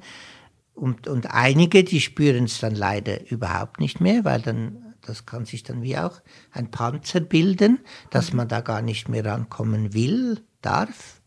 Und, 0.74 1.08
und 1.08 1.32
einige, 1.32 1.84
die 1.84 2.02
spüren 2.02 2.46
es 2.46 2.60
dann 2.60 2.76
leider 2.76 3.30
überhaupt 3.30 3.80
nicht 3.80 4.00
mehr, 4.00 4.24
weil 4.24 4.42
dann, 4.42 4.96
das 5.06 5.26
kann 5.26 5.46
sich 5.46 5.64
dann 5.64 5.82
wie 5.82 5.98
auch 5.98 6.22
ein 6.52 6.72
Panzer 6.72 7.20
bilden, 7.20 7.80
dass 8.12 8.34
man 8.34 8.48
da 8.48 8.62
gar 8.62 8.82
nicht 8.82 9.10
mehr 9.10 9.26
rankommen 9.26 9.94
will, 9.94 10.42
darf. 10.62 11.22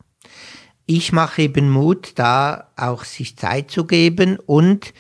Ich 0.87 1.13
mache 1.13 1.43
eben 1.43 1.71
Mut, 1.71 2.13
da 2.17 2.71
auch 2.77 3.05
sich 3.05 3.37
Zeit 3.37 3.71
zu 3.71 3.85
geben 3.85 4.39
und 4.39 4.95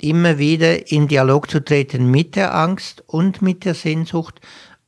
immer 0.00 0.38
wieder 0.38 0.90
in 0.90 1.08
Dialog 1.08 1.50
zu 1.50 1.64
treten 1.64 2.10
mit 2.10 2.36
der 2.36 2.54
Angst 2.54 3.04
und 3.06 3.42
mit 3.42 3.64
der 3.64 3.74
Sehnsucht 3.74 4.40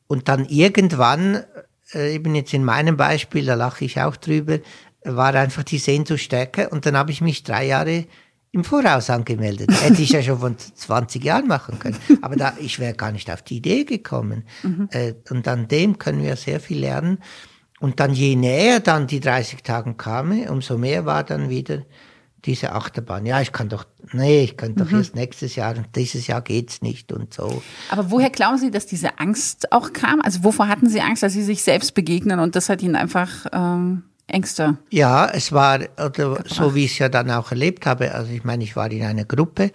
und 0.07 0.29
dann 0.29 0.47
irgendwann, 0.47 1.45
äh, 1.92 2.14
eben 2.14 2.35
jetzt 2.35 2.55
in 2.55 2.64
meinem 2.64 2.97
Beispiel, 2.97 3.45
da 3.45 3.55
lache 3.55 3.85
ich 3.85 4.01
auch 4.01 4.16
drüber, 4.16 4.59
war 5.05 5.35
einfach 5.35 5.62
die 5.62 5.79
Sehnsucht 5.79 6.21
stärker 6.21 6.73
und 6.73 6.87
dann 6.87 6.97
habe 6.97 7.11
ich 7.11 7.21
mich 7.21 7.42
drei 7.42 7.66
Jahre 7.66 8.07
im 8.53 8.64
Voraus 8.64 9.11
angemeldet. 9.11 9.71
Hätte 9.83 10.03
ich 10.03 10.11
ja 10.11 10.23
schon 10.23 10.40
von 10.40 10.57
20 10.59 11.23
Jahren 11.23 11.47
machen 11.47 11.79
können. 11.79 11.99
Aber 12.23 12.37
da, 12.37 12.55
ich 12.59 12.79
wäre 12.79 12.95
gar 12.95 13.12
nicht 13.12 13.31
auf 13.31 13.42
die 13.42 13.59
Idee 13.59 13.85
gekommen. 13.85 14.45
Mhm. 14.62 14.88
Äh, 14.90 15.14
und 15.31 15.47
an 15.47 15.69
dem 15.69 15.99
können 15.99 16.23
wir 16.23 16.37
sehr 16.37 16.61
viel 16.61 16.81
lernen. 16.81 17.19
Und 17.79 18.01
dann 18.01 18.14
je 18.14 18.37
näher 18.37 18.81
dann 18.81 19.07
die 19.07 19.21
30 19.21 19.62
Tage 19.62 19.95
kamen, 19.95 20.49
umso 20.49 20.79
mehr 20.79 21.05
war 21.05 21.25
dann 21.25 21.51
wieder 21.51 21.83
diese 22.47 22.73
Achterbahn. 22.73 23.27
Ja, 23.27 23.41
ich 23.41 23.53
kann 23.53 23.69
doch, 23.69 23.85
nee, 24.13 24.45
ich 24.45 24.57
kann 24.57 24.75
doch 24.75 24.91
mhm. 24.91 24.99
erst 24.99 25.15
nächstes 25.15 25.57
Jahr 25.57 25.77
und 25.77 25.95
dieses 25.97 26.27
Jahr 26.27 26.41
geht's 26.41 26.81
nicht 26.81 27.13
und 27.13 27.35
so. 27.35 27.63
Aber 27.91 28.11
woher 28.11 28.31
glauben 28.31 28.59
Sie, 28.59 28.71
dass 28.71 28.87
diese 28.87 29.19
Angst 29.19 29.73
auch 29.73 29.93
kam? 29.93 30.21
Also 30.21 30.45
wovor 30.45 30.69
hatten 30.69 30.89
Sie 30.89 31.01
Angst, 31.01 31.23
dass 31.23 31.33
Sie 31.33 31.43
sich 31.43 31.63
selbst 31.63 31.95
begegnen 31.95 32.39
und 32.41 32.57
das 32.57 32.69
hat 32.69 32.83
Ihnen 32.83 32.97
einfach 32.97 33.47
ähm, 33.53 34.05
Ängste? 34.27 34.79
Ja, 34.91 35.29
es 35.29 35.53
war, 35.53 35.81
oder 36.05 36.45
so 36.47 36.75
wie 36.75 36.85
ich 36.85 36.93
es 36.93 36.99
ja 36.99 37.09
dann 37.09 37.31
auch 37.31 37.51
erlebt 37.51 37.87
habe. 37.87 38.15
Also 38.15 38.33
ich 38.33 38.45
meine, 38.45 38.65
ich 38.65 38.77
war 38.77 38.91
in 38.91 39.05
einer 39.05 39.25
Gruppe. 39.25 39.73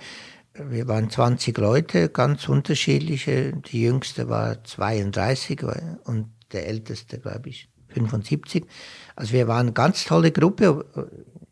Wir 0.53 0.87
waren 0.87 1.09
20 1.09 1.57
Leute, 1.57 2.09
ganz 2.09 2.49
unterschiedliche. 2.49 3.53
Die 3.53 3.81
jüngste 3.81 4.29
war 4.29 4.63
32 4.63 5.63
und 6.03 6.31
der 6.51 6.67
älteste, 6.67 7.19
glaube 7.19 7.49
ich, 7.49 7.69
75. 7.93 8.65
Also 9.15 9.33
wir 9.33 9.47
waren 9.47 9.67
eine 9.67 9.73
ganz 9.73 10.05
tolle 10.05 10.31
Gruppe 10.31 10.85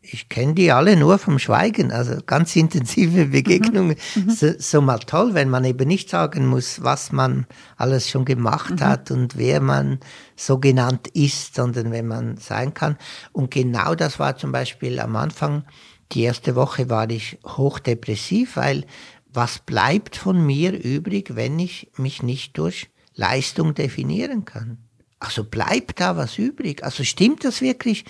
ich 0.02 0.28
kenne 0.28 0.54
die 0.54 0.72
alle 0.72 0.96
nur 0.96 1.18
vom 1.18 1.38
Schweigen, 1.38 1.92
also 1.92 2.16
ganz 2.24 2.56
intensive 2.56 3.26
Begegnungen. 3.26 3.96
Mhm. 4.14 4.24
mhm. 4.24 4.30
So, 4.30 4.52
so, 4.58 4.80
mal 4.80 4.98
toll, 4.98 5.34
wenn 5.34 5.50
man 5.50 5.64
eben 5.64 5.86
nicht 5.86 6.08
sagen 6.08 6.46
muss, 6.46 6.82
was 6.82 7.12
man 7.12 7.46
alles 7.76 8.08
schon 8.08 8.24
gemacht 8.24 8.80
mhm. 8.80 8.80
hat 8.80 9.10
und 9.10 9.36
wer 9.36 9.60
man 9.60 10.00
so 10.36 10.58
genannt 10.58 11.08
ist, 11.08 11.54
sondern 11.54 11.92
wenn 11.92 12.06
man 12.06 12.38
sein 12.38 12.72
kann. 12.72 12.96
Und 13.32 13.50
genau 13.50 13.94
das 13.94 14.18
war 14.18 14.36
zum 14.36 14.52
Beispiel 14.52 14.98
am 15.00 15.16
Anfang, 15.16 15.64
die 16.12 16.22
erste 16.22 16.56
Woche 16.56 16.88
war 16.88 17.08
ich 17.10 17.38
hochdepressiv, 17.46 18.56
weil 18.56 18.84
was 19.32 19.60
bleibt 19.60 20.16
von 20.16 20.44
mir 20.44 20.72
übrig, 20.72 21.36
wenn 21.36 21.58
ich 21.58 21.90
mich 21.96 22.22
nicht 22.22 22.58
durch 22.58 22.88
Leistung 23.14 23.74
definieren 23.74 24.44
kann? 24.44 24.78
Also 25.20 25.44
bleibt 25.44 26.00
da 26.00 26.16
was 26.16 26.38
übrig? 26.38 26.82
Also 26.82 27.04
stimmt 27.04 27.44
das 27.44 27.60
wirklich? 27.60 28.06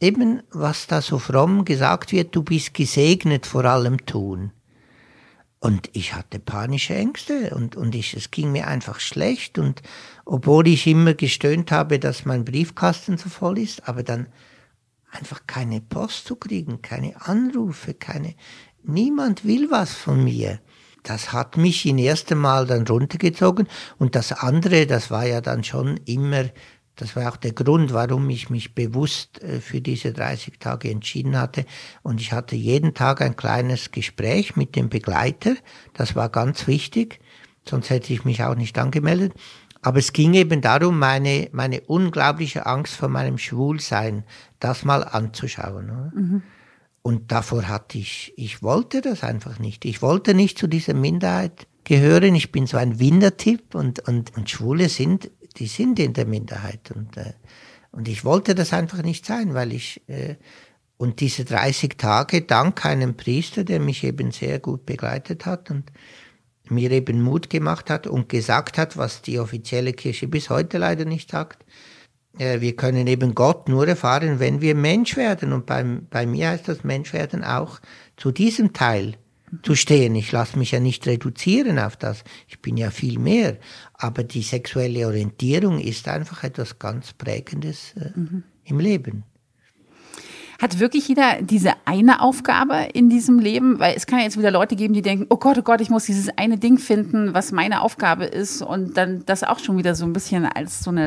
Eben, 0.00 0.42
was 0.50 0.86
da 0.86 1.02
so 1.02 1.18
fromm 1.18 1.64
gesagt 1.64 2.12
wird, 2.12 2.34
du 2.34 2.42
bist 2.42 2.74
gesegnet 2.74 3.46
vor 3.46 3.64
allem 3.64 4.04
tun. 4.06 4.52
Und 5.60 5.90
ich 5.92 6.14
hatte 6.14 6.38
panische 6.38 6.94
Ängste 6.94 7.54
und, 7.54 7.74
und 7.74 7.94
ich, 7.94 8.14
es 8.14 8.30
ging 8.30 8.52
mir 8.52 8.68
einfach 8.68 9.00
schlecht 9.00 9.58
und 9.58 9.82
obwohl 10.24 10.68
ich 10.68 10.86
immer 10.86 11.14
gestöhnt 11.14 11.72
habe, 11.72 11.98
dass 11.98 12.24
mein 12.24 12.44
Briefkasten 12.44 13.18
so 13.18 13.28
voll 13.28 13.58
ist, 13.58 13.88
aber 13.88 14.04
dann 14.04 14.28
einfach 15.10 15.40
keine 15.48 15.80
Post 15.80 16.26
zu 16.26 16.36
kriegen, 16.36 16.80
keine 16.80 17.20
Anrufe, 17.26 17.94
keine, 17.94 18.34
niemand 18.84 19.44
will 19.44 19.68
was 19.70 19.94
von 19.94 20.22
mir. 20.22 20.60
Das 21.02 21.32
hat 21.32 21.56
mich 21.56 21.86
in 21.86 21.98
erstem 21.98 22.38
Mal 22.38 22.66
dann 22.66 22.86
runtergezogen 22.86 23.66
und 23.98 24.14
das 24.14 24.32
andere, 24.32 24.86
das 24.86 25.10
war 25.10 25.26
ja 25.26 25.40
dann 25.40 25.64
schon 25.64 25.96
immer 26.04 26.44
das 26.98 27.14
war 27.14 27.32
auch 27.32 27.36
der 27.36 27.52
Grund, 27.52 27.92
warum 27.92 28.28
ich 28.28 28.50
mich 28.50 28.74
bewusst 28.74 29.40
äh, 29.42 29.60
für 29.60 29.80
diese 29.80 30.12
30 30.12 30.58
Tage 30.58 30.90
entschieden 30.90 31.38
hatte. 31.38 31.64
Und 32.02 32.20
ich 32.20 32.32
hatte 32.32 32.56
jeden 32.56 32.92
Tag 32.92 33.22
ein 33.22 33.36
kleines 33.36 33.92
Gespräch 33.92 34.56
mit 34.56 34.74
dem 34.74 34.88
Begleiter. 34.88 35.54
Das 35.94 36.16
war 36.16 36.28
ganz 36.28 36.66
wichtig. 36.66 37.20
Sonst 37.64 37.90
hätte 37.90 38.12
ich 38.12 38.24
mich 38.24 38.42
auch 38.42 38.56
nicht 38.56 38.76
angemeldet. 38.78 39.32
Aber 39.80 40.00
es 40.00 40.12
ging 40.12 40.34
eben 40.34 40.60
darum, 40.60 40.98
meine, 40.98 41.48
meine 41.52 41.82
unglaubliche 41.82 42.66
Angst 42.66 42.96
vor 42.96 43.08
meinem 43.08 43.38
Schwulsein, 43.38 44.24
das 44.58 44.84
mal 44.84 45.04
anzuschauen. 45.04 46.12
Mhm. 46.14 46.42
Und 47.02 47.30
davor 47.30 47.68
hatte 47.68 47.96
ich, 47.96 48.32
ich 48.36 48.60
wollte 48.64 49.02
das 49.02 49.22
einfach 49.22 49.60
nicht. 49.60 49.84
Ich 49.84 50.02
wollte 50.02 50.34
nicht 50.34 50.58
zu 50.58 50.66
dieser 50.66 50.94
Minderheit 50.94 51.68
gehören. 51.84 52.34
Ich 52.34 52.50
bin 52.50 52.66
so 52.66 52.76
ein 52.76 52.98
Windertyp 52.98 53.76
und, 53.76 54.00
und, 54.08 54.36
und 54.36 54.50
Schwule 54.50 54.88
sind 54.88 55.30
die 55.58 55.66
sind 55.66 55.98
in 55.98 56.12
der 56.12 56.26
Minderheit. 56.26 56.90
Und, 56.94 57.16
äh, 57.16 57.32
und 57.90 58.08
ich 58.08 58.24
wollte 58.24 58.54
das 58.54 58.72
einfach 58.72 59.02
nicht 59.02 59.26
sein, 59.26 59.54
weil 59.54 59.72
ich, 59.72 60.02
äh, 60.08 60.36
und 60.96 61.20
diese 61.20 61.44
30 61.44 61.96
Tage 61.96 62.42
dank 62.42 62.84
einem 62.84 63.16
Priester, 63.16 63.64
der 63.64 63.80
mich 63.80 64.04
eben 64.04 64.32
sehr 64.32 64.58
gut 64.58 64.84
begleitet 64.84 65.46
hat 65.46 65.70
und 65.70 65.92
mir 66.70 66.90
eben 66.90 67.22
Mut 67.22 67.50
gemacht 67.50 67.88
hat 67.88 68.06
und 68.06 68.28
gesagt 68.28 68.78
hat, 68.78 68.96
was 68.96 69.22
die 69.22 69.38
offizielle 69.38 69.92
Kirche 69.92 70.28
bis 70.28 70.50
heute 70.50 70.78
leider 70.78 71.04
nicht 71.04 71.30
sagt. 71.30 71.64
Äh, 72.38 72.60
wir 72.60 72.76
können 72.76 73.06
eben 73.06 73.34
Gott 73.34 73.68
nur 73.68 73.86
erfahren, 73.86 74.40
wenn 74.40 74.60
wir 74.60 74.74
Mensch 74.74 75.16
werden. 75.16 75.52
Und 75.52 75.66
beim, 75.66 76.06
bei 76.10 76.26
mir 76.26 76.50
heißt 76.50 76.68
das 76.68 76.84
Menschwerden 76.84 77.44
auch 77.44 77.80
zu 78.16 78.32
diesem 78.32 78.72
Teil 78.72 79.14
zu 79.62 79.74
stehen. 79.74 80.14
Ich 80.14 80.32
lasse 80.32 80.58
mich 80.58 80.72
ja 80.72 80.80
nicht 80.80 81.06
reduzieren 81.06 81.78
auf 81.78 81.96
das. 81.96 82.24
Ich 82.48 82.60
bin 82.60 82.76
ja 82.76 82.90
viel 82.90 83.18
mehr. 83.18 83.56
Aber 83.98 84.22
die 84.22 84.42
sexuelle 84.42 85.06
Orientierung 85.06 85.80
ist 85.80 86.06
einfach 86.08 86.44
etwas 86.44 86.78
ganz 86.78 87.12
Prägendes 87.12 87.94
äh, 87.96 88.18
mhm. 88.18 88.44
im 88.64 88.78
Leben. 88.78 89.24
Hat 90.60 90.80
wirklich 90.80 91.06
jeder 91.06 91.40
diese 91.40 91.72
eine 91.84 92.20
Aufgabe 92.20 92.88
in 92.92 93.08
diesem 93.08 93.38
Leben? 93.38 93.78
Weil 93.78 93.94
es 93.96 94.06
kann 94.06 94.18
ja 94.18 94.24
jetzt 94.24 94.36
wieder 94.36 94.50
Leute 94.50 94.74
geben, 94.74 94.92
die 94.92 95.02
denken, 95.02 95.26
oh 95.30 95.36
Gott, 95.36 95.56
oh 95.58 95.62
Gott, 95.62 95.80
ich 95.80 95.88
muss 95.88 96.04
dieses 96.04 96.30
eine 96.36 96.58
Ding 96.58 96.78
finden, 96.78 97.32
was 97.32 97.52
meine 97.52 97.80
Aufgabe 97.80 98.24
ist 98.24 98.62
und 98.62 98.96
dann 98.96 99.24
das 99.24 99.44
auch 99.44 99.60
schon 99.60 99.78
wieder 99.78 99.94
so 99.94 100.04
ein 100.04 100.12
bisschen 100.12 100.46
als 100.46 100.82
so 100.82 100.90
eine 100.90 101.06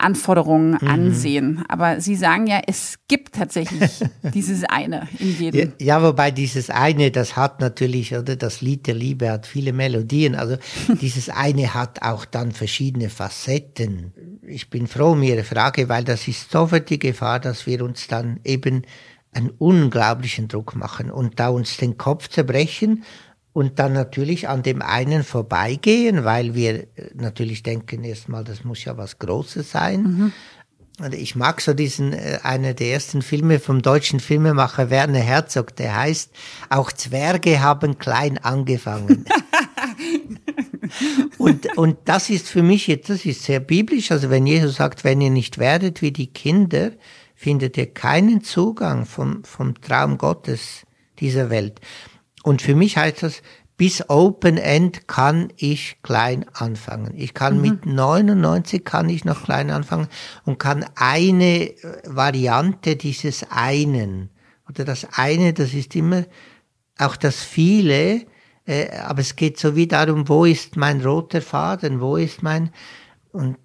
Leistungsanforderung 0.00 0.70
mhm. 0.72 0.88
ansehen. 0.88 1.64
Aber 1.68 2.00
Sie 2.00 2.16
sagen 2.16 2.46
ja, 2.46 2.60
es 2.66 2.98
gibt 3.08 3.34
tatsächlich 3.34 3.90
dieses 4.34 4.64
eine 4.64 5.08
in 5.18 5.38
jedem. 5.38 5.72
Ja, 5.78 5.98
ja, 5.98 6.02
wobei 6.02 6.30
dieses 6.30 6.70
eine, 6.70 7.10
das 7.10 7.36
hat 7.36 7.60
natürlich, 7.60 8.14
oder 8.14 8.36
das 8.36 8.60
Lied 8.60 8.86
der 8.86 8.94
Liebe 8.94 9.30
hat 9.30 9.46
viele 9.46 9.72
Melodien. 9.72 10.34
Also 10.34 10.56
dieses 11.00 11.28
eine 11.28 11.74
hat 11.74 12.02
auch 12.02 12.24
dann 12.24 12.52
verschiedene 12.52 13.10
Facetten 13.10 14.12
ich 14.50 14.68
bin 14.68 14.86
froh 14.86 15.12
um 15.12 15.22
Ihre 15.22 15.44
Frage, 15.44 15.88
weil 15.88 16.04
das 16.04 16.26
ist 16.26 16.50
sofort 16.50 16.90
die 16.90 16.98
Gefahr, 16.98 17.40
dass 17.40 17.66
wir 17.66 17.84
uns 17.84 18.08
dann 18.08 18.40
eben 18.44 18.82
einen 19.32 19.50
unglaublichen 19.50 20.48
Druck 20.48 20.74
machen 20.74 21.10
und 21.10 21.38
da 21.38 21.50
uns 21.50 21.76
den 21.76 21.96
Kopf 21.96 22.28
zerbrechen 22.28 23.04
und 23.52 23.78
dann 23.78 23.92
natürlich 23.92 24.48
an 24.48 24.62
dem 24.62 24.80
einen 24.82 25.24
vorbeigehen, 25.24 26.24
weil 26.24 26.54
wir 26.54 26.86
natürlich 27.14 27.62
denken 27.62 28.04
erstmal, 28.04 28.44
das 28.44 28.64
muss 28.64 28.84
ja 28.84 28.96
was 28.96 29.18
Großes 29.18 29.70
sein. 29.70 30.02
Mhm. 30.02 30.32
Und 31.00 31.14
ich 31.14 31.34
mag 31.34 31.60
so 31.60 31.72
diesen, 31.72 32.12
äh, 32.12 32.40
einer 32.42 32.74
der 32.74 32.92
ersten 32.92 33.22
Filme 33.22 33.58
vom 33.58 33.80
deutschen 33.80 34.20
Filmemacher 34.20 34.90
Werner 34.90 35.20
Herzog, 35.20 35.74
der 35.76 35.96
heißt, 35.96 36.30
auch 36.68 36.92
Zwerge 36.92 37.60
haben 37.60 37.98
klein 37.98 38.38
angefangen. 38.38 39.24
und, 41.38 41.76
und 41.78 41.96
das 42.04 42.28
ist 42.28 42.48
für 42.48 42.62
mich 42.62 42.86
jetzt, 42.86 43.08
das 43.08 43.24
ist 43.24 43.44
sehr 43.44 43.60
biblisch. 43.60 44.12
Also 44.12 44.28
wenn 44.28 44.46
Jesus 44.46 44.76
sagt, 44.76 45.02
wenn 45.02 45.20
ihr 45.22 45.30
nicht 45.30 45.58
werdet 45.58 46.02
wie 46.02 46.12
die 46.12 46.26
Kinder, 46.26 46.92
findet 47.34 47.78
ihr 47.78 47.86
keinen 47.86 48.44
Zugang 48.44 49.06
vom, 49.06 49.42
vom 49.44 49.80
Traum 49.80 50.18
Gottes 50.18 50.82
dieser 51.18 51.48
Welt. 51.48 51.80
Und 52.42 52.62
für 52.62 52.74
mich 52.74 52.96
heißt 52.96 53.22
das, 53.22 53.42
bis 53.76 54.10
Open 54.10 54.58
End 54.58 55.08
kann 55.08 55.52
ich 55.56 55.96
klein 56.02 56.44
anfangen. 56.52 57.14
Ich 57.16 57.32
kann 57.32 57.56
mhm. 57.56 57.62
mit 57.62 57.86
99 57.86 58.84
kann 58.84 59.08
ich 59.08 59.24
noch 59.24 59.44
klein 59.44 59.70
anfangen 59.70 60.08
und 60.44 60.58
kann 60.58 60.84
eine 60.96 61.72
Variante 62.04 62.96
dieses 62.96 63.46
einen 63.50 64.28
oder 64.68 64.84
das 64.84 65.06
eine, 65.12 65.54
das 65.54 65.72
ist 65.72 65.96
immer 65.96 66.24
auch 66.98 67.16
das 67.16 67.40
viele, 67.40 68.26
äh, 68.66 68.90
aber 68.98 69.20
es 69.20 69.34
geht 69.34 69.58
so 69.58 69.74
wie 69.74 69.86
darum, 69.86 70.28
wo 70.28 70.44
ist 70.44 70.76
mein 70.76 71.00
roter 71.00 71.40
Faden, 71.40 72.00
wo 72.00 72.16
ist 72.16 72.42
mein, 72.42 72.70
und 73.32 73.56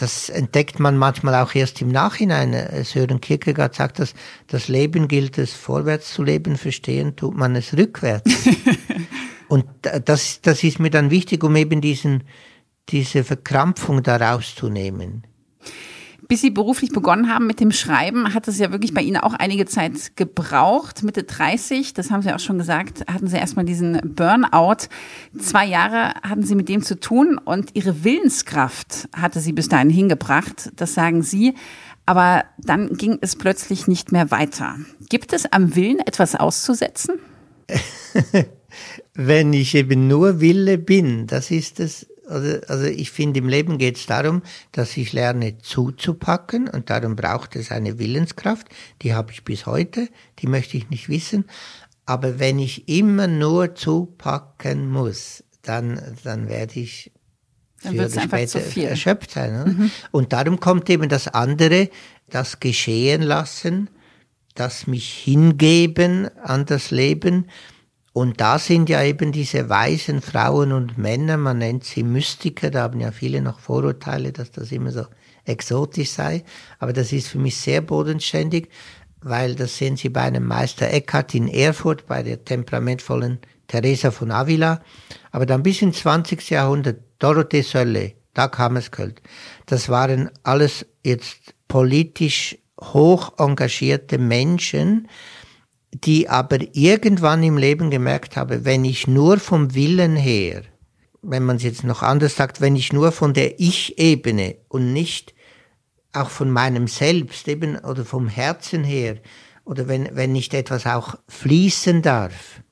das 0.00 0.28
entdeckt 0.28 0.78
man 0.78 0.96
manchmal 0.96 1.34
auch 1.34 1.54
erst 1.54 1.82
im 1.82 1.88
Nachhinein. 1.88 2.84
Sören 2.84 3.20
Kierkegaard 3.20 3.74
sagt, 3.74 3.98
dass 3.98 4.14
das 4.46 4.68
Leben 4.68 5.08
gilt 5.08 5.38
es 5.38 5.52
vorwärts 5.52 6.12
zu 6.14 6.22
leben, 6.22 6.56
verstehen 6.56 7.16
tut 7.16 7.36
man 7.36 7.56
es 7.56 7.76
rückwärts. 7.76 8.30
Und 9.48 9.66
das, 10.04 10.40
das 10.40 10.62
ist 10.62 10.78
mir 10.78 10.90
dann 10.90 11.10
wichtig, 11.10 11.42
um 11.42 11.56
eben 11.56 11.80
diesen, 11.80 12.24
diese 12.90 13.24
Verkrampfung 13.24 14.02
da 14.02 14.16
rauszunehmen. 14.16 15.26
Bis 16.28 16.42
Sie 16.42 16.50
beruflich 16.50 16.90
begonnen 16.90 17.32
haben 17.32 17.46
mit 17.46 17.58
dem 17.58 17.72
Schreiben, 17.72 18.34
hat 18.34 18.48
es 18.48 18.58
ja 18.58 18.70
wirklich 18.70 18.92
bei 18.92 19.00
Ihnen 19.00 19.16
auch 19.16 19.32
einige 19.32 19.64
Zeit 19.64 20.14
gebraucht. 20.14 21.02
Mitte 21.02 21.22
30, 21.22 21.94
das 21.94 22.10
haben 22.10 22.20
Sie 22.20 22.30
auch 22.34 22.38
schon 22.38 22.58
gesagt, 22.58 23.02
hatten 23.10 23.28
Sie 23.28 23.38
erstmal 23.38 23.64
diesen 23.64 23.98
Burnout. 24.14 24.88
Zwei 25.38 25.64
Jahre 25.64 26.12
hatten 26.22 26.42
Sie 26.42 26.54
mit 26.54 26.68
dem 26.68 26.82
zu 26.82 27.00
tun 27.00 27.40
und 27.42 27.70
Ihre 27.74 28.04
Willenskraft 28.04 29.08
hatte 29.16 29.40
Sie 29.40 29.52
bis 29.52 29.70
dahin 29.70 29.88
hingebracht, 29.88 30.70
das 30.76 30.92
sagen 30.92 31.22
Sie. 31.22 31.54
Aber 32.04 32.44
dann 32.58 32.94
ging 32.94 33.18
es 33.22 33.34
plötzlich 33.34 33.88
nicht 33.88 34.12
mehr 34.12 34.30
weiter. 34.30 34.76
Gibt 35.08 35.32
es 35.32 35.50
am 35.50 35.74
Willen 35.76 35.98
etwas 36.00 36.34
auszusetzen? 36.34 37.16
Wenn 39.14 39.54
ich 39.54 39.74
eben 39.74 40.08
nur 40.08 40.40
Wille 40.40 40.76
bin, 40.76 41.26
das 41.26 41.50
ist 41.50 41.80
es, 41.80 42.06
also, 42.28 42.58
also 42.68 42.84
ich 42.84 43.10
finde, 43.10 43.38
im 43.40 43.48
Leben 43.48 43.78
geht 43.78 43.96
es 43.96 44.06
darum, 44.06 44.42
dass 44.72 44.96
ich 44.96 45.12
lerne 45.12 45.58
zuzupacken 45.58 46.68
und 46.68 46.90
darum 46.90 47.16
braucht 47.16 47.56
es 47.56 47.70
eine 47.70 47.98
Willenskraft. 47.98 48.66
Die 49.02 49.14
habe 49.14 49.32
ich 49.32 49.44
bis 49.44 49.66
heute, 49.66 50.08
die 50.38 50.46
möchte 50.46 50.76
ich 50.76 50.90
nicht 50.90 51.08
wissen. 51.08 51.44
Aber 52.06 52.38
wenn 52.38 52.58
ich 52.58 52.88
immer 52.88 53.26
nur 53.26 53.74
zupacken 53.74 54.88
muss, 54.88 55.44
dann, 55.62 56.00
dann 56.24 56.48
werde 56.48 56.80
ich 56.80 57.12
dann 57.82 57.94
oder 57.94 58.08
später 58.08 58.60
erschöpft 58.88 59.32
sein. 59.32 59.64
Mhm. 59.64 59.90
Und 60.10 60.32
darum 60.32 60.58
kommt 60.60 60.88
eben 60.90 61.08
das 61.08 61.28
andere, 61.28 61.90
das 62.28 62.60
Geschehen 62.60 63.22
lassen, 63.22 63.90
das 64.54 64.86
mich 64.86 65.12
hingeben 65.12 66.28
an 66.38 66.66
das 66.66 66.90
Leben 66.90 67.46
und 68.18 68.40
da 68.40 68.58
sind 68.58 68.88
ja 68.88 69.00
eben 69.04 69.30
diese 69.30 69.68
weisen 69.68 70.22
Frauen 70.22 70.72
und 70.72 70.98
Männer, 70.98 71.36
man 71.36 71.58
nennt 71.58 71.84
sie 71.84 72.02
Mystiker, 72.02 72.68
da 72.68 72.82
haben 72.82 72.98
ja 72.98 73.12
viele 73.12 73.40
noch 73.40 73.60
Vorurteile, 73.60 74.32
dass 74.32 74.50
das 74.50 74.72
immer 74.72 74.90
so 74.90 75.04
exotisch 75.44 76.10
sei. 76.10 76.42
Aber 76.80 76.92
das 76.92 77.12
ist 77.12 77.28
für 77.28 77.38
mich 77.38 77.56
sehr 77.56 77.80
bodenständig, 77.80 78.70
weil 79.20 79.54
das 79.54 79.76
sehen 79.76 79.96
Sie 79.96 80.08
bei 80.08 80.22
einem 80.22 80.44
Meister 80.44 80.90
Eckhart 80.90 81.32
in 81.32 81.46
Erfurt, 81.46 82.08
bei 82.08 82.24
der 82.24 82.44
temperamentvollen 82.44 83.38
Teresa 83.68 84.10
von 84.10 84.32
Avila. 84.32 84.82
Aber 85.30 85.46
dann 85.46 85.62
bis 85.62 85.80
ins 85.80 86.00
20. 86.00 86.50
Jahrhundert, 86.50 86.98
Dorothee 87.20 87.62
Sölle, 87.62 88.14
da 88.34 88.48
kam 88.48 88.74
es 88.74 88.90
Köln. 88.90 89.14
Das 89.66 89.88
waren 89.88 90.28
alles 90.42 90.84
jetzt 91.04 91.54
politisch 91.68 92.58
hoch 92.80 93.38
engagierte 93.38 94.18
Menschen, 94.18 95.06
die 95.92 96.28
aber 96.28 96.58
irgendwann 96.72 97.42
im 97.42 97.56
Leben 97.56 97.90
gemerkt 97.90 98.36
haben, 98.36 98.64
wenn 98.64 98.84
ich 98.84 99.06
nur 99.06 99.38
vom 99.38 99.74
Willen 99.74 100.16
her, 100.16 100.62
wenn 101.22 101.44
man 101.44 101.56
es 101.56 101.62
jetzt 101.62 101.84
noch 101.84 102.02
anders 102.02 102.36
sagt, 102.36 102.60
wenn 102.60 102.76
ich 102.76 102.92
nur 102.92 103.12
von 103.12 103.34
der 103.34 103.58
Ich-Ebene 103.58 104.56
und 104.68 104.92
nicht 104.92 105.34
auch 106.12 106.30
von 106.30 106.50
meinem 106.50 106.86
Selbst 106.86 107.48
eben 107.48 107.78
oder 107.78 108.04
vom 108.04 108.28
Herzen 108.28 108.84
her 108.84 109.16
oder 109.64 109.88
wenn, 109.88 110.08
wenn 110.14 110.32
nicht 110.32 110.54
etwas 110.54 110.86
auch 110.86 111.14
fließen 111.28 112.02
darf. 112.02 112.62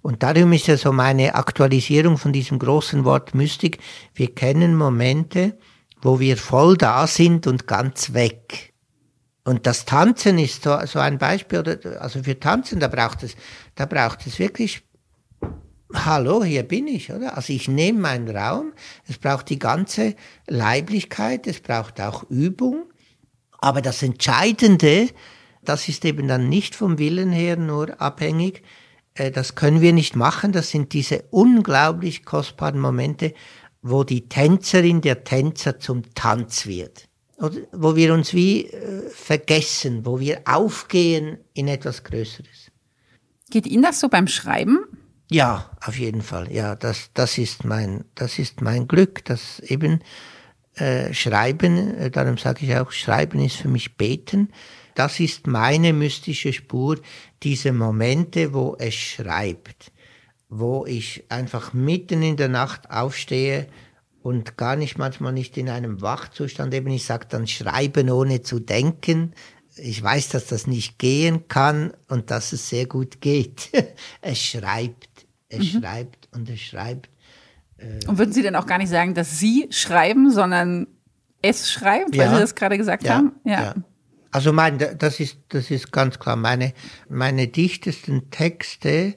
Und 0.00 0.24
darum 0.24 0.52
ist 0.52 0.66
ja 0.66 0.76
so 0.76 0.92
meine 0.92 1.36
Aktualisierung 1.36 2.18
von 2.18 2.32
diesem 2.32 2.58
großen 2.58 3.04
Wort 3.04 3.34
Mystik. 3.34 3.78
Wir 4.14 4.34
kennen 4.34 4.74
Momente, 4.74 5.56
wo 6.00 6.18
wir 6.18 6.36
voll 6.36 6.76
da 6.76 7.06
sind 7.06 7.46
und 7.46 7.68
ganz 7.68 8.12
weg. 8.12 8.71
Und 9.44 9.66
das 9.66 9.84
Tanzen 9.84 10.38
ist 10.38 10.62
so, 10.62 10.78
so 10.86 11.00
ein 11.00 11.18
Beispiel, 11.18 11.80
also 11.98 12.22
für 12.22 12.38
Tanzen, 12.38 12.78
da 12.78 12.88
braucht 12.88 13.24
es, 13.24 13.34
da 13.74 13.86
braucht 13.86 14.26
es 14.26 14.38
wirklich, 14.38 14.82
hallo, 15.92 16.44
hier 16.44 16.62
bin 16.62 16.86
ich, 16.86 17.12
oder? 17.12 17.36
Also 17.36 17.52
ich 17.52 17.66
nehme 17.66 17.98
meinen 17.98 18.34
Raum, 18.34 18.72
es 19.08 19.18
braucht 19.18 19.48
die 19.50 19.58
ganze 19.58 20.14
Leiblichkeit, 20.46 21.48
es 21.48 21.60
braucht 21.60 22.00
auch 22.00 22.22
Übung, 22.30 22.84
aber 23.58 23.82
das 23.82 24.02
Entscheidende, 24.02 25.08
das 25.64 25.88
ist 25.88 26.04
eben 26.04 26.28
dann 26.28 26.48
nicht 26.48 26.76
vom 26.76 26.98
Willen 26.98 27.32
her 27.32 27.56
nur 27.56 28.00
abhängig, 28.00 28.62
äh, 29.14 29.32
das 29.32 29.56
können 29.56 29.80
wir 29.80 29.92
nicht 29.92 30.14
machen, 30.14 30.52
das 30.52 30.70
sind 30.70 30.92
diese 30.92 31.24
unglaublich 31.30 32.24
kostbaren 32.24 32.80
Momente, 32.80 33.34
wo 33.82 34.04
die 34.04 34.28
Tänzerin 34.28 35.00
der 35.00 35.24
Tänzer 35.24 35.80
zum 35.80 36.14
Tanz 36.14 36.66
wird 36.66 37.08
oder 37.42 37.58
wo 37.72 37.96
wir 37.96 38.14
uns 38.14 38.32
wie 38.32 38.66
äh, 38.66 39.10
vergessen, 39.10 40.06
wo 40.06 40.20
wir 40.20 40.42
aufgehen 40.44 41.38
in 41.54 41.68
etwas 41.68 42.04
Größeres. 42.04 42.70
Geht 43.50 43.66
Ihnen 43.66 43.82
das 43.82 44.00
so 44.00 44.08
beim 44.08 44.28
Schreiben? 44.28 44.78
Ja, 45.28 45.70
auf 45.84 45.98
jeden 45.98 46.22
Fall. 46.22 46.52
Ja, 46.52 46.76
das, 46.76 47.10
das 47.14 47.38
ist 47.38 47.64
mein, 47.64 48.04
das 48.14 48.38
ist 48.38 48.60
mein 48.60 48.86
Glück, 48.86 49.24
dass 49.24 49.58
eben 49.60 50.00
äh, 50.76 51.12
Schreiben, 51.12 51.94
äh, 51.98 52.10
darum 52.10 52.38
sage 52.38 52.64
ich 52.64 52.76
auch, 52.76 52.92
Schreiben 52.92 53.40
ist 53.40 53.56
für 53.56 53.68
mich 53.68 53.96
Beten. 53.96 54.50
Das 54.94 55.20
ist 55.20 55.46
meine 55.46 55.92
mystische 55.92 56.52
Spur, 56.52 57.00
diese 57.42 57.72
Momente, 57.72 58.54
wo 58.54 58.76
es 58.78 58.94
schreibt, 58.94 59.90
wo 60.48 60.86
ich 60.86 61.24
einfach 61.28 61.72
mitten 61.72 62.22
in 62.22 62.36
der 62.36 62.48
Nacht 62.48 62.90
aufstehe 62.90 63.66
und 64.22 64.56
gar 64.56 64.76
nicht 64.76 64.98
manchmal 64.98 65.32
nicht 65.32 65.56
in 65.56 65.68
einem 65.68 66.00
Wachzustand 66.00 66.72
eben. 66.74 66.88
Ich 66.88 67.04
sage 67.04 67.26
dann 67.28 67.46
schreiben 67.46 68.10
ohne 68.10 68.42
zu 68.42 68.60
denken. 68.60 69.32
Ich 69.76 70.02
weiß, 70.02 70.28
dass 70.28 70.46
das 70.46 70.66
nicht 70.66 70.98
gehen 70.98 71.48
kann 71.48 71.92
und 72.08 72.30
dass 72.30 72.52
es 72.52 72.68
sehr 72.68 72.86
gut 72.86 73.20
geht. 73.20 73.70
es 74.20 74.38
schreibt, 74.38 75.26
es 75.48 75.74
mhm. 75.74 75.80
schreibt 75.80 76.28
und 76.32 76.48
es 76.48 76.60
schreibt. 76.60 77.08
Äh 77.78 78.06
und 78.06 78.18
würden 78.18 78.32
Sie 78.32 78.42
denn 78.42 78.54
auch 78.54 78.66
gar 78.66 78.78
nicht 78.78 78.90
sagen, 78.90 79.14
dass 79.14 79.38
Sie 79.38 79.68
schreiben, 79.70 80.30
sondern 80.30 80.86
es 81.40 81.70
schreibt, 81.70 82.12
weil 82.12 82.26
ja, 82.26 82.34
Sie 82.34 82.40
das 82.40 82.54
gerade 82.54 82.78
gesagt 82.78 83.04
ja, 83.04 83.16
haben? 83.16 83.32
Ja. 83.44 83.62
ja. 83.62 83.74
Also 84.30 84.52
mein, 84.52 84.78
das 84.98 85.20
ist, 85.20 85.38
das 85.48 85.70
ist 85.70 85.92
ganz 85.92 86.18
klar. 86.18 86.36
Meine, 86.36 86.72
meine 87.08 87.48
dichtesten 87.48 88.30
Texte 88.30 89.16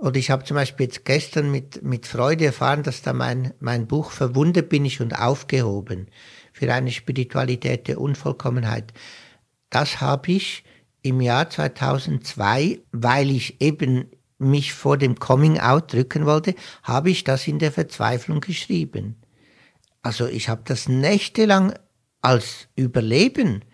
oder 0.00 0.16
ich 0.16 0.30
habe 0.30 0.44
zum 0.44 0.54
Beispiel 0.54 0.86
jetzt 0.86 1.04
gestern 1.04 1.50
mit, 1.50 1.82
mit 1.82 2.06
Freude 2.06 2.46
erfahren, 2.46 2.82
dass 2.82 3.02
da 3.02 3.12
mein, 3.12 3.52
mein 3.60 3.86
Buch 3.86 4.12
Verwundet 4.12 4.68
bin 4.68 4.84
ich 4.84 5.00
und 5.00 5.12
aufgehoben 5.12 6.08
für 6.52 6.72
eine 6.72 6.90
Spiritualität 6.90 7.86
der 7.86 8.00
Unvollkommenheit. 8.00 8.92
Das 9.68 10.00
habe 10.00 10.32
ich 10.32 10.64
im 11.02 11.20
Jahr 11.20 11.48
2002, 11.48 12.80
weil 12.92 13.30
ich 13.30 13.60
eben 13.60 14.06
mich 14.38 14.72
vor 14.72 14.96
dem 14.96 15.18
Coming 15.18 15.60
Out 15.60 15.92
drücken 15.92 16.24
wollte, 16.24 16.54
habe 16.82 17.10
ich 17.10 17.24
das 17.24 17.46
in 17.46 17.58
der 17.58 17.72
Verzweiflung 17.72 18.40
geschrieben. 18.40 19.16
Also 20.02 20.26
ich 20.26 20.48
habe 20.48 20.62
das 20.64 20.88
nächtelang 20.88 21.74
als 22.22 22.68
Überleben 22.74 23.64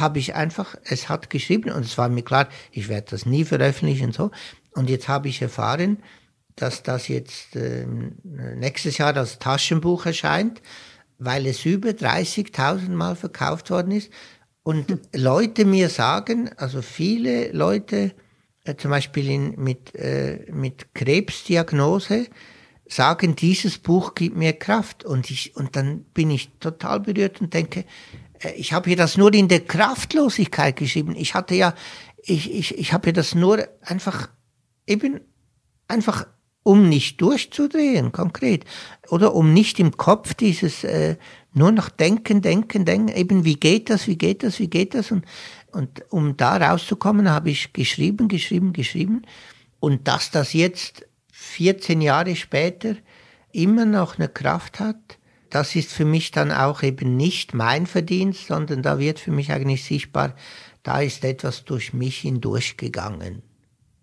habe 0.00 0.18
ich 0.18 0.34
einfach, 0.34 0.76
es 0.84 1.08
hat 1.08 1.30
geschrieben 1.30 1.70
und 1.70 1.84
es 1.84 1.96
war 1.98 2.08
mir 2.08 2.22
klar, 2.22 2.48
ich 2.70 2.88
werde 2.88 3.08
das 3.10 3.26
nie 3.26 3.44
veröffentlichen 3.44 4.06
und 4.06 4.14
so. 4.14 4.30
Und 4.76 4.90
jetzt 4.90 5.08
habe 5.08 5.28
ich 5.28 5.42
erfahren, 5.42 6.02
dass 6.54 6.82
das 6.82 7.08
jetzt 7.08 7.56
äh, 7.56 7.86
nächstes 8.24 8.98
Jahr 8.98 9.16
als 9.16 9.38
Taschenbuch 9.38 10.06
erscheint, 10.06 10.62
weil 11.18 11.46
es 11.46 11.64
über 11.64 11.90
30.000 11.90 12.90
Mal 12.90 13.16
verkauft 13.16 13.70
worden 13.70 13.92
ist. 13.92 14.10
Und 14.62 14.90
hm. 14.90 15.00
Leute 15.14 15.64
mir 15.64 15.88
sagen, 15.88 16.50
also 16.56 16.82
viele 16.82 17.52
Leute, 17.52 18.12
äh, 18.64 18.76
zum 18.76 18.90
Beispiel 18.90 19.30
in, 19.30 19.54
mit, 19.56 19.94
äh, 19.94 20.46
mit 20.52 20.94
Krebsdiagnose, 20.94 22.26
sagen, 22.88 23.36
dieses 23.36 23.78
Buch 23.78 24.14
gibt 24.14 24.36
mir 24.36 24.52
Kraft. 24.52 25.04
Und, 25.04 25.30
ich, 25.30 25.56
und 25.56 25.76
dann 25.76 26.04
bin 26.14 26.30
ich 26.30 26.50
total 26.60 27.00
berührt 27.00 27.40
und 27.40 27.54
denke, 27.54 27.84
äh, 28.40 28.52
ich 28.52 28.72
habe 28.72 28.90
hier 28.90 28.96
das 28.96 29.16
nur 29.16 29.32
in 29.32 29.48
der 29.48 29.60
Kraftlosigkeit 29.60 30.76
geschrieben. 30.76 31.14
Ich 31.16 31.34
hatte 31.34 31.54
ja, 31.54 31.74
ich, 32.22 32.52
ich, 32.52 32.78
ich 32.78 32.92
habe 32.92 33.04
hier 33.04 33.12
das 33.12 33.34
nur 33.34 33.68
einfach 33.82 34.28
eben 34.86 35.20
einfach 35.88 36.26
um 36.62 36.88
nicht 36.88 37.20
durchzudrehen, 37.20 38.10
konkret. 38.10 38.64
Oder 39.08 39.34
um 39.34 39.52
nicht 39.52 39.78
im 39.78 39.96
Kopf 39.96 40.34
dieses 40.34 40.82
äh, 40.82 41.16
nur 41.52 41.70
noch 41.70 41.88
denken, 41.88 42.42
denken, 42.42 42.84
denken, 42.84 43.14
eben 43.16 43.44
wie 43.44 43.54
geht 43.54 43.88
das, 43.88 44.08
wie 44.08 44.18
geht 44.18 44.42
das, 44.42 44.58
wie 44.58 44.68
geht 44.68 44.94
das. 44.94 45.12
Und, 45.12 45.24
und 45.70 46.04
um 46.10 46.36
da 46.36 46.56
rauszukommen, 46.56 47.30
habe 47.30 47.50
ich 47.50 47.72
geschrieben, 47.72 48.26
geschrieben, 48.26 48.72
geschrieben. 48.72 49.22
Und 49.78 50.08
dass 50.08 50.30
das 50.32 50.52
jetzt 50.54 51.06
14 51.30 52.00
Jahre 52.00 52.34
später 52.34 52.96
immer 53.52 53.84
noch 53.84 54.18
eine 54.18 54.28
Kraft 54.28 54.80
hat, 54.80 55.18
das 55.50 55.76
ist 55.76 55.92
für 55.92 56.04
mich 56.04 56.32
dann 56.32 56.50
auch 56.50 56.82
eben 56.82 57.16
nicht 57.16 57.54
mein 57.54 57.86
Verdienst, 57.86 58.48
sondern 58.48 58.82
da 58.82 58.98
wird 58.98 59.20
für 59.20 59.30
mich 59.30 59.52
eigentlich 59.52 59.84
sichtbar, 59.84 60.34
da 60.82 61.00
ist 61.00 61.24
etwas 61.24 61.64
durch 61.64 61.92
mich 61.92 62.18
hindurchgegangen. 62.18 63.42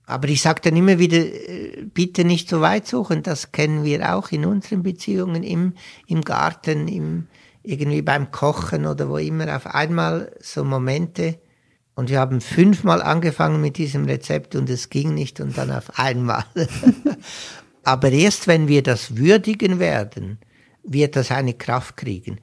Aber 0.05 0.27
ich 0.27 0.41
sage 0.41 0.61
dann 0.61 0.75
immer 0.75 0.99
wieder, 0.99 1.17
äh, 1.17 1.85
bitte 1.93 2.25
nicht 2.25 2.49
so 2.49 2.61
weit 2.61 2.87
suchen. 2.87 3.23
Das 3.23 3.51
kennen 3.51 3.83
wir 3.83 4.15
auch 4.15 4.31
in 4.31 4.45
unseren 4.45 4.83
Beziehungen 4.83 5.43
im, 5.43 5.73
im 6.07 6.21
Garten, 6.21 6.87
im, 6.87 7.27
irgendwie 7.63 8.01
beim 8.01 8.31
Kochen 8.31 8.85
oder 8.85 9.09
wo 9.09 9.17
immer. 9.17 9.55
Auf 9.55 9.67
einmal 9.67 10.35
so 10.41 10.63
Momente. 10.63 11.39
Und 11.95 12.09
wir 12.09 12.19
haben 12.19 12.41
fünfmal 12.41 13.01
angefangen 13.01 13.61
mit 13.61 13.77
diesem 13.77 14.05
Rezept 14.05 14.55
und 14.55 14.69
es 14.69 14.89
ging 14.89 15.13
nicht 15.13 15.39
und 15.39 15.57
dann 15.57 15.71
auf 15.71 15.97
einmal. 15.97 16.43
Aber 17.83 18.11
erst 18.11 18.47
wenn 18.47 18.67
wir 18.67 18.81
das 18.81 19.17
würdigen 19.17 19.79
werden, 19.79 20.39
wird 20.83 21.15
das 21.15 21.31
eine 21.31 21.53
Kraft 21.53 21.97
kriegen. 21.97 22.39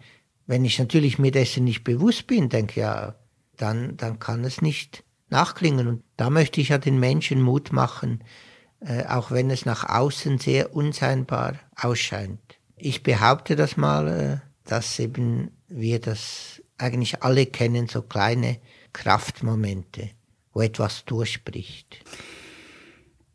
Wenn 0.46 0.64
ich 0.64 0.78
natürlich 0.78 1.18
mir 1.18 1.30
dessen 1.30 1.64
nicht 1.64 1.84
bewusst 1.84 2.26
bin, 2.26 2.48
denke 2.48 2.80
ja, 2.80 3.16
dann, 3.56 3.96
dann 3.96 4.18
kann 4.18 4.44
es 4.44 4.62
nicht 4.62 5.04
nachklingen. 5.30 5.86
Und 5.86 6.02
da 6.16 6.30
möchte 6.30 6.60
ich 6.60 6.70
ja 6.70 6.78
den 6.78 6.98
Menschen 6.98 7.40
Mut 7.42 7.72
machen, 7.72 8.22
äh, 8.80 9.04
auch 9.06 9.30
wenn 9.30 9.50
es 9.50 9.64
nach 9.64 9.88
außen 9.88 10.38
sehr 10.38 10.74
unscheinbar 10.74 11.54
ausscheint. 11.76 12.40
Ich 12.76 13.02
behaupte 13.02 13.56
das 13.56 13.76
mal, 13.76 14.08
äh, 14.08 14.68
dass 14.68 14.98
eben 14.98 15.50
wir 15.68 16.00
das 16.00 16.62
eigentlich 16.78 17.22
alle 17.22 17.46
kennen, 17.46 17.88
so 17.88 18.02
kleine 18.02 18.58
Kraftmomente, 18.92 20.10
wo 20.52 20.62
etwas 20.62 21.04
durchbricht. 21.04 22.02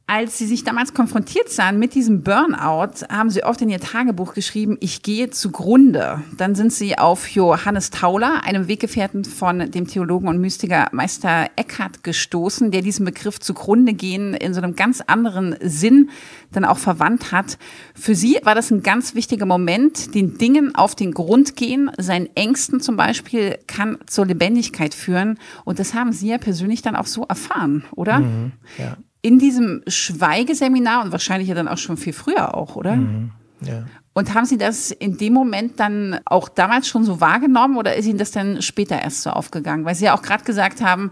Als 0.08 0.38
Sie 0.38 0.46
sich 0.46 0.64
damals 0.64 0.94
konfrontiert 0.94 1.50
sahen 1.50 1.80
mit 1.80 1.96
diesem 1.96 2.22
Burnout, 2.22 3.08
haben 3.10 3.32
Sie 3.32 3.44
oft 3.44 3.60
in 3.64 3.72
Ihr 3.72 3.80
Tagebuch 3.80 4.36
geschrieben, 4.36 4.78
ich 4.80 5.02
gehe 5.02 5.32
zugrunde. 5.32 6.22
Dann 6.38 6.54
sind 6.54 6.72
Sie 6.72 6.96
auf 6.96 7.28
Johannes 7.30 7.90
Tauler, 7.90 8.44
einem 8.44 8.68
Weggefährten 8.68 9.26
von 9.26 9.72
dem 9.72 9.88
Theologen 9.88 10.28
und 10.28 10.38
Mystiker 10.38 10.90
Meister 10.92 11.50
Eckhart 11.56 12.04
gestoßen, 12.04 12.70
der 12.70 12.84
diesen 12.84 13.04
Begriff 13.04 13.40
zugrunde 13.40 13.94
gehen 13.94 14.36
in 14.36 14.54
so 14.54 14.62
einem 14.62 14.76
ganz 14.76 15.02
anderen 15.02 15.56
Sinn 15.60 16.12
dann 16.52 16.66
auch 16.66 16.78
verwandt 16.78 17.32
hat. 17.32 17.58
Für 17.96 18.14
Sie 18.14 18.38
war 18.44 18.54
das 18.54 18.70
ein 18.70 18.84
ganz 18.84 19.16
wichtiger 19.16 19.48
Moment, 19.48 20.14
den 20.14 20.38
Dingen 20.38 20.76
auf 20.76 20.94
den 20.94 21.16
Grund 21.16 21.56
gehen, 21.56 21.90
seinen 21.98 22.30
Ängsten 22.36 22.80
zum 22.80 22.96
Beispiel 22.96 23.58
kann 23.66 23.98
zur 24.06 24.28
Lebendigkeit 24.28 24.94
führen. 24.94 25.40
Und 25.64 25.80
das 25.80 25.96
haben 25.96 26.14
Sie 26.14 26.28
ja 26.28 26.38
persönlich 26.38 26.84
dann 26.84 26.96
auch 26.96 27.08
so 27.08 27.24
erfahren, 27.24 27.86
oder? 27.96 28.20
Mhm, 28.20 28.52
ja 28.78 28.98
in 29.26 29.40
diesem 29.40 29.82
Schweigeseminar 29.88 31.04
und 31.04 31.12
wahrscheinlich 31.12 31.50
ja 31.50 31.56
dann 31.56 31.68
auch 31.68 31.80
schon 31.80 31.98
viel 31.98 32.14
früher 32.14 32.54
auch, 32.54 32.76
oder? 32.76 32.96
Mhm, 32.96 33.32
ja. 33.62 33.86
Und 34.14 34.36
haben 34.36 34.46
Sie 34.46 34.60
das 34.60 34.92
in 34.92 35.18
dem 35.18 35.34
Moment 35.34 35.80
dann 35.80 36.20
auch 36.26 36.48
damals 36.48 36.88
schon 36.88 37.04
so 37.04 37.20
wahrgenommen 37.22 37.76
oder 37.76 37.96
ist 37.96 38.06
Ihnen 38.06 38.20
das 38.20 38.30
dann 38.30 38.62
später 38.62 39.02
erst 39.02 39.24
so 39.24 39.32
aufgegangen? 39.32 39.84
Weil 39.84 39.96
Sie 39.96 40.06
ja 40.06 40.16
auch 40.16 40.22
gerade 40.22 40.44
gesagt 40.44 40.80
haben, 40.82 41.10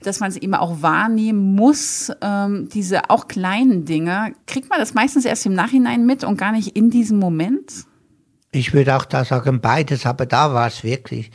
dass 0.00 0.18
man 0.18 0.30
es 0.30 0.38
immer 0.38 0.62
auch 0.62 0.80
wahrnehmen 0.80 1.54
muss, 1.54 2.10
ähm, 2.22 2.70
diese 2.72 3.10
auch 3.10 3.28
kleinen 3.28 3.84
Dinge. 3.84 4.32
Kriegt 4.46 4.70
man 4.70 4.78
das 4.78 4.94
meistens 4.94 5.26
erst 5.26 5.44
im 5.44 5.52
Nachhinein 5.52 6.06
mit 6.06 6.24
und 6.24 6.38
gar 6.38 6.52
nicht 6.52 6.74
in 6.74 6.88
diesem 6.88 7.18
Moment? 7.18 7.84
Ich 8.50 8.72
würde 8.72 8.96
auch 8.96 9.04
da 9.04 9.26
sagen 9.26 9.60
beides, 9.60 10.06
aber 10.06 10.24
da 10.24 10.54
war 10.54 10.68
es 10.68 10.84
wirklich. 10.84 11.30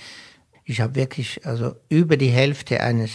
Ich 0.65 0.82
habe 0.82 0.95
wirklich 0.95 1.45
also 1.45 1.75
über 1.89 2.17
die 2.17 2.30
Hälfte 2.30 2.82
eines 2.82 3.12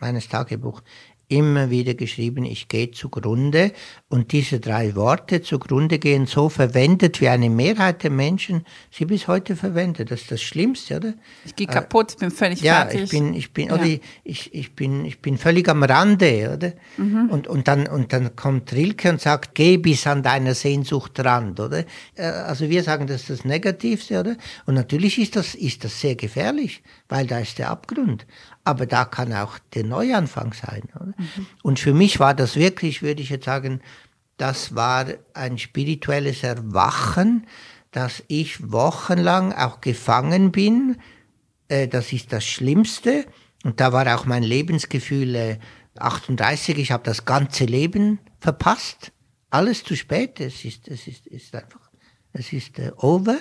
meines 0.00 0.28
Tagebuchs 0.28 0.82
immer 1.28 1.70
wieder 1.70 1.94
geschrieben, 1.94 2.44
ich 2.44 2.68
gehe 2.68 2.90
zugrunde. 2.90 3.72
Und 4.08 4.32
diese 4.32 4.60
drei 4.60 4.94
Worte 4.94 5.42
zugrunde 5.42 5.98
gehen 5.98 6.26
so 6.26 6.48
verwendet, 6.48 7.20
wie 7.20 7.28
eine 7.28 7.50
Mehrheit 7.50 8.02
der 8.02 8.10
Menschen 8.10 8.64
sie 8.90 9.04
bis 9.04 9.26
heute 9.26 9.56
verwendet. 9.56 10.10
Das 10.10 10.22
ist 10.22 10.30
das 10.30 10.42
Schlimmste, 10.42 10.96
oder? 10.96 11.14
Ich 11.44 11.56
gehe 11.56 11.66
kaputt, 11.66 12.16
bin 12.18 12.30
völlig 12.30 12.60
ja, 12.60 12.86
fertig. 12.86 12.98
Ja, 12.98 13.04
ich 13.04 13.10
bin, 13.10 13.34
ich 13.34 13.52
bin, 13.52 13.68
ja. 13.68 13.74
oder 13.74 13.86
ich, 14.24 14.54
ich 14.54 14.74
bin, 14.74 15.04
ich 15.04 15.20
bin 15.20 15.38
völlig 15.38 15.68
am 15.68 15.82
Rande, 15.82 16.52
oder? 16.54 16.72
Mhm. 16.96 17.30
Und, 17.30 17.48
und 17.48 17.66
dann, 17.68 17.86
und 17.88 18.12
dann 18.12 18.36
kommt 18.36 18.72
Rilke 18.72 19.10
und 19.10 19.20
sagt, 19.20 19.54
geh 19.54 19.76
bis 19.78 20.06
an 20.06 20.22
deiner 20.22 20.54
Sehnsucht 20.54 21.18
Rand, 21.18 21.58
oder? 21.58 21.84
Äh, 22.14 22.22
also 22.22 22.70
wir 22.70 22.82
sagen, 22.82 23.06
das 23.06 23.22
ist 23.22 23.30
das 23.30 23.44
Negativste, 23.44 24.20
oder? 24.20 24.36
Und 24.66 24.74
natürlich 24.74 25.18
ist 25.18 25.36
das, 25.36 25.54
ist 25.54 25.84
das 25.84 26.00
sehr 26.00 26.14
gefährlich, 26.14 26.82
weil 27.08 27.26
da 27.26 27.40
ist 27.40 27.58
der 27.58 27.70
Abgrund 27.70 28.26
aber 28.66 28.86
da 28.86 29.04
kann 29.04 29.32
auch 29.32 29.58
der 29.74 29.84
Neuanfang 29.84 30.52
sein. 30.52 30.82
Mhm. 30.94 31.46
Und 31.62 31.78
für 31.78 31.94
mich 31.94 32.18
war 32.18 32.34
das 32.34 32.56
wirklich, 32.56 33.00
würde 33.00 33.22
ich 33.22 33.30
jetzt 33.30 33.44
sagen, 33.44 33.80
das 34.36 34.74
war 34.74 35.06
ein 35.34 35.56
spirituelles 35.56 36.42
Erwachen, 36.42 37.46
dass 37.92 38.24
ich 38.26 38.72
wochenlang 38.72 39.52
auch 39.52 39.80
gefangen 39.80 40.50
bin. 40.50 40.98
Äh, 41.68 41.86
das 41.86 42.12
ist 42.12 42.32
das 42.32 42.44
Schlimmste. 42.44 43.24
Und 43.62 43.80
da 43.80 43.92
war 43.92 44.14
auch 44.14 44.26
mein 44.26 44.42
Lebensgefühl 44.42 45.58
38. 45.96 46.76
Äh, 46.76 46.80
ich 46.80 46.90
habe 46.90 47.04
das 47.04 47.24
ganze 47.24 47.64
Leben 47.64 48.18
verpasst. 48.40 49.12
Alles 49.50 49.84
zu 49.84 49.94
spät. 49.96 50.40
Es 50.40 50.64
ist, 50.64 50.88
es 50.88 51.06
ist, 51.06 51.26
ist 51.28 51.54
einfach, 51.54 51.88
es 52.32 52.52
ist 52.52 52.78
äh, 52.80 52.90
over. 52.96 53.38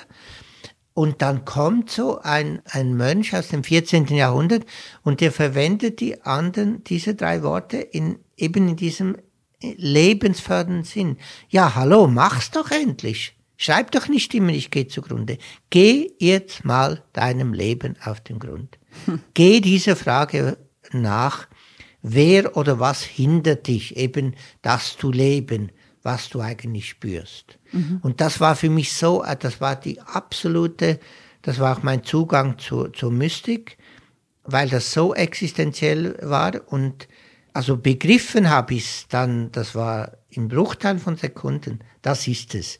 Und 0.95 1.21
dann 1.21 1.43
kommt 1.43 1.91
so 1.91 2.19
ein, 2.21 2.61
ein 2.69 2.95
Mönch 2.95 3.35
aus 3.35 3.49
dem 3.49 3.65
14. 3.65 4.07
Jahrhundert 4.07 4.65
und 5.03 5.19
der 5.19 5.33
verwendet 5.33 5.99
die 5.99 6.21
anderen, 6.21 6.85
diese 6.85 7.15
drei 7.15 7.43
Worte 7.43 7.75
in, 7.75 8.17
eben 8.37 8.69
in 8.69 8.75
diesem 8.77 9.17
lebensfördernden 9.61 10.85
Sinn. 10.85 11.17
Ja, 11.49 11.75
hallo, 11.75 12.07
mach's 12.07 12.49
doch 12.49 12.71
endlich. 12.71 13.35
Schreib 13.57 13.91
doch 13.91 14.07
nicht 14.07 14.33
immer, 14.33 14.51
ich 14.51 14.71
gehe 14.71 14.87
zugrunde. 14.87 15.37
Geh 15.69 16.13
jetzt 16.17 16.63
mal 16.63 17.03
deinem 17.11 17.51
Leben 17.53 17.97
auf 18.01 18.21
den 18.21 18.39
Grund. 18.39 18.79
Hm. 19.05 19.19
Geh 19.33 19.59
dieser 19.59 19.97
Frage 19.97 20.57
nach, 20.93 21.49
wer 22.03 22.55
oder 22.55 22.79
was 22.79 23.03
hindert 23.03 23.67
dich 23.67 23.97
eben, 23.97 24.35
das 24.61 24.95
zu 24.95 25.11
leben, 25.11 25.73
was 26.03 26.29
du 26.29 26.39
eigentlich 26.39 26.87
spürst. 26.87 27.59
Mhm. 27.75 27.99
Und 28.01 28.21
das 28.21 28.39
war 28.39 28.55
für 28.55 28.69
mich 28.69 28.93
so, 28.93 29.23
äh, 29.23 29.35
das 29.35 29.61
war 29.61 29.75
die 29.75 30.01
absolute, 30.01 30.99
das 31.41 31.59
war 31.59 31.77
auch 31.77 31.83
mein 31.83 32.03
Zugang 32.03 32.57
zu, 32.57 32.87
zur 32.87 33.11
Mystik, 33.11 33.77
weil 34.43 34.69
das 34.69 34.91
so 34.91 35.13
existenziell 35.13 36.17
war 36.21 36.53
und 36.67 37.07
also 37.53 37.77
begriffen 37.77 38.49
habe 38.49 38.73
ich 38.73 38.85
es 38.85 39.07
dann, 39.07 39.51
das 39.51 39.75
war 39.75 40.11
im 40.29 40.47
Bruchteil 40.49 40.99
von 40.99 41.15
Sekunden, 41.15 41.79
das 42.01 42.27
ist 42.27 42.53
es. 42.53 42.79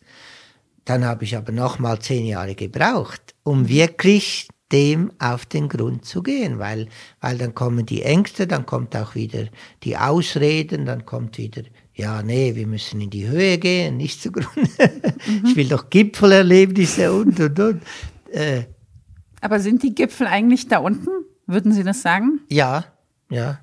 Dann 0.83 1.05
habe 1.05 1.23
ich 1.23 1.37
aber 1.37 1.51
nochmal 1.51 1.99
zehn 1.99 2.25
Jahre 2.25 2.55
gebraucht, 2.55 3.35
um 3.43 3.61
mhm. 3.61 3.69
wirklich 3.69 4.47
dem 4.71 5.11
auf 5.19 5.45
den 5.45 5.69
Grund 5.69 6.05
zu 6.05 6.23
gehen, 6.23 6.59
weil, 6.59 6.87
weil 7.21 7.37
dann 7.37 7.53
kommen 7.53 7.85
die 7.85 8.01
Ängste, 8.01 8.47
dann 8.47 8.65
kommt 8.65 8.95
auch 8.95 9.15
wieder 9.15 9.45
die 9.83 9.95
Ausreden, 9.95 10.85
dann 10.85 11.05
kommt 11.05 11.37
wieder 11.37 11.61
ja, 11.95 12.21
nee, 12.21 12.55
wir 12.55 12.67
müssen 12.67 12.99
in 12.99 13.09
die 13.09 13.27
Höhe 13.27 13.57
gehen, 13.57 13.97
nicht 13.97 14.21
zugrunde. 14.21 14.69
Mhm. 15.27 15.45
Ich 15.45 15.55
will 15.55 15.67
doch 15.67 15.89
Gipfelerlebnisse 15.89 17.11
und, 17.11 17.39
und, 17.39 17.59
und. 17.59 17.81
Äh. 18.31 18.65
Aber 19.41 19.59
sind 19.59 19.81
die 19.81 19.95
Gipfel 19.95 20.27
eigentlich 20.27 20.67
da 20.67 20.79
unten? 20.79 21.09
Würden 21.47 21.71
Sie 21.71 21.83
das 21.83 22.01
sagen? 22.01 22.41
Ja, 22.49 22.85
ja. 23.29 23.59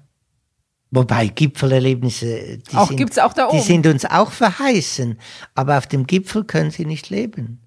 Wobei 0.90 1.28
Gipfelerlebnisse, 1.28 2.58
die, 2.58 2.76
auch, 2.76 2.88
sind, 2.88 2.96
gibt's 2.96 3.18
auch 3.18 3.32
da 3.32 3.48
oben. 3.48 3.58
die 3.58 3.62
sind 3.62 3.86
uns 3.86 4.04
auch 4.04 4.30
verheißen. 4.30 5.18
Aber 5.54 5.78
auf 5.78 5.86
dem 5.86 6.06
Gipfel 6.06 6.44
können 6.44 6.70
sie 6.70 6.86
nicht 6.86 7.10
leben. 7.10 7.60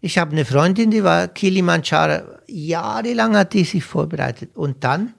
Ich 0.00 0.18
habe 0.18 0.32
eine 0.32 0.44
Freundin, 0.44 0.90
die 0.90 1.04
war 1.04 1.28
Kilimanjaro, 1.28 2.22
jahrelang 2.46 3.36
hat 3.36 3.54
die 3.54 3.64
sich 3.64 3.84
vorbereitet. 3.84 4.56
Und 4.56 4.84
dann 4.84 5.14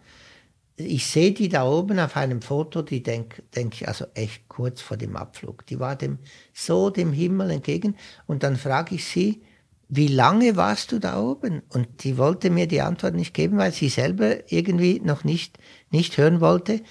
ich 0.78 1.08
sehe 1.08 1.32
die 1.32 1.50
da 1.50 1.68
oben 1.68 2.00
auf 2.00 2.16
einem 2.16 2.42
Foto, 2.42 2.84
die 2.84 3.02
denke 3.02 3.42
denk 3.56 3.74
ich 3.74 3.88
also 3.88 4.06
echt 4.14 4.48
kurz 4.48 4.80
vor 4.80 4.96
dem 4.96 5.16
Abflug. 5.16 5.66
Die 5.66 5.80
war 5.80 5.96
dem 5.96 6.20
so 6.54 6.92
dem 6.92 7.12
Himmel 7.12 7.50
entgegen 7.50 7.96
und 8.28 8.44
dann 8.44 8.56
frage 8.56 8.96
ich 8.96 9.06
sie, 9.06 9.42
wie 9.90 10.08
lange 10.08 10.56
warst 10.56 10.92
du 10.92 11.00
da 11.00 11.20
oben? 11.20 11.62
Und 11.70 12.04
die 12.04 12.18
wollte 12.18 12.50
mir 12.50 12.68
die 12.68 12.82
Antwort 12.82 13.16
nicht 13.16 13.34
geben, 13.34 13.58
weil 13.58 13.72
sie 13.72 13.90
selber 13.90 14.52
irgendwie 14.52 15.00
noch 15.00 15.24
nicht, 15.24 15.58
nicht 15.92 16.18
hören 16.18 16.42
wollte. 16.42 16.82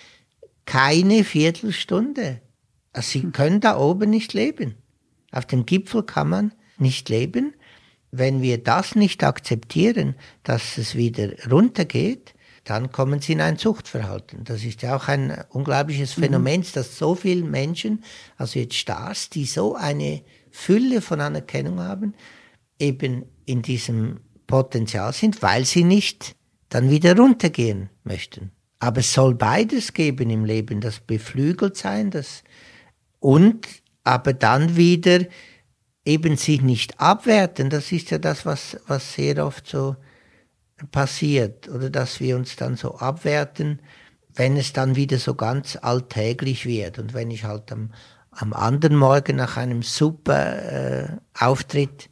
Keine 0.64 1.22
Viertelstunde. 1.22 2.40
Also 2.92 3.18
sie 3.18 3.30
können 3.30 3.60
da 3.60 3.78
oben 3.78 4.10
nicht 4.10 4.32
leben. 4.32 4.76
Auf 5.30 5.44
dem 5.44 5.66
Gipfel 5.66 6.04
kann 6.04 6.30
man 6.30 6.52
nicht 6.78 7.10
leben. 7.10 7.54
Wenn 8.10 8.40
wir 8.40 8.62
das 8.64 8.94
nicht 8.94 9.22
akzeptieren, 9.22 10.14
dass 10.42 10.78
es 10.78 10.94
wieder 10.94 11.32
runtergeht, 11.50 12.34
dann 12.66 12.90
kommen 12.90 13.20
sie 13.20 13.32
in 13.32 13.40
ein 13.40 13.58
Zuchtverhalten. 13.58 14.42
Das 14.42 14.64
ist 14.64 14.82
ja 14.82 14.96
auch 14.96 15.06
ein 15.06 15.44
unglaubliches 15.50 16.16
mhm. 16.16 16.22
Phänomen, 16.22 16.60
mhm. 16.60 16.66
dass 16.74 16.98
so 16.98 17.14
viele 17.14 17.44
Menschen, 17.44 18.02
also 18.36 18.58
jetzt 18.58 18.74
Stars, 18.74 19.30
die 19.30 19.46
so 19.46 19.76
eine 19.76 20.22
Fülle 20.50 21.00
von 21.00 21.20
Anerkennung 21.20 21.78
haben, 21.78 22.14
eben 22.78 23.24
in 23.44 23.62
diesem 23.62 24.20
Potenzial 24.48 25.12
sind, 25.12 25.42
weil 25.42 25.64
sie 25.64 25.84
nicht 25.84 26.34
dann 26.68 26.90
wieder 26.90 27.16
runtergehen 27.16 27.88
möchten. 28.02 28.50
Aber 28.80 28.98
es 28.98 29.12
soll 29.12 29.34
beides 29.34 29.92
geben 29.92 30.28
im 30.28 30.44
Leben, 30.44 30.80
das 30.80 30.98
beflügelt 30.98 31.76
sein, 31.76 32.10
das 32.10 32.42
und 33.20 33.66
aber 34.02 34.32
dann 34.32 34.76
wieder 34.76 35.20
eben 36.04 36.36
sich 36.36 36.62
nicht 36.62 37.00
abwerten. 37.00 37.70
Das 37.70 37.92
ist 37.92 38.10
ja 38.10 38.18
das, 38.18 38.44
was, 38.44 38.76
was 38.88 39.14
sehr 39.14 39.44
oft 39.44 39.68
so 39.68 39.96
passiert 40.90 41.68
oder 41.68 41.90
dass 41.90 42.20
wir 42.20 42.36
uns 42.36 42.56
dann 42.56 42.76
so 42.76 42.96
abwerten, 42.96 43.80
wenn 44.34 44.56
es 44.56 44.72
dann 44.72 44.96
wieder 44.96 45.18
so 45.18 45.34
ganz 45.34 45.78
alltäglich 45.80 46.66
wird 46.66 46.98
und 46.98 47.14
wenn 47.14 47.30
ich 47.30 47.44
halt 47.44 47.72
am, 47.72 47.90
am 48.30 48.52
anderen 48.52 48.96
Morgen 48.96 49.36
nach 49.36 49.56
einem 49.56 49.82
super 49.82 50.62
äh, 51.04 51.08
Auftritt 51.38 52.10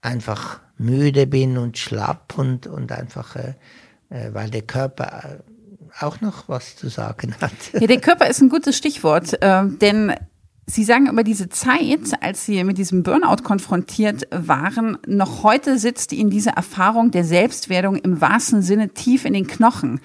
einfach 0.00 0.60
müde 0.78 1.26
bin 1.26 1.58
und 1.58 1.78
schlapp 1.78 2.36
und, 2.36 2.66
und 2.66 2.90
einfach, 2.90 3.36
äh, 3.36 3.54
äh, 4.08 4.34
weil 4.34 4.50
der 4.50 4.62
Körper 4.62 5.40
äh, 5.40 6.04
auch 6.04 6.20
noch 6.20 6.48
was 6.48 6.76
zu 6.76 6.88
sagen 6.88 7.34
hat. 7.40 7.52
Ja, 7.78 7.86
der 7.86 8.00
Körper 8.00 8.28
ist 8.28 8.40
ein 8.40 8.48
gutes 8.48 8.76
Stichwort, 8.76 9.40
äh, 9.42 9.64
denn 9.66 10.14
Sie 10.70 10.84
sagen 10.84 11.08
über 11.08 11.24
diese 11.24 11.48
Zeit, 11.48 12.22
als 12.22 12.46
Sie 12.46 12.62
mit 12.62 12.78
diesem 12.78 13.02
Burnout 13.02 13.42
konfrontiert 13.42 14.28
waren, 14.30 14.98
noch 15.06 15.42
heute 15.42 15.78
sitzt 15.78 16.12
Ihnen 16.12 16.30
diese 16.30 16.50
Erfahrung 16.50 17.10
der 17.10 17.24
Selbstwerdung 17.24 17.96
im 17.96 18.20
wahrsten 18.20 18.62
Sinne 18.62 18.90
tief 18.90 19.24
in 19.24 19.32
den 19.32 19.48
Knochen. 19.48 20.00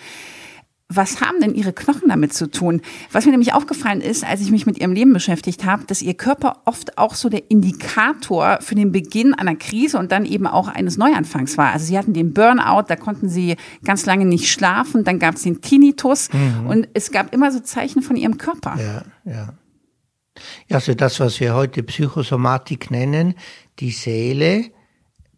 Was 0.87 1.21
haben 1.21 1.39
denn 1.39 1.53
Ihre 1.53 1.71
Knochen 1.71 2.09
damit 2.09 2.33
zu 2.33 2.49
tun? 2.49 2.81
Was 3.11 3.25
mir 3.25 3.31
nämlich 3.31 3.53
aufgefallen 3.53 4.01
ist, 4.01 4.23
als 4.23 4.41
ich 4.41 4.49
mich 4.49 4.65
mit 4.65 4.79
Ihrem 4.79 4.93
Leben 4.93 5.13
beschäftigt 5.13 5.65
habe, 5.65 5.83
dass 5.85 6.01
Ihr 6.01 6.15
Körper 6.15 6.61
oft 6.65 6.97
auch 6.97 7.13
so 7.13 7.29
der 7.29 7.49
Indikator 7.49 8.59
für 8.61 8.75
den 8.75 8.91
Beginn 8.91 9.35
einer 9.35 9.55
Krise 9.55 9.99
und 9.99 10.11
dann 10.11 10.25
eben 10.25 10.47
auch 10.47 10.67
eines 10.67 10.97
Neuanfangs 10.97 11.59
war. 11.59 11.73
Also 11.73 11.85
Sie 11.85 11.97
hatten 11.97 12.13
den 12.13 12.33
Burnout, 12.33 12.85
da 12.87 12.95
konnten 12.95 13.29
Sie 13.29 13.55
ganz 13.83 14.07
lange 14.07 14.25
nicht 14.25 14.49
schlafen, 14.49 15.03
dann 15.03 15.19
gab 15.19 15.35
es 15.35 15.43
den 15.43 15.61
Tinnitus 15.61 16.29
mhm. 16.33 16.67
und 16.67 16.87
es 16.95 17.11
gab 17.11 17.33
immer 17.33 17.51
so 17.51 17.59
Zeichen 17.59 18.01
von 18.01 18.15
Ihrem 18.15 18.37
Körper. 18.37 18.77
Ja, 18.79 19.31
ja. 19.31 19.53
Ja, 20.67 20.77
also 20.77 20.93
das, 20.93 21.19
was 21.19 21.39
wir 21.39 21.53
heute 21.53 21.83
Psychosomatik 21.83 22.91
nennen, 22.91 23.35
die 23.79 23.91
Seele, 23.91 24.71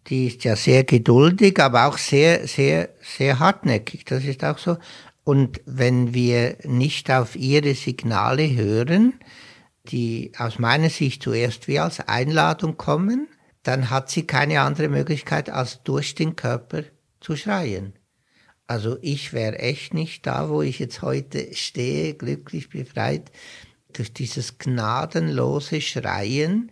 die 0.07 0.27
ist 0.27 0.43
ja 0.43 0.55
sehr 0.55 0.83
geduldig, 0.83 1.60
aber 1.60 1.88
auch 1.88 1.97
sehr, 1.97 2.47
sehr, 2.47 2.89
sehr 3.01 3.39
hartnäckig. 3.39 4.05
Das 4.05 4.23
ist 4.23 4.43
auch 4.43 4.57
so. 4.57 4.77
Und 5.23 5.62
wenn 5.65 6.13
wir 6.13 6.57
nicht 6.63 7.12
auf 7.12 7.36
ihre 7.36 7.75
Signale 7.75 8.55
hören, 8.55 9.19
die 9.89 10.31
aus 10.38 10.60
meiner 10.60 10.89
Sicht 10.89 11.23
zuerst 11.23 11.67
wie 11.67 11.79
als 11.79 11.99
Einladung 11.99 12.77
kommen, 12.77 13.27
dann 13.63 13.89
hat 13.89 14.10
sie 14.10 14.25
keine 14.25 14.62
andere 14.62 14.88
Möglichkeit, 14.88 15.49
als 15.49 15.83
durch 15.83 16.15
den 16.15 16.38
Körper 16.38 16.83
zu 17.19 17.36
schreien. 17.36 17.93
Also 18.67 18.97
ich 19.01 19.33
wäre 19.33 19.60
echt 19.60 19.93
nicht 19.93 20.25
da, 20.25 20.49
wo 20.49 20.62
ich 20.62 20.79
jetzt 20.79 21.01
heute 21.01 21.53
stehe, 21.53 22.13
glücklich 22.13 22.69
befreit, 22.69 23.32
durch 23.98 24.14
dieses 24.14 24.58
gnadenlose 24.58 25.82
Schreien, 25.82 26.72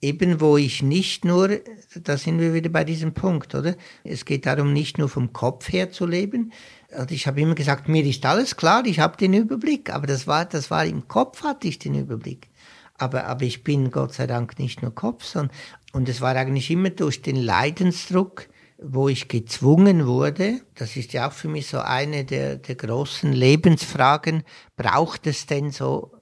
eben 0.00 0.40
wo 0.40 0.56
ich 0.56 0.82
nicht 0.82 1.24
nur, 1.24 1.60
da 1.94 2.16
sind 2.16 2.40
wir 2.40 2.54
wieder 2.54 2.70
bei 2.70 2.84
diesem 2.84 3.14
Punkt, 3.14 3.54
oder? 3.54 3.74
Es 4.04 4.24
geht 4.24 4.46
darum, 4.46 4.72
nicht 4.72 4.98
nur 4.98 5.08
vom 5.08 5.32
Kopf 5.32 5.72
her 5.72 5.90
zu 5.90 6.06
leben. 6.06 6.52
Also 6.92 7.14
ich 7.14 7.26
habe 7.26 7.40
immer 7.40 7.54
gesagt, 7.54 7.88
mir 7.88 8.04
ist 8.04 8.24
alles 8.24 8.56
klar, 8.56 8.84
ich 8.86 9.00
habe 9.00 9.16
den 9.16 9.34
Überblick, 9.34 9.92
aber 9.92 10.06
das 10.06 10.26
war, 10.26 10.44
das 10.44 10.70
war 10.70 10.84
im 10.84 11.08
Kopf 11.08 11.42
hatte 11.42 11.68
ich 11.68 11.78
den 11.78 11.94
Überblick. 11.94 12.48
Aber, 12.94 13.24
aber 13.26 13.42
ich 13.42 13.64
bin 13.64 13.90
Gott 13.90 14.14
sei 14.14 14.26
Dank 14.26 14.58
nicht 14.58 14.82
nur 14.82 14.94
Kopf, 14.94 15.24
sondern, 15.24 15.54
und 15.92 16.08
es 16.08 16.20
war 16.20 16.34
eigentlich 16.34 16.70
immer 16.70 16.90
durch 16.90 17.22
den 17.22 17.36
Leidensdruck, 17.36 18.48
wo 18.80 19.08
ich 19.08 19.26
gezwungen 19.26 20.06
wurde, 20.06 20.60
das 20.76 20.96
ist 20.96 21.12
ja 21.12 21.28
auch 21.28 21.32
für 21.32 21.48
mich 21.48 21.66
so 21.66 21.80
eine 21.80 22.24
der, 22.24 22.56
der 22.56 22.76
großen 22.76 23.32
Lebensfragen, 23.32 24.44
braucht 24.76 25.26
es 25.26 25.46
denn 25.46 25.72
so 25.72 26.12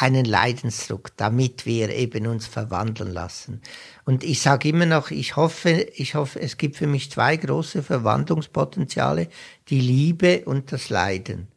einen 0.00 0.24
Leidensdruck, 0.24 1.16
damit 1.16 1.66
wir 1.66 1.90
eben 1.90 2.26
uns 2.26 2.46
verwandeln 2.46 3.12
lassen. 3.12 3.60
Und 4.04 4.24
ich 4.24 4.40
sage 4.40 4.68
immer 4.68 4.86
noch, 4.86 5.10
ich 5.10 5.36
hoffe, 5.36 5.86
ich 5.94 6.14
hoffe, 6.14 6.40
es 6.40 6.56
gibt 6.56 6.76
für 6.76 6.86
mich 6.86 7.10
zwei 7.10 7.36
große 7.36 7.82
Verwandlungspotenziale, 7.82 9.28
die 9.68 9.80
Liebe 9.80 10.44
und 10.46 10.72
das 10.72 10.90
Leiden. 10.90 11.48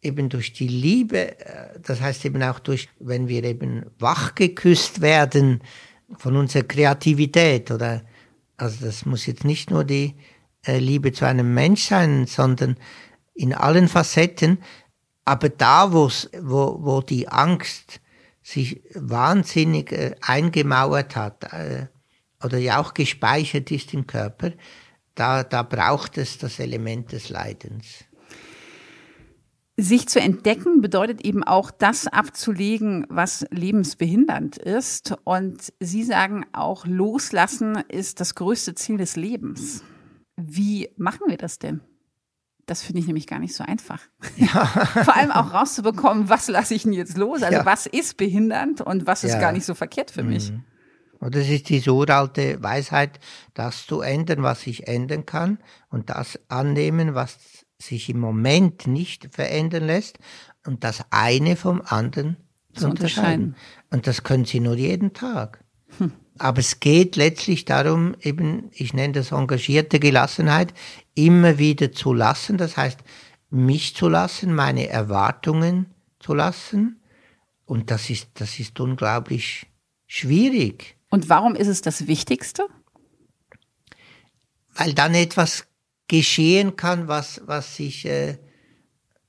Eben 0.00 0.28
durch 0.28 0.52
die 0.52 0.68
Liebe, 0.68 1.38
äh, 1.40 1.78
das 1.82 2.00
heißt 2.00 2.24
eben 2.24 2.42
auch 2.42 2.60
durch, 2.60 2.88
wenn 3.00 3.28
wir 3.28 3.42
eben 3.44 3.86
wachgeküsst 3.98 5.00
werden 5.00 5.62
von 6.16 6.36
unserer 6.36 6.64
Kreativität 6.64 7.70
oder, 7.70 8.02
also 8.56 8.84
das 8.84 9.06
muss 9.06 9.26
jetzt 9.26 9.44
nicht 9.44 9.70
nur 9.70 9.84
die 9.84 10.14
äh, 10.66 10.78
Liebe 10.78 11.12
zu 11.12 11.24
einem 11.24 11.52
Mensch 11.54 11.84
sein, 11.84 12.26
sondern 12.26 12.76
in 13.34 13.54
allen 13.54 13.88
Facetten, 13.88 14.58
aber 15.24 15.48
da, 15.48 15.92
wo, 15.92 16.08
wo 16.40 17.00
die 17.00 17.28
Angst 17.28 18.00
sich 18.42 18.82
wahnsinnig 18.94 19.92
äh, 19.92 20.14
eingemauert 20.20 21.14
hat 21.14 21.44
äh, 21.52 21.86
oder 22.42 22.58
ja 22.58 22.80
auch 22.80 22.92
gespeichert 22.92 23.70
ist 23.70 23.94
im 23.94 24.06
Körper, 24.06 24.52
da, 25.14 25.44
da 25.44 25.62
braucht 25.62 26.18
es 26.18 26.38
das 26.38 26.58
Element 26.58 27.12
des 27.12 27.28
Leidens. 27.28 28.04
Sich 29.78 30.06
zu 30.08 30.20
entdecken 30.20 30.80
bedeutet 30.80 31.24
eben 31.24 31.42
auch 31.44 31.70
das 31.70 32.06
abzulegen, 32.06 33.06
was 33.08 33.46
lebensbehindernd 33.50 34.58
ist. 34.58 35.14
Und 35.24 35.72
Sie 35.80 36.02
sagen 36.04 36.44
auch, 36.52 36.84
loslassen 36.84 37.76
ist 37.88 38.20
das 38.20 38.34
größte 38.34 38.74
Ziel 38.74 38.98
des 38.98 39.16
Lebens. 39.16 39.82
Wie 40.36 40.90
machen 40.96 41.22
wir 41.28 41.38
das 41.38 41.58
denn? 41.58 41.80
Das 42.72 42.80
finde 42.80 43.00
ich 43.00 43.06
nämlich 43.06 43.26
gar 43.26 43.38
nicht 43.38 43.54
so 43.54 43.62
einfach. 43.64 44.00
Ja. 44.38 44.64
Vor 45.04 45.14
allem 45.14 45.30
auch 45.30 45.52
rauszubekommen, 45.52 46.30
was 46.30 46.48
lasse 46.48 46.72
ich 46.72 46.84
denn 46.84 46.94
jetzt 46.94 47.18
los? 47.18 47.42
Also 47.42 47.58
ja. 47.58 47.66
was 47.66 47.84
ist 47.84 48.16
behindernd 48.16 48.80
und 48.80 49.06
was 49.06 49.24
ist 49.24 49.32
ja. 49.34 49.40
gar 49.40 49.52
nicht 49.52 49.66
so 49.66 49.74
verkehrt 49.74 50.10
für 50.10 50.22
mich? 50.22 50.50
Mhm. 50.50 50.64
Und 51.18 51.34
das 51.34 51.50
ist 51.50 51.68
diese 51.68 51.92
uralte 51.92 52.62
Weisheit, 52.62 53.20
das 53.52 53.86
zu 53.86 54.00
ändern, 54.00 54.42
was 54.42 54.66
ich 54.66 54.88
ändern 54.88 55.26
kann 55.26 55.58
und 55.90 56.08
das 56.08 56.40
annehmen, 56.48 57.14
was 57.14 57.36
sich 57.78 58.08
im 58.08 58.20
Moment 58.20 58.86
nicht 58.86 59.34
verändern 59.34 59.84
lässt 59.84 60.18
und 60.66 60.82
das 60.82 61.04
eine 61.10 61.56
vom 61.56 61.82
anderen 61.84 62.38
zu, 62.72 62.84
zu 62.84 62.88
unterscheiden. 62.88 63.48
unterscheiden. 63.48 63.56
Und 63.90 64.06
das 64.06 64.22
können 64.22 64.46
Sie 64.46 64.60
nur 64.60 64.76
jeden 64.76 65.12
Tag. 65.12 65.62
Hm. 65.98 66.12
Aber 66.38 66.60
es 66.60 66.80
geht 66.80 67.16
letztlich 67.16 67.66
darum, 67.66 68.16
eben, 68.20 68.70
ich 68.72 68.94
nenne 68.94 69.12
das 69.12 69.32
engagierte 69.32 70.00
Gelassenheit, 70.00 70.72
immer 71.14 71.58
wieder 71.58 71.92
zu 71.92 72.12
lassen. 72.12 72.58
Das 72.58 72.76
heißt, 72.76 73.00
mich 73.50 73.94
zu 73.94 74.08
lassen, 74.08 74.54
meine 74.54 74.88
Erwartungen 74.88 75.86
zu 76.18 76.34
lassen. 76.34 77.02
Und 77.64 77.90
das 77.90 78.10
ist, 78.10 78.28
das 78.34 78.58
ist 78.58 78.80
unglaublich 78.80 79.66
schwierig. 80.06 80.96
Und 81.10 81.28
warum 81.28 81.54
ist 81.54 81.68
es 81.68 81.82
das 81.82 82.06
Wichtigste? 82.06 82.66
Weil 84.74 84.94
dann 84.94 85.14
etwas 85.14 85.66
geschehen 86.08 86.76
kann, 86.76 87.08
was, 87.08 87.42
was 87.46 87.78
ich, 87.78 88.06
äh, 88.06 88.38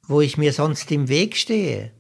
wo 0.07 0.21
ich 0.21 0.37
mir 0.37 0.53
sonst 0.53 0.91
im 0.91 1.09
Weg 1.09 1.35
stehe. 1.35 1.93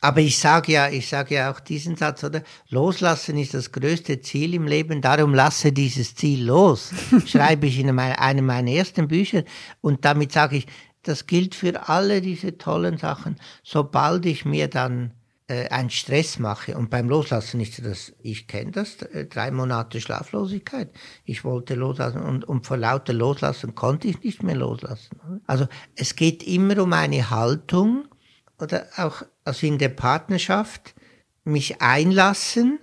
Aber 0.00 0.20
ich 0.20 0.38
sage 0.38 0.72
ja, 0.72 0.88
ich 0.88 1.08
sage 1.08 1.34
ja 1.34 1.50
auch 1.50 1.58
diesen 1.58 1.96
Satz, 1.96 2.22
oder? 2.22 2.42
Loslassen 2.68 3.36
ist 3.36 3.54
das 3.54 3.72
größte 3.72 4.20
Ziel 4.20 4.54
im 4.54 4.66
Leben, 4.66 5.00
darum 5.00 5.34
lasse 5.34 5.72
dieses 5.72 6.14
Ziel 6.14 6.44
los. 6.44 6.90
Schreibe 7.26 7.66
ich 7.66 7.80
in 7.80 7.98
einem 7.98 8.46
meiner 8.46 8.70
ersten 8.70 9.08
Bücher. 9.08 9.42
Und 9.80 10.04
damit 10.04 10.30
sage 10.32 10.58
ich, 10.58 10.66
das 11.02 11.26
gilt 11.26 11.54
für 11.54 11.88
alle 11.88 12.20
diese 12.20 12.58
tollen 12.58 12.98
Sachen. 12.98 13.36
Sobald 13.64 14.26
ich 14.26 14.44
mir 14.44 14.68
dann 14.68 15.14
äh, 15.48 15.68
einen 15.68 15.90
Stress 15.90 16.38
mache, 16.38 16.76
und 16.76 16.90
beim 16.90 17.08
Loslassen 17.08 17.60
ist 17.60 17.84
das, 17.84 18.12
ich 18.22 18.46
kenne 18.46 18.70
das, 18.70 19.02
äh, 19.02 19.24
drei 19.26 19.50
Monate 19.50 20.00
Schlaflosigkeit. 20.00 20.90
Ich 21.24 21.42
wollte 21.44 21.74
loslassen 21.74 22.22
und, 22.22 22.44
und 22.44 22.66
vor 22.66 22.76
lauter 22.76 23.14
Loslassen 23.14 23.74
konnte 23.74 24.06
ich 24.06 24.22
nicht 24.22 24.42
mehr 24.42 24.56
loslassen. 24.56 25.18
Also 25.46 25.66
es 25.96 26.14
geht 26.14 26.42
immer 26.42 26.78
um 26.82 26.92
eine 26.92 27.30
Haltung, 27.30 28.06
oder 28.60 28.86
auch 28.96 29.22
also 29.44 29.66
in 29.66 29.78
der 29.78 29.90
Partnerschaft 29.90 30.94
mich 31.44 31.80
einlassen 31.80 32.78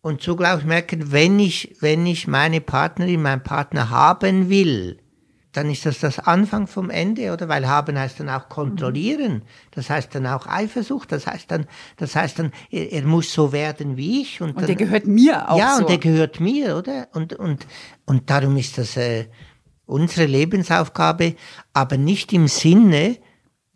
und 0.00 0.22
zugleich 0.22 0.64
merken, 0.64 1.10
wenn 1.10 1.40
ich, 1.40 1.76
wenn 1.80 2.06
ich 2.06 2.28
meine 2.28 2.60
Partnerin, 2.60 3.22
meinen 3.22 3.42
Partner 3.42 3.90
haben 3.90 4.48
will, 4.48 4.98
dann 5.56 5.70
ist 5.70 5.86
das 5.86 6.00
das 6.00 6.18
Anfang 6.18 6.66
vom 6.66 6.90
Ende, 6.90 7.32
oder? 7.32 7.48
Weil 7.48 7.66
haben 7.66 7.98
heißt 7.98 8.20
dann 8.20 8.28
auch 8.28 8.50
kontrollieren. 8.50 9.42
Das 9.70 9.88
heißt 9.88 10.14
dann 10.14 10.26
auch 10.26 10.46
Eifersucht. 10.46 11.10
Das 11.10 11.26
heißt 11.26 11.50
dann, 11.50 11.66
das 11.96 12.14
heißt 12.14 12.38
dann, 12.38 12.52
er, 12.70 12.92
er 12.92 13.02
muss 13.04 13.32
so 13.32 13.52
werden 13.52 13.96
wie 13.96 14.20
ich. 14.20 14.42
Und, 14.42 14.50
und 14.50 14.58
dann, 14.58 14.66
der 14.66 14.76
gehört 14.76 15.06
mir 15.06 15.50
auch 15.50 15.58
Ja, 15.58 15.76
so. 15.76 15.80
und 15.80 15.88
der 15.90 15.98
gehört 15.98 16.40
mir, 16.40 16.76
oder? 16.76 17.08
Und, 17.14 17.32
und, 17.32 17.66
und 18.04 18.28
darum 18.28 18.58
ist 18.58 18.76
das 18.76 18.98
äh, 18.98 19.28
unsere 19.86 20.26
Lebensaufgabe, 20.26 21.36
aber 21.72 21.96
nicht 21.96 22.34
im 22.34 22.48
Sinne, 22.48 23.16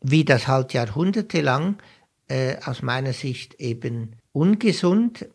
wie 0.02 0.24
das 0.24 0.48
halt 0.48 0.72
jahrhundertelang 0.72 1.76
äh, 2.28 2.56
aus 2.64 2.82
meiner 2.82 3.12
Sicht 3.12 3.54
eben 3.54 4.16
ungesund 4.32 5.26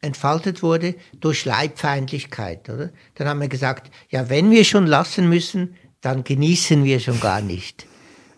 entfaltet 0.00 0.62
wurde 0.62 0.94
durch 1.20 1.44
Leibfeindlichkeit. 1.44 2.68
Oder? 2.68 2.90
Dann 3.14 3.28
haben 3.28 3.40
wir 3.40 3.48
gesagt, 3.48 3.90
ja, 4.10 4.28
wenn 4.28 4.50
wir 4.50 4.64
schon 4.64 4.86
lassen 4.86 5.28
müssen, 5.28 5.74
dann 6.00 6.24
genießen 6.24 6.84
wir 6.84 7.00
schon 7.00 7.20
gar 7.20 7.40
nicht. 7.40 7.86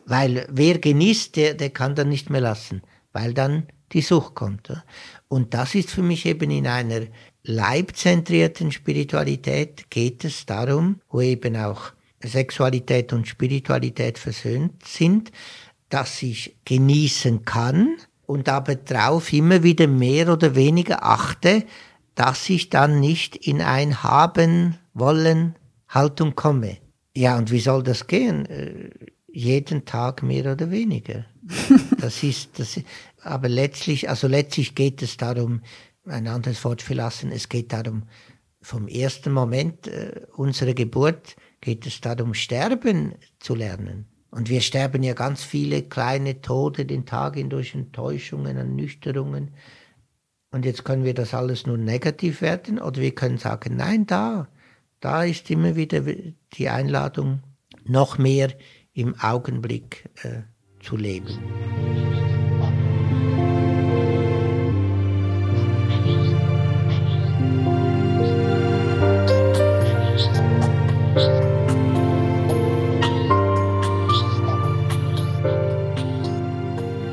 Weil 0.07 0.47
wer 0.51 0.79
genießt, 0.79 1.35
der, 1.35 1.55
der 1.55 1.71
kann 1.71 1.97
dann 1.97 2.09
nicht 2.09 2.31
mehr 2.31 2.41
lassen, 2.41 2.83
weil 3.13 3.35
dann 3.35 3.67
die 3.93 4.03
Sucht 4.03 4.35
kommt. 4.35 4.71
Oder? 4.71 4.85
Und 5.29 5.55
das 5.55 5.75
ist 5.75 5.91
für 5.91 6.03
mich 6.03 6.25
eben 6.27 6.51
in 6.51 6.67
einer 6.69 7.03
leibzentrierten 7.43 8.71
Spiritualität 8.71 9.91
geht 9.91 10.25
es 10.25 10.47
darum, 10.47 11.01
wo 11.09 11.21
eben 11.21 11.57
auch 11.57 11.93
Sexualität 12.23 13.13
und 13.13 13.29
Spiritualität 13.29 14.19
versöhnt 14.19 14.85
sind, 14.85 15.31
dass 15.89 16.23
ich 16.23 16.57
genießen 16.65 17.45
kann 17.45 17.97
und 18.27 18.49
aber 18.49 18.75
drauf 18.75 19.33
immer 19.33 19.63
wieder 19.63 19.87
mehr 19.87 20.33
oder 20.33 20.55
weniger 20.55 21.05
achte, 21.05 21.65
dass 22.15 22.49
ich 22.49 22.71
dann 22.71 22.99
nicht 23.01 23.37
in 23.37 23.61
ein 23.61 24.03
haben 24.03 24.79
wollen 24.95 25.55
Haltung 25.89 26.35
komme. 26.35 26.79
Ja, 27.15 27.39
und 27.39 27.51
wie 27.51 27.61
soll 27.61 27.83
das 27.83 28.07
gehen? 28.07 28.47
Äh, 28.47 28.91
jeden 29.29 29.85
Tag 29.85 30.23
mehr 30.23 30.53
oder 30.53 30.71
weniger. 30.71 31.27
Das 32.01 32.23
ist, 32.23 32.59
das, 32.59 32.79
aber 33.23 33.49
letztlich, 33.49 34.09
also 34.09 34.29
letztlich 34.29 34.75
geht 34.75 35.03
es 35.03 35.17
darum, 35.17 35.63
ein 36.05 36.29
anderes 36.29 36.63
Wort 36.65 36.83
verlassen, 36.83 37.33
es 37.33 37.49
geht 37.49 37.73
darum, 37.73 38.05
vom 38.61 38.87
ersten 38.87 39.33
Moment 39.33 39.87
äh, 39.87 40.23
unserer 40.37 40.75
Geburt 40.75 41.37
geht 41.61 41.87
es 41.87 42.01
darum, 42.01 42.35
sterben 42.35 43.15
zu 43.39 43.55
lernen. 43.55 44.07
Und 44.31 44.51
wir 44.51 44.61
sterben 44.61 45.03
ja 45.03 45.15
ganz 45.15 45.43
viele 45.43 45.83
kleine 45.83 46.41
Tode 46.41 46.85
den 46.85 47.07
Tag 47.07 47.37
in 47.37 47.49
durch 47.49 47.75
Enttäuschungen, 47.75 48.57
Ernüchterungen. 48.57 49.53
Und 50.51 50.65
jetzt 50.65 50.85
können 50.85 51.05
wir 51.05 51.15
das 51.15 51.35
alles 51.35 51.67
nur 51.67 51.79
negativ 51.79 52.41
werden 52.41 52.79
oder 52.79 53.01
wir 53.01 53.15
können 53.15 53.39
sagen, 53.39 53.77
nein, 53.77 54.07
da, 54.07 54.49
da 55.01 55.25
ist 55.25 55.51
immer 55.51 55.77
wieder 55.77 56.03
die 56.55 56.69
Einladung, 56.69 57.41
noch 57.85 58.19
mehr 58.19 58.53
im 58.93 59.19
Augenblick 59.21 60.09
äh, 60.23 60.43
zu 60.81 60.97
leben. 60.97 61.39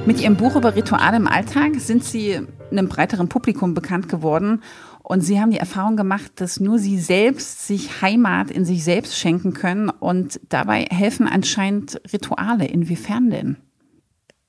Mit 0.05 0.19
Ihrem 0.19 0.35
Buch 0.35 0.57
über 0.57 0.75
Rituale 0.75 1.15
im 1.15 1.27
Alltag 1.27 1.75
sind 1.77 2.03
Sie 2.03 2.37
einem 2.69 2.89
breiteren 2.89 3.29
Publikum 3.29 3.73
bekannt 3.73 4.09
geworden 4.09 4.61
und 5.01 5.21
Sie 5.21 5.39
haben 5.39 5.51
die 5.51 5.57
Erfahrung 5.57 5.95
gemacht, 5.95 6.31
dass 6.35 6.59
nur 6.59 6.77
Sie 6.77 6.99
selbst 6.99 7.65
sich 7.65 8.01
Heimat 8.01 8.51
in 8.51 8.65
sich 8.65 8.83
selbst 8.83 9.17
schenken 9.17 9.53
können 9.53 9.89
und 9.89 10.41
dabei 10.49 10.87
helfen 10.91 11.25
anscheinend 11.25 12.01
Rituale. 12.11 12.65
Inwiefern 12.65 13.29
denn? 13.29 13.57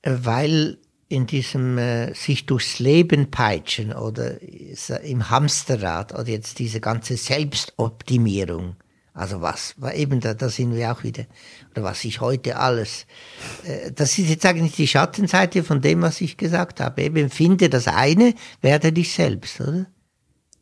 Weil 0.03 0.77
in 1.07 1.25
diesem 1.25 1.77
äh, 1.77 2.13
sich 2.13 2.45
durchs 2.45 2.79
Leben 2.79 3.31
peitschen 3.31 3.93
oder 3.93 4.35
im 5.03 5.29
Hamsterrad 5.29 6.13
oder 6.13 6.27
jetzt 6.27 6.59
diese 6.59 6.81
ganze 6.81 7.15
Selbstoptimierung, 7.15 8.75
also 9.15 9.39
was, 9.39 9.75
eben 9.93 10.19
da, 10.19 10.33
da 10.33 10.49
sind 10.49 10.75
wir 10.75 10.91
auch 10.91 11.03
wieder, 11.03 11.23
oder 11.71 11.83
was 11.83 12.03
ich 12.03 12.19
heute 12.19 12.57
alles, 12.57 13.05
äh, 13.63 13.91
das 13.93 14.17
ist 14.19 14.29
jetzt 14.29 14.45
eigentlich 14.45 14.75
die 14.75 14.89
Schattenseite 14.89 15.63
von 15.63 15.81
dem, 15.81 16.01
was 16.01 16.19
ich 16.19 16.35
gesagt 16.35 16.81
habe. 16.81 17.01
Eben 17.01 17.29
finde 17.29 17.69
das 17.69 17.87
eine, 17.87 18.33
werde 18.61 18.91
dich 18.91 19.13
selbst, 19.13 19.61
oder? 19.61 19.85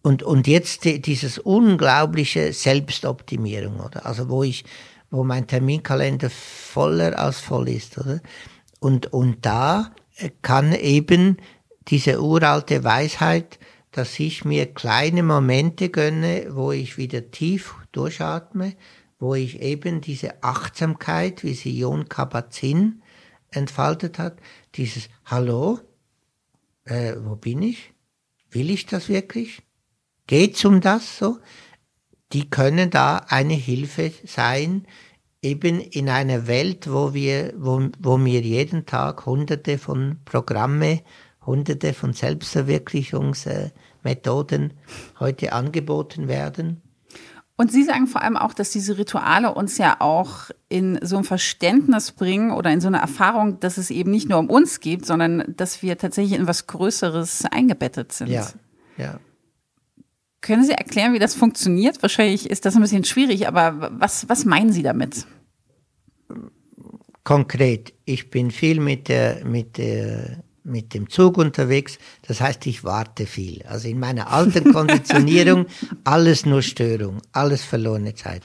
Und, 0.03 0.21
und 0.21 0.47
jetzt 0.47 0.83
dieses 0.83 1.39
unglaubliche 1.39 2.53
Selbstoptimierung, 2.53 3.79
oder? 3.79 4.05
Also 4.05 4.29
wo 4.29 4.43
ich, 4.43 4.65
wo 5.09 5.23
mein 5.23 5.47
Terminkalender 5.47 6.29
voller 6.29 7.17
als 7.17 7.39
voll 7.39 7.69
ist, 7.69 7.97
oder? 7.97 8.21
Und, 8.79 9.11
und 9.13 9.45
da 9.45 9.91
kann 10.43 10.73
eben 10.73 11.37
diese 11.87 12.21
uralte 12.21 12.83
Weisheit, 12.83 13.57
dass 13.93 14.19
ich 14.19 14.43
mir 14.43 14.65
kleine 14.65 15.23
Momente 15.23 15.89
gönne, 15.89 16.47
wo 16.49 16.71
ich 16.71 16.97
wieder 16.97 17.31
tief 17.31 17.75
durchatme, 17.91 18.75
wo 19.19 19.35
ich 19.35 19.61
eben 19.61 20.01
diese 20.01 20.43
Achtsamkeit, 20.43 21.43
wie 21.43 21.53
sie 21.53 21.77
Jon 21.77 22.09
Kabat-Zinn 22.09 23.03
entfaltet 23.51 24.17
hat, 24.17 24.39
dieses 24.75 25.09
Hallo, 25.25 25.79
äh, 26.85 27.13
wo 27.19 27.35
bin 27.35 27.61
ich? 27.61 27.93
Will 28.49 28.71
ich 28.71 28.87
das 28.87 29.09
wirklich? 29.09 29.61
Geht's 30.27 30.65
um 30.65 30.81
das 30.81 31.17
so? 31.17 31.37
Die 32.33 32.49
können 32.49 32.89
da 32.89 33.17
eine 33.29 33.53
Hilfe 33.53 34.11
sein, 34.25 34.87
eben 35.43 35.79
in 35.79 36.09
einer 36.09 36.47
Welt, 36.47 36.91
wo 36.91 37.13
wir, 37.13 37.53
wo, 37.57 37.89
wo 37.99 38.17
mir 38.17 38.41
jeden 38.41 38.87
Tag 38.87 39.27
hunderte 39.27 39.77
von 39.77 40.19
Programme, 40.25 41.03
hunderte 41.45 41.93
von 41.93 42.13
Selbstverwirklichungsmethoden 44.03 44.73
heute 45.19 45.53
angeboten 45.53 46.27
werden. 46.27 46.81
Und 47.55 47.71
Sie 47.71 47.83
sagen 47.83 48.07
vor 48.07 48.23
allem 48.23 48.35
auch, 48.35 48.53
dass 48.53 48.71
diese 48.71 48.97
Rituale 48.97 49.53
uns 49.53 49.77
ja 49.77 49.97
auch 49.99 50.49
in 50.69 50.99
so 51.03 51.17
ein 51.17 51.23
Verständnis 51.23 52.11
bringen 52.11 52.51
oder 52.51 52.71
in 52.71 52.81
so 52.81 52.87
eine 52.87 52.97
Erfahrung, 52.97 53.59
dass 53.59 53.77
es 53.77 53.91
eben 53.91 54.09
nicht 54.09 54.27
nur 54.27 54.39
um 54.39 54.49
uns 54.49 54.79
geht, 54.79 55.05
sondern 55.05 55.53
dass 55.55 55.83
wir 55.83 55.97
tatsächlich 55.97 56.37
in 56.37 56.47
was 56.47 56.65
Größeres 56.65 57.45
eingebettet 57.51 58.11
sind. 58.11 58.29
Ja, 58.29 58.47
ja. 58.97 59.19
Können 60.41 60.65
Sie 60.65 60.73
erklären, 60.73 61.13
wie 61.13 61.19
das 61.19 61.35
funktioniert? 61.35 62.01
Wahrscheinlich 62.01 62.49
ist 62.49 62.65
das 62.65 62.75
ein 62.75 62.81
bisschen 62.81 63.05
schwierig, 63.05 63.47
aber 63.47 63.91
was, 63.93 64.27
was 64.27 64.45
meinen 64.45 64.73
Sie 64.73 64.83
damit? 64.83 65.25
Konkret, 67.23 67.93
ich 68.03 68.29
bin 68.29 68.51
viel 68.51 68.81
mit, 68.81 69.07
der, 69.07 69.45
mit, 69.45 69.77
der, 69.77 70.43
mit 70.63 70.93
dem 70.93 71.09
Zug 71.09 71.37
unterwegs, 71.37 71.97
das 72.27 72.41
heißt, 72.41 72.65
ich 72.67 72.83
warte 72.83 73.25
viel. 73.25 73.63
Also 73.63 73.87
in 73.87 73.99
meiner 73.99 74.31
alten 74.31 74.71
Konditionierung 74.71 75.65
alles 76.03 76.45
nur 76.45 76.61
Störung, 76.61 77.21
alles 77.31 77.63
verlorene 77.63 78.15
Zeit. 78.15 78.43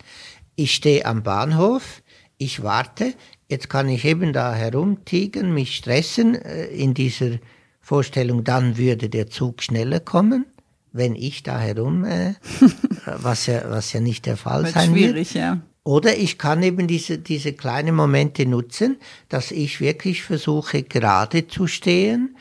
Ich 0.57 0.75
stehe 0.75 1.07
am 1.07 1.23
Bahnhof, 1.23 2.03
ich 2.37 2.63
warte, 2.63 3.15
jetzt 3.49 3.69
kann 3.69 3.89
ich 3.89 4.05
eben 4.05 4.33
da 4.33 4.55
herumtigen, 4.55 5.55
mich 5.55 5.77
stressen 5.77 6.35
äh, 6.35 6.67
in 6.67 6.95
dieser 6.95 7.39
Vorstellung, 7.81 8.45
dann 8.45 8.77
würde 8.77 9.09
der 9.09 9.29
Zug 9.29 9.63
schneller 9.63 10.01
kommen 10.01 10.47
wenn 10.93 11.15
ich 11.15 11.43
da 11.43 11.59
herum, 11.59 12.05
äh, 12.05 12.35
was, 13.07 13.47
ja, 13.47 13.63
was 13.71 13.93
ja 13.93 14.01
nicht 14.01 14.27
der 14.27 14.37
Fall 14.37 14.65
wird 14.65 14.75
sein 14.75 14.91
schwierig, 14.91 15.35
wird. 15.35 15.45
Ja. 15.45 15.61
Oder 15.89 16.19
ich 16.19 16.37
kann 16.37 16.63
eben 16.63 16.87
diese, 16.87 17.17
diese 17.17 17.55
kleinen 17.55 17.95
Momente 17.95 18.45
nutzen, 18.45 18.99
dass 19.31 19.51
ich 19.51 19.81
wirklich 19.81 20.23
versuche, 20.23 20.83
gerade 20.83 21.49
zu 21.49 21.67
stehen, 21.67 22.37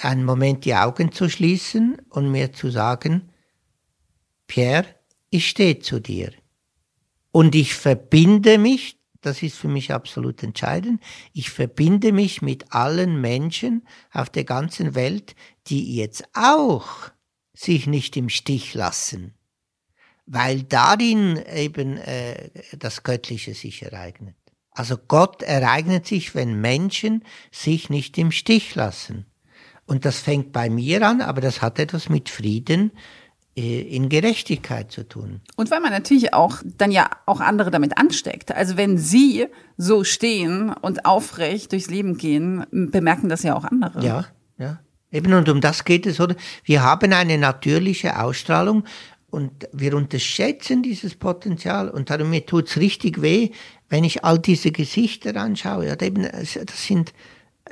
einen 0.00 0.24
Moment 0.24 0.64
die 0.64 0.74
Augen 0.74 1.12
zu 1.12 1.28
schließen 1.28 2.00
und 2.08 2.30
mir 2.30 2.54
zu 2.54 2.70
sagen, 2.70 3.28
Pierre, 4.46 4.86
ich 5.28 5.46
stehe 5.46 5.78
zu 5.80 6.00
dir. 6.00 6.32
Und 7.32 7.54
ich 7.54 7.74
verbinde 7.74 8.56
mich, 8.56 8.98
das 9.20 9.42
ist 9.42 9.58
für 9.58 9.68
mich 9.68 9.92
absolut 9.92 10.42
entscheidend, 10.42 11.02
ich 11.34 11.50
verbinde 11.50 12.12
mich 12.12 12.40
mit 12.40 12.72
allen 12.72 13.20
Menschen 13.20 13.86
auf 14.10 14.30
der 14.30 14.44
ganzen 14.44 14.94
Welt, 14.94 15.36
die 15.66 15.96
jetzt 15.96 16.24
auch 16.32 17.10
sich 17.52 17.86
nicht 17.86 18.16
im 18.16 18.30
Stich 18.30 18.72
lassen, 18.72 19.35
weil 20.26 20.62
darin 20.64 21.40
eben 21.54 21.96
äh, 21.96 22.50
das 22.78 23.02
Göttliche 23.02 23.54
sich 23.54 23.82
ereignet. 23.82 24.34
Also 24.72 24.96
Gott 25.08 25.42
ereignet 25.42 26.06
sich, 26.06 26.34
wenn 26.34 26.60
Menschen 26.60 27.24
sich 27.50 27.88
nicht 27.88 28.18
im 28.18 28.30
Stich 28.30 28.74
lassen. 28.74 29.24
Und 29.86 30.04
das 30.04 30.18
fängt 30.18 30.52
bei 30.52 30.68
mir 30.68 31.06
an, 31.06 31.22
aber 31.22 31.40
das 31.40 31.62
hat 31.62 31.78
etwas 31.78 32.08
mit 32.08 32.28
Frieden 32.28 32.90
äh, 33.56 33.80
in 33.80 34.08
Gerechtigkeit 34.08 34.92
zu 34.92 35.08
tun. 35.08 35.40
Und 35.56 35.70
weil 35.70 35.80
man 35.80 35.92
natürlich 35.92 36.34
auch 36.34 36.58
dann 36.64 36.90
ja 36.90 37.08
auch 37.24 37.40
andere 37.40 37.70
damit 37.70 37.96
ansteckt. 37.96 38.52
Also 38.52 38.76
wenn 38.76 38.98
Sie 38.98 39.46
so 39.78 40.04
stehen 40.04 40.70
und 40.70 41.06
aufrecht 41.06 41.72
durchs 41.72 41.88
Leben 41.88 42.18
gehen, 42.18 42.66
bemerken 42.70 43.28
das 43.28 43.44
ja 43.44 43.56
auch 43.56 43.64
andere. 43.64 44.04
Ja, 44.04 44.26
ja. 44.58 44.80
Eben 45.10 45.32
und 45.32 45.48
um 45.48 45.60
das 45.60 45.84
geht 45.84 46.04
es, 46.04 46.20
oder? 46.20 46.34
Wir 46.64 46.82
haben 46.82 47.12
eine 47.12 47.38
natürliche 47.38 48.20
Ausstrahlung 48.20 48.84
und 49.36 49.68
wir 49.72 49.94
unterschätzen 49.94 50.82
dieses 50.82 51.14
Potenzial 51.14 51.90
und 51.90 52.10
darum 52.10 52.30
mir 52.30 52.46
tut's 52.46 52.78
richtig 52.78 53.20
weh, 53.20 53.50
wenn 53.88 54.02
ich 54.02 54.24
all 54.24 54.38
diese 54.38 54.72
Gesichter 54.72 55.36
anschaue. 55.36 55.86
Ja, 55.86 56.00
eben, 56.00 56.22
das 56.32 56.86
sind 56.86 57.12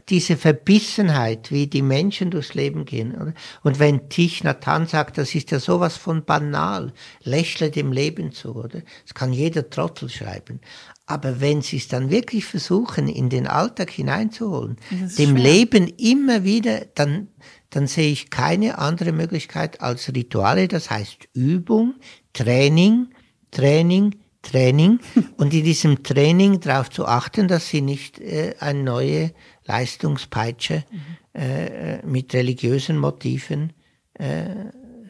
diese 0.09 0.37
Verbissenheit, 0.37 1.51
wie 1.51 1.67
die 1.67 1.83
Menschen 1.83 2.31
durchs 2.31 2.55
Leben 2.55 2.85
gehen. 2.85 3.15
Oder? 3.15 3.33
Und 3.63 3.79
wenn 3.79 4.09
Tich 4.09 4.45
Nathan 4.45 4.87
sagt, 4.87 5.19
das 5.19 5.35
ist 5.35 5.51
ja 5.51 5.61
sowas 5.61 5.97
von 5.97 6.25
banal, 6.25 6.93
lächle 7.23 7.71
dem 7.71 7.93
Leben 7.93 8.33
zu, 8.33 8.55
oder? 8.57 8.83
Das 9.05 9.15
kann 9.15 9.33
jeder 9.33 9.71
Trottel 9.71 10.09
schreiben. 10.11 10.61
Aber 11.07 11.41
wenn 11.41 11.63
sie 11.63 11.77
es 11.77 11.89
dann 11.89 12.11
wirklich 12.11 12.45
versuchen, 12.45 13.09
in 13.09 13.29
den 13.29 13.47
Alltag 13.47 13.91
hineinzuholen, 13.91 14.77
dem 14.91 15.37
schwer. 15.37 15.43
Leben 15.43 15.89
immer 15.99 16.45
wieder, 16.45 16.87
dann, 16.95 17.29
dann 17.75 17.89
sehe 17.89 18.13
ich 18.13 18.31
keine 18.31 18.79
andere 18.79 19.11
Möglichkeit 19.11 19.81
als 19.81 20.09
Rituale, 20.15 20.69
das 20.69 20.91
heißt 20.91 21.29
Übung, 21.33 21.95
Training, 22.33 23.09
Training, 23.51 24.15
Training 24.43 25.01
und 25.39 25.53
in 25.53 25.65
diesem 25.65 26.05
Training 26.05 26.61
darauf 26.61 26.89
zu 26.91 27.05
achten, 27.05 27.49
dass 27.49 27.69
sie 27.69 27.81
nicht 27.81 28.21
äh, 28.21 28.55
eine 28.61 28.83
neue 28.85 29.33
Leistungspeitsche 29.65 30.85
mhm. 30.89 31.41
äh, 31.41 32.07
mit 32.07 32.33
religiösen 32.33 32.97
Motiven 32.97 33.73
äh, 34.15 34.55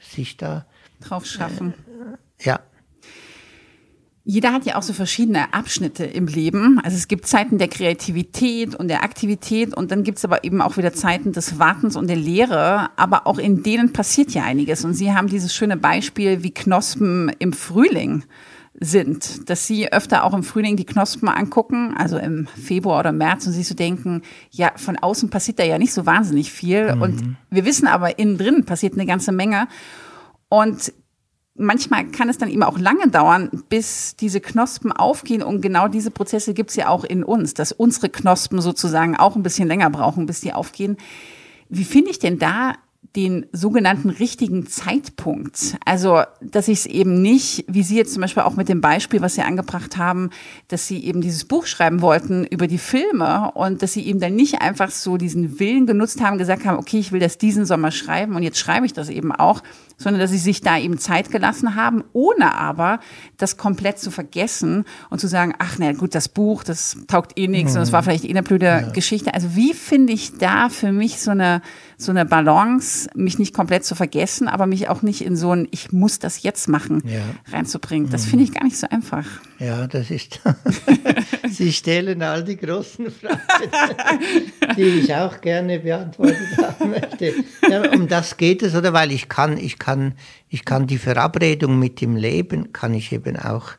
sich 0.00 0.38
da 0.38 0.66
drauf 1.00 1.26
schaffen. 1.26 1.74
Äh, 2.38 2.46
ja. 2.46 2.60
Jeder 4.26 4.54
hat 4.54 4.64
ja 4.64 4.76
auch 4.76 4.82
so 4.82 4.94
verschiedene 4.94 5.52
Abschnitte 5.52 6.04
im 6.04 6.26
Leben. 6.26 6.80
Also 6.82 6.96
es 6.96 7.08
gibt 7.08 7.26
Zeiten 7.26 7.58
der 7.58 7.68
Kreativität 7.68 8.74
und 8.74 8.88
der 8.88 9.04
Aktivität 9.04 9.76
und 9.76 9.90
dann 9.90 10.02
gibt 10.02 10.16
es 10.16 10.24
aber 10.24 10.44
eben 10.44 10.62
auch 10.62 10.78
wieder 10.78 10.94
Zeiten 10.94 11.32
des 11.32 11.58
Wartens 11.58 11.94
und 11.94 12.06
der 12.06 12.16
Lehre. 12.16 12.88
Aber 12.96 13.26
auch 13.26 13.36
in 13.36 13.62
denen 13.62 13.92
passiert 13.92 14.30
ja 14.30 14.44
einiges. 14.44 14.82
Und 14.82 14.94
Sie 14.94 15.12
haben 15.12 15.28
dieses 15.28 15.54
schöne 15.54 15.76
Beispiel 15.76 16.42
wie 16.42 16.52
Knospen 16.52 17.32
im 17.38 17.52
Frühling 17.52 18.24
sind, 18.80 19.48
dass 19.48 19.66
sie 19.66 19.92
öfter 19.92 20.24
auch 20.24 20.34
im 20.34 20.42
Frühling 20.42 20.76
die 20.76 20.86
Knospen 20.86 21.28
angucken, 21.28 21.94
also 21.96 22.18
im 22.18 22.46
Februar 22.46 23.00
oder 23.00 23.12
März 23.12 23.46
und 23.46 23.52
sich 23.52 23.68
so 23.68 23.74
denken, 23.74 24.22
ja, 24.50 24.72
von 24.76 24.96
außen 24.96 25.30
passiert 25.30 25.58
da 25.58 25.64
ja 25.64 25.78
nicht 25.78 25.92
so 25.92 26.06
wahnsinnig 26.06 26.50
viel. 26.50 26.94
Mhm. 26.94 27.02
Und 27.02 27.36
wir 27.50 27.64
wissen 27.64 27.86
aber, 27.86 28.18
innen 28.18 28.38
drin 28.38 28.64
passiert 28.64 28.94
eine 28.94 29.06
ganze 29.06 29.32
Menge. 29.32 29.68
Und 30.48 30.92
manchmal 31.56 32.06
kann 32.06 32.28
es 32.28 32.38
dann 32.38 32.48
eben 32.48 32.62
auch 32.62 32.78
lange 32.78 33.08
dauern, 33.08 33.50
bis 33.68 34.16
diese 34.16 34.40
Knospen 34.40 34.92
aufgehen. 34.92 35.42
Und 35.42 35.60
genau 35.60 35.88
diese 35.88 36.10
Prozesse 36.10 36.54
gibt 36.54 36.70
es 36.70 36.76
ja 36.76 36.88
auch 36.88 37.04
in 37.04 37.24
uns, 37.24 37.54
dass 37.54 37.72
unsere 37.72 38.08
Knospen 38.08 38.60
sozusagen 38.60 39.16
auch 39.16 39.36
ein 39.36 39.42
bisschen 39.42 39.68
länger 39.68 39.90
brauchen, 39.90 40.26
bis 40.26 40.40
die 40.40 40.52
aufgehen. 40.52 40.96
Wie 41.68 41.84
finde 41.84 42.10
ich 42.10 42.18
denn 42.18 42.38
da 42.38 42.74
den 43.16 43.46
sogenannten 43.52 44.10
richtigen 44.10 44.66
Zeitpunkt. 44.66 45.76
Also, 45.84 46.22
dass 46.40 46.66
ich 46.66 46.80
es 46.80 46.86
eben 46.86 47.22
nicht, 47.22 47.64
wie 47.68 47.84
Sie 47.84 47.96
jetzt 47.96 48.12
zum 48.12 48.22
Beispiel 48.22 48.42
auch 48.42 48.56
mit 48.56 48.68
dem 48.68 48.80
Beispiel, 48.80 49.20
was 49.20 49.34
Sie 49.34 49.42
angebracht 49.42 49.96
haben, 49.96 50.30
dass 50.68 50.88
Sie 50.88 51.04
eben 51.04 51.20
dieses 51.20 51.44
Buch 51.44 51.66
schreiben 51.66 52.02
wollten 52.02 52.44
über 52.44 52.66
die 52.66 52.78
Filme 52.78 53.52
und 53.54 53.82
dass 53.82 53.92
Sie 53.92 54.04
eben 54.06 54.18
dann 54.18 54.34
nicht 54.34 54.60
einfach 54.60 54.90
so 54.90 55.16
diesen 55.16 55.60
Willen 55.60 55.86
genutzt 55.86 56.20
haben, 56.20 56.38
gesagt 56.38 56.64
haben, 56.64 56.78
okay, 56.78 56.98
ich 56.98 57.12
will 57.12 57.20
das 57.20 57.38
diesen 57.38 57.66
Sommer 57.66 57.92
schreiben 57.92 58.34
und 58.34 58.42
jetzt 58.42 58.58
schreibe 58.58 58.86
ich 58.86 58.92
das 58.92 59.08
eben 59.08 59.30
auch, 59.30 59.62
sondern 59.96 60.20
dass 60.20 60.30
sie 60.30 60.38
sich 60.38 60.60
da 60.60 60.78
eben 60.78 60.98
Zeit 60.98 61.30
gelassen 61.30 61.74
haben, 61.74 62.04
ohne 62.12 62.54
aber 62.54 63.00
das 63.36 63.56
komplett 63.56 63.98
zu 63.98 64.10
vergessen 64.10 64.84
und 65.10 65.20
zu 65.20 65.28
sagen, 65.28 65.54
ach 65.58 65.76
na 65.78 65.92
gut, 65.92 66.14
das 66.14 66.28
Buch, 66.28 66.64
das 66.64 66.96
taugt 67.06 67.38
eh 67.38 67.46
nichts 67.46 67.72
mhm. 67.72 67.78
und 67.78 67.82
es 67.84 67.92
war 67.92 68.02
vielleicht 68.02 68.24
eh 68.24 68.30
eine 68.30 68.42
blöde 68.42 68.66
ja. 68.66 68.80
Geschichte. 68.90 69.34
Also 69.34 69.54
wie 69.54 69.72
finde 69.72 70.12
ich 70.12 70.36
da 70.38 70.68
für 70.68 70.92
mich 70.92 71.20
so 71.20 71.30
eine, 71.30 71.62
so 72.04 72.12
eine 72.12 72.24
Balance, 72.24 73.08
mich 73.14 73.38
nicht 73.38 73.54
komplett 73.54 73.84
zu 73.84 73.94
vergessen, 73.94 74.48
aber 74.48 74.66
mich 74.66 74.88
auch 74.88 75.02
nicht 75.02 75.22
in 75.22 75.36
so 75.36 75.52
ein, 75.52 75.68
ich 75.70 75.92
muss 75.92 76.18
das 76.18 76.42
jetzt 76.42 76.68
machen, 76.68 77.02
ja. 77.06 77.22
reinzubringen. 77.52 78.10
Das 78.10 78.26
mhm. 78.26 78.30
finde 78.30 78.44
ich 78.44 78.54
gar 78.54 78.64
nicht 78.64 78.76
so 78.76 78.86
einfach. 78.88 79.26
Ja, 79.58 79.86
das 79.86 80.10
ist, 80.10 80.40
Sie 81.50 81.72
stellen 81.72 82.22
all 82.22 82.44
die 82.44 82.56
großen 82.56 83.10
Fragen, 83.10 83.40
die 84.76 84.82
ich 84.82 85.14
auch 85.14 85.40
gerne 85.40 85.80
beantwortet 85.80 86.58
haben 86.58 86.90
möchte. 86.90 87.34
Ja, 87.68 87.90
um 87.92 88.08
das 88.08 88.36
geht 88.36 88.62
es, 88.62 88.74
oder? 88.74 88.92
Weil 88.92 89.12
ich 89.12 89.28
kann, 89.28 89.56
ich 89.56 89.78
kann, 89.78 90.14
ich 90.48 90.64
kann 90.64 90.86
die 90.86 90.98
Verabredung 90.98 91.78
mit 91.78 92.00
dem 92.00 92.16
Leben, 92.16 92.72
kann 92.72 92.94
ich 92.94 93.12
eben 93.12 93.36
auch 93.36 93.72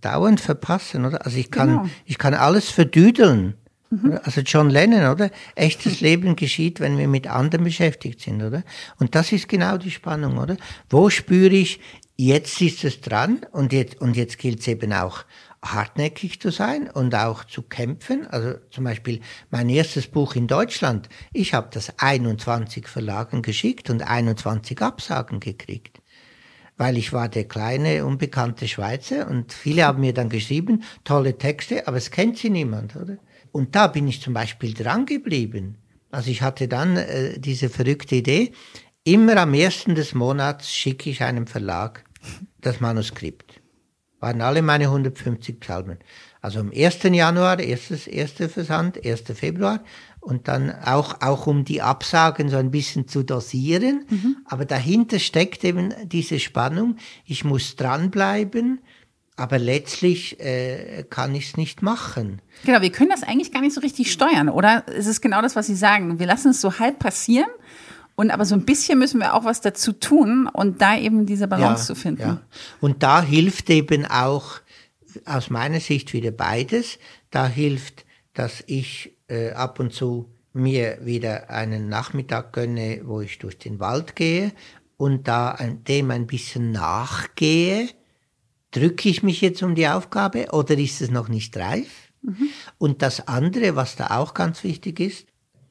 dauernd 0.00 0.40
verpassen, 0.40 1.04
oder? 1.04 1.24
Also 1.24 1.38
ich 1.38 1.50
kann, 1.50 1.68
genau. 1.68 1.88
ich 2.04 2.18
kann 2.18 2.34
alles 2.34 2.70
verdüdeln. 2.70 3.54
Mhm. 3.90 4.18
Also 4.22 4.42
John 4.42 4.70
Lennon, 4.70 5.10
oder? 5.10 5.30
Echtes 5.54 6.00
Leben 6.02 6.36
geschieht, 6.36 6.80
wenn 6.80 6.98
wir 6.98 7.08
mit 7.08 7.26
anderen 7.26 7.64
beschäftigt 7.64 8.20
sind, 8.20 8.42
oder? 8.42 8.62
Und 8.98 9.14
das 9.14 9.32
ist 9.32 9.48
genau 9.48 9.78
die 9.78 9.90
Spannung, 9.90 10.38
oder? 10.38 10.56
Wo 10.90 11.10
spüre 11.10 11.54
ich, 11.54 11.80
jetzt 12.16 12.60
ist 12.60 12.84
es 12.84 13.00
dran 13.00 13.40
und 13.52 13.72
jetzt, 13.72 14.00
und 14.00 14.16
jetzt 14.16 14.38
gilt 14.38 14.60
es 14.60 14.68
eben 14.68 14.92
auch 14.92 15.24
hartnäckig 15.62 16.40
zu 16.40 16.50
sein 16.50 16.88
und 16.90 17.14
auch 17.14 17.44
zu 17.44 17.62
kämpfen. 17.62 18.26
Also 18.26 18.54
zum 18.70 18.84
Beispiel 18.84 19.20
mein 19.50 19.68
erstes 19.68 20.06
Buch 20.06 20.36
in 20.36 20.46
Deutschland, 20.46 21.08
ich 21.32 21.54
habe 21.54 21.68
das 21.72 21.98
21 21.98 22.86
Verlagen 22.86 23.42
geschickt 23.42 23.90
und 23.90 24.02
21 24.02 24.80
Absagen 24.80 25.40
gekriegt. 25.40 26.00
Weil 26.76 26.96
ich 26.96 27.12
war 27.12 27.28
der 27.28 27.44
kleine, 27.48 28.04
unbekannte 28.04 28.68
Schweizer 28.68 29.28
und 29.28 29.52
viele 29.52 29.84
haben 29.84 30.00
mir 30.00 30.14
dann 30.14 30.28
geschrieben, 30.28 30.84
tolle 31.02 31.36
Texte, 31.36 31.88
aber 31.88 31.96
es 31.96 32.12
kennt 32.12 32.38
sie 32.38 32.50
niemand, 32.50 32.94
oder? 32.94 33.18
Und 33.52 33.74
da 33.74 33.86
bin 33.86 34.08
ich 34.08 34.20
zum 34.22 34.34
Beispiel 34.34 34.74
dran 34.74 35.06
geblieben. 35.06 35.76
Also 36.10 36.30
ich 36.30 36.42
hatte 36.42 36.68
dann 36.68 36.96
äh, 36.96 37.38
diese 37.38 37.68
verrückte 37.68 38.16
Idee, 38.16 38.52
immer 39.04 39.36
am 39.36 39.54
ersten 39.54 39.94
des 39.94 40.14
Monats 40.14 40.72
schicke 40.74 41.10
ich 41.10 41.22
einem 41.22 41.46
Verlag 41.46 42.04
das 42.60 42.80
Manuskript 42.80 43.60
waren 44.20 44.40
alle 44.40 44.62
meine 44.62 44.84
150 44.84 45.60
Psalmen. 45.60 45.98
Also 46.40 46.60
am 46.60 46.72
1. 46.74 47.02
Januar, 47.04 47.58
erstes, 47.60 48.06
erster 48.06 48.48
Versand, 48.48 49.04
1. 49.04 49.22
Februar 49.34 49.82
und 50.20 50.48
dann 50.48 50.70
auch, 50.70 51.20
auch 51.20 51.46
um 51.46 51.64
die 51.64 51.82
Absagen 51.82 52.48
so 52.48 52.56
ein 52.56 52.70
bisschen 52.70 53.08
zu 53.08 53.22
dosieren. 53.22 54.06
Mhm. 54.08 54.36
Aber 54.44 54.64
dahinter 54.64 55.18
steckt 55.18 55.64
eben 55.64 55.94
diese 56.04 56.38
Spannung. 56.38 56.96
Ich 57.24 57.44
muss 57.44 57.76
dranbleiben, 57.76 58.80
aber 59.38 59.58
letztlich 59.58 60.40
äh, 60.40 61.04
kann 61.08 61.34
ich 61.34 61.50
es 61.50 61.56
nicht 61.56 61.82
machen. 61.82 62.42
Genau, 62.64 62.82
wir 62.82 62.90
können 62.90 63.10
das 63.10 63.22
eigentlich 63.22 63.52
gar 63.52 63.60
nicht 63.60 63.74
so 63.74 63.80
richtig 63.80 64.12
steuern, 64.12 64.48
oder? 64.48 64.84
Es 64.86 65.06
ist 65.06 65.20
genau 65.20 65.40
das, 65.42 65.54
was 65.54 65.66
Sie 65.66 65.76
sagen. 65.76 66.18
Wir 66.18 66.26
lassen 66.26 66.50
es 66.50 66.60
so 66.60 66.78
halb 66.78 66.98
passieren 66.98 67.48
und 68.16 68.32
aber 68.32 68.44
so 68.44 68.56
ein 68.56 68.64
bisschen 68.64 68.98
müssen 68.98 69.20
wir 69.20 69.34
auch 69.34 69.44
was 69.44 69.60
dazu 69.60 69.92
tun 69.92 70.48
und 70.52 70.82
da 70.82 70.98
eben 70.98 71.24
diese 71.24 71.46
Balance 71.46 71.82
ja, 71.82 71.86
zu 71.86 71.94
finden. 71.94 72.22
Ja. 72.22 72.40
Und 72.80 73.04
da 73.04 73.22
hilft 73.22 73.70
eben 73.70 74.06
auch 74.06 74.60
aus 75.24 75.50
meiner 75.50 75.80
Sicht 75.80 76.12
wieder 76.12 76.32
beides. 76.32 76.98
Da 77.30 77.46
hilft, 77.46 78.04
dass 78.34 78.64
ich 78.66 79.16
äh, 79.28 79.52
ab 79.52 79.78
und 79.78 79.92
zu 79.92 80.34
mir 80.52 80.98
wieder 81.02 81.48
einen 81.50 81.88
Nachmittag 81.88 82.52
gönne, 82.52 83.02
wo 83.04 83.20
ich 83.20 83.38
durch 83.38 83.56
den 83.58 83.78
Wald 83.78 84.16
gehe 84.16 84.52
und 84.96 85.28
da 85.28 85.56
dem 85.86 86.10
ein 86.10 86.26
bisschen 86.26 86.72
nachgehe. 86.72 87.88
Drücke 88.70 89.08
ich 89.08 89.22
mich 89.22 89.40
jetzt 89.40 89.62
um 89.62 89.74
die 89.74 89.88
Aufgabe 89.88 90.48
oder 90.52 90.76
ist 90.76 91.00
es 91.00 91.10
noch 91.10 91.28
nicht 91.28 91.56
reif? 91.56 92.12
Mhm. 92.22 92.48
Und 92.78 93.02
das 93.02 93.26
andere, 93.28 93.76
was 93.76 93.96
da 93.96 94.18
auch 94.18 94.34
ganz 94.34 94.64
wichtig 94.64 95.00
ist, 95.00 95.26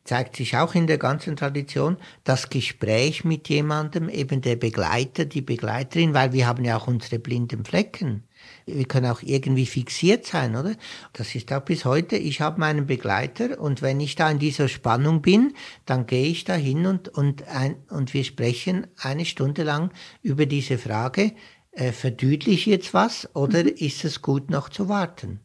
zeigt 0.08 0.38
sich 0.38 0.56
auch 0.58 0.74
in 0.74 0.88
der 0.88 0.98
ganzen 0.98 1.36
Tradition, 1.36 1.98
das 2.24 2.50
Gespräch 2.50 3.26
mit 3.26 3.50
jemandem, 3.50 4.10
eben 4.10 4.42
der 4.42 4.56
Begleiter, 4.56 5.26
die 5.26 5.42
Begleiterin, 5.42 6.14
weil 6.14 6.32
wir 6.32 6.48
haben 6.48 6.64
ja 6.64 6.78
auch 6.78 6.88
unsere 6.88 7.20
blinden 7.20 7.66
Flecken. 7.66 8.24
Wir 8.66 8.86
können 8.86 9.12
auch 9.12 9.22
irgendwie 9.22 9.66
fixiert 9.66 10.26
sein, 10.26 10.56
oder? 10.56 10.76
Das 11.12 11.36
ist 11.36 11.52
auch 11.52 11.62
bis 11.62 11.84
heute. 11.84 12.16
Ich 12.16 12.40
habe 12.40 12.60
meinen 12.60 12.88
Begleiter 12.88 13.60
und 13.60 13.82
wenn 13.82 14.00
ich 14.00 14.16
da 14.16 14.32
in 14.32 14.40
dieser 14.40 14.70
Spannung 14.70 15.22
bin, 15.22 15.54
dann 15.86 16.08
gehe 16.08 16.28
ich 16.28 16.46
da 16.46 16.54
hin 16.54 16.86
und, 16.86 17.10
und, 17.10 17.46
ein, 17.48 17.76
und 17.90 18.14
wir 18.14 18.24
sprechen 18.24 18.88
eine 18.98 19.26
Stunde 19.26 19.64
lang 19.64 19.92
über 20.22 20.46
diese 20.46 20.78
Frage, 20.78 21.34
äh, 21.78 21.92
verdüdlich 21.92 22.60
ich 22.60 22.66
jetzt 22.66 22.94
was 22.94 23.30
oder 23.36 23.64
mhm. 23.64 23.74
ist 23.78 24.06
es 24.06 24.22
gut 24.22 24.50
noch 24.50 24.70
zu 24.70 24.90
warten? 24.90 25.40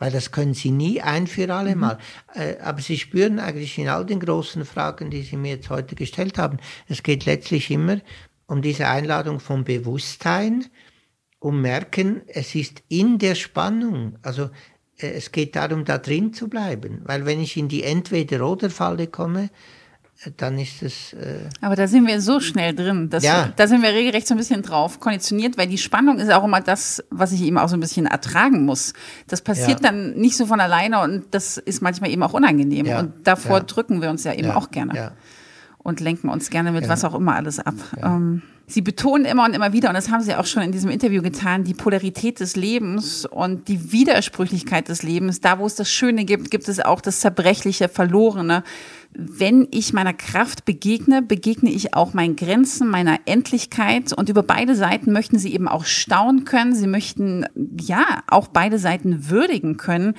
weil 0.00 0.12
das 0.12 0.30
können 0.30 0.54
sie 0.54 0.70
nie 0.70 1.02
ein 1.02 1.26
für 1.26 1.52
alle 1.52 1.74
mhm. 1.74 1.80
Mal. 1.80 1.98
Mhm. 2.34 2.42
aber 2.62 2.80
sie 2.80 2.96
spüren 2.96 3.40
eigentlich 3.40 3.76
in 3.78 3.88
all 3.88 4.06
den 4.06 4.20
großen 4.20 4.64
Fragen, 4.64 5.10
die 5.10 5.22
sie 5.22 5.36
mir 5.36 5.56
jetzt 5.56 5.70
heute 5.70 5.96
gestellt 5.96 6.38
haben, 6.38 6.58
es 6.86 7.02
geht 7.02 7.26
letztlich 7.26 7.68
immer 7.70 8.00
um 8.46 8.62
diese 8.62 8.86
Einladung 8.86 9.40
vom 9.40 9.64
Bewusstsein, 9.64 10.66
um 11.38 11.60
merken, 11.60 12.22
es 12.26 12.54
ist 12.54 12.82
in 12.88 13.18
der 13.18 13.34
Spannung, 13.34 14.18
also 14.22 14.50
äh, 14.98 15.08
es 15.08 15.32
geht 15.32 15.54
darum, 15.54 15.84
da 15.84 15.98
drin 15.98 16.32
zu 16.32 16.48
bleiben, 16.48 17.02
weil 17.04 17.26
wenn 17.26 17.40
ich 17.40 17.56
in 17.56 17.68
die 17.68 17.82
Entweder-Oder-Falle 17.82 19.08
komme, 19.08 19.50
dann 20.36 20.58
ist 20.58 20.82
es. 20.82 21.12
Äh 21.12 21.48
Aber 21.60 21.76
da 21.76 21.86
sind 21.86 22.06
wir 22.06 22.20
so 22.20 22.40
schnell 22.40 22.74
drin. 22.74 23.08
Dass, 23.08 23.22
ja. 23.22 23.52
Da 23.54 23.68
sind 23.68 23.82
wir 23.82 23.90
regelrecht 23.90 24.26
so 24.26 24.34
ein 24.34 24.38
bisschen 24.38 24.62
drauf 24.62 24.98
konditioniert, 24.98 25.56
weil 25.56 25.68
die 25.68 25.78
Spannung 25.78 26.18
ist 26.18 26.32
auch 26.32 26.44
immer 26.44 26.60
das, 26.60 27.04
was 27.10 27.32
ich 27.32 27.42
eben 27.42 27.56
auch 27.56 27.68
so 27.68 27.76
ein 27.76 27.80
bisschen 27.80 28.06
ertragen 28.06 28.64
muss. 28.64 28.94
Das 29.28 29.42
passiert 29.42 29.80
ja. 29.80 29.90
dann 29.90 30.14
nicht 30.14 30.36
so 30.36 30.46
von 30.46 30.60
alleine 30.60 31.00
und 31.00 31.26
das 31.30 31.56
ist 31.56 31.82
manchmal 31.82 32.10
eben 32.10 32.22
auch 32.22 32.32
unangenehm. 32.32 32.86
Ja. 32.86 32.98
Und 32.98 33.26
davor 33.26 33.60
drücken 33.60 34.02
wir 34.02 34.10
uns 34.10 34.24
ja 34.24 34.34
eben 34.34 34.50
auch 34.50 34.70
gerne. 34.70 35.12
Und 35.88 36.00
lenken 36.00 36.28
uns 36.28 36.50
gerne 36.50 36.72
mit 36.72 36.88
was 36.88 37.04
auch 37.04 37.14
immer 37.14 37.34
alles 37.34 37.58
ab. 37.58 37.74
Ähm, 38.02 38.42
Sie 38.66 38.82
betonen 38.82 39.24
immer 39.24 39.46
und 39.46 39.54
immer 39.54 39.72
wieder, 39.72 39.88
und 39.88 39.94
das 39.94 40.10
haben 40.10 40.22
Sie 40.22 40.34
auch 40.34 40.44
schon 40.44 40.62
in 40.62 40.72
diesem 40.72 40.90
Interview 40.90 41.22
getan, 41.22 41.64
die 41.64 41.72
Polarität 41.72 42.40
des 42.40 42.54
Lebens 42.54 43.24
und 43.24 43.68
die 43.68 43.92
Widersprüchlichkeit 43.92 44.90
des 44.90 45.02
Lebens. 45.02 45.40
Da, 45.40 45.58
wo 45.58 45.64
es 45.64 45.74
das 45.74 45.90
Schöne 45.90 46.26
gibt, 46.26 46.50
gibt 46.50 46.68
es 46.68 46.78
auch 46.78 47.00
das 47.00 47.20
Zerbrechliche, 47.20 47.88
Verlorene 47.88 48.62
wenn 49.14 49.66
ich 49.70 49.92
meiner 49.92 50.12
Kraft 50.12 50.64
begegne, 50.64 51.22
begegne 51.22 51.70
ich 51.70 51.94
auch 51.94 52.14
meinen 52.14 52.36
Grenzen, 52.36 52.88
meiner 52.88 53.18
Endlichkeit. 53.24 54.12
Und 54.12 54.28
über 54.28 54.42
beide 54.42 54.74
Seiten 54.74 55.12
möchten 55.12 55.38
sie 55.38 55.52
eben 55.52 55.66
auch 55.66 55.84
staunen 55.84 56.44
können. 56.44 56.74
Sie 56.74 56.86
möchten, 56.86 57.46
ja, 57.80 58.22
auch 58.28 58.48
beide 58.48 58.78
Seiten 58.78 59.28
würdigen 59.28 59.76
können. 59.76 60.14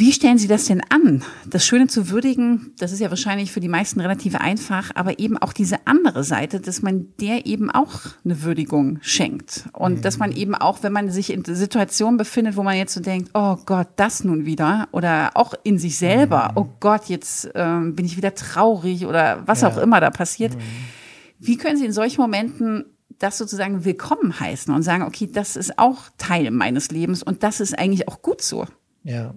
Wie 0.00 0.12
stellen 0.12 0.38
Sie 0.38 0.48
das 0.48 0.64
denn 0.64 0.80
an? 0.88 1.22
Das 1.46 1.66
Schöne 1.66 1.86
zu 1.86 2.08
würdigen, 2.08 2.72
das 2.78 2.90
ist 2.90 3.00
ja 3.00 3.10
wahrscheinlich 3.10 3.52
für 3.52 3.60
die 3.60 3.68
meisten 3.68 4.00
relativ 4.00 4.34
einfach, 4.34 4.92
aber 4.94 5.18
eben 5.18 5.36
auch 5.36 5.52
diese 5.52 5.86
andere 5.86 6.24
Seite, 6.24 6.58
dass 6.58 6.80
man 6.80 7.08
der 7.20 7.44
eben 7.44 7.70
auch 7.70 8.00
eine 8.24 8.42
Würdigung 8.42 8.96
schenkt. 9.02 9.68
Und 9.74 9.98
mhm. 9.98 10.00
dass 10.00 10.16
man 10.16 10.32
eben 10.32 10.54
auch, 10.54 10.82
wenn 10.82 10.94
man 10.94 11.10
sich 11.10 11.30
in 11.30 11.44
Situationen 11.44 12.16
befindet, 12.16 12.56
wo 12.56 12.62
man 12.62 12.78
jetzt 12.78 12.94
so 12.94 13.02
denkt, 13.02 13.32
oh 13.34 13.58
Gott, 13.66 13.88
das 13.96 14.24
nun 14.24 14.46
wieder, 14.46 14.88
oder 14.92 15.32
auch 15.34 15.52
in 15.64 15.78
sich 15.78 15.98
selber, 15.98 16.52
mhm. 16.52 16.56
oh 16.56 16.68
Gott, 16.80 17.10
jetzt 17.10 17.50
ähm, 17.54 17.94
bin 17.94 18.06
ich 18.06 18.16
wieder 18.16 18.34
traurig 18.34 19.04
oder 19.04 19.42
was 19.44 19.60
ja. 19.60 19.68
auch 19.68 19.76
immer 19.76 20.00
da 20.00 20.08
passiert. 20.08 20.56
Mhm. 20.56 20.60
Wie 21.40 21.58
können 21.58 21.76
Sie 21.76 21.84
in 21.84 21.92
solchen 21.92 22.22
Momenten 22.22 22.86
das 23.18 23.36
sozusagen 23.36 23.84
willkommen 23.84 24.40
heißen 24.40 24.72
und 24.72 24.82
sagen, 24.82 25.02
okay, 25.02 25.28
das 25.30 25.56
ist 25.56 25.78
auch 25.78 26.04
Teil 26.16 26.50
meines 26.52 26.90
Lebens 26.90 27.22
und 27.22 27.42
das 27.42 27.60
ist 27.60 27.78
eigentlich 27.78 28.08
auch 28.08 28.22
gut 28.22 28.40
so? 28.40 28.64
Ja 29.04 29.34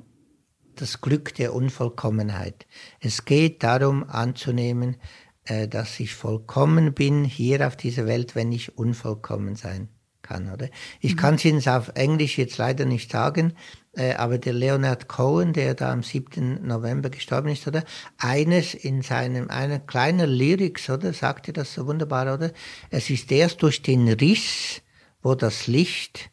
das 0.82 1.01
Glück 1.01 1.34
der 1.36 1.53
Unvollkommenheit. 1.53 2.65
Es 2.99 3.26
geht 3.26 3.63
darum 3.63 4.03
anzunehmen, 4.09 4.97
äh, 5.45 5.67
dass 5.67 5.99
ich 5.99 6.13
vollkommen 6.13 6.93
bin 6.93 7.26
hier 7.26 7.67
auf 7.67 7.76
dieser 7.76 8.05
Welt, 8.05 8.36
wenn 8.36 8.51
ich 8.51 8.78
unvollkommen 8.78 9.55
sein 9.55 9.89
kann, 10.21 10.51
oder? 10.51 10.69
Ich 10.99 11.15
mhm. 11.15 11.19
kann 11.19 11.36
es 11.36 11.45
Ihnen 11.45 11.67
auf 11.67 11.91
Englisch 11.95 12.38
jetzt 12.38 12.57
leider 12.57 12.86
nicht 12.86 13.11
sagen, 13.11 13.53
äh, 13.95 14.13
aber 14.13 14.38
der 14.38 14.53
Leonard 14.53 15.07
Cohen, 15.07 15.53
der 15.53 15.76
da 15.76 15.91
am 15.91 16.01
7. 16.01 16.65
November 16.65 17.09
gestorben 17.09 17.49
ist, 17.49 17.67
oder? 17.67 17.84
Eines 18.17 18.74
in 18.74 19.01
seinem, 19.01 19.49
einer 19.49 19.80
kleinen 19.80 20.30
Lyrics, 20.30 20.89
oder? 20.89 21.13
Sagte 21.13 21.53
das 21.53 21.74
so 21.74 21.86
wunderbar, 21.86 22.34
oder? 22.34 22.51
Es 22.89 23.09
ist 23.09 23.32
erst 23.32 23.61
durch 23.61 23.82
den 23.82 24.07
Riss, 24.07 24.82
wo 25.21 25.36
das 25.36 25.67
Licht 25.67 26.32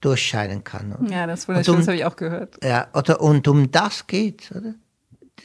durchscheinen 0.00 0.64
kann. 0.64 0.94
Oder? 0.94 1.10
Ja, 1.10 1.26
das, 1.26 1.46
um, 1.46 1.54
das 1.54 1.68
habe 1.68 1.96
ich 1.96 2.04
auch 2.04 2.16
gehört. 2.16 2.62
Ja, 2.64 2.88
oder, 2.94 3.20
und 3.20 3.46
um 3.48 3.70
das 3.70 4.06
geht 4.06 4.50
oder? 4.52 4.74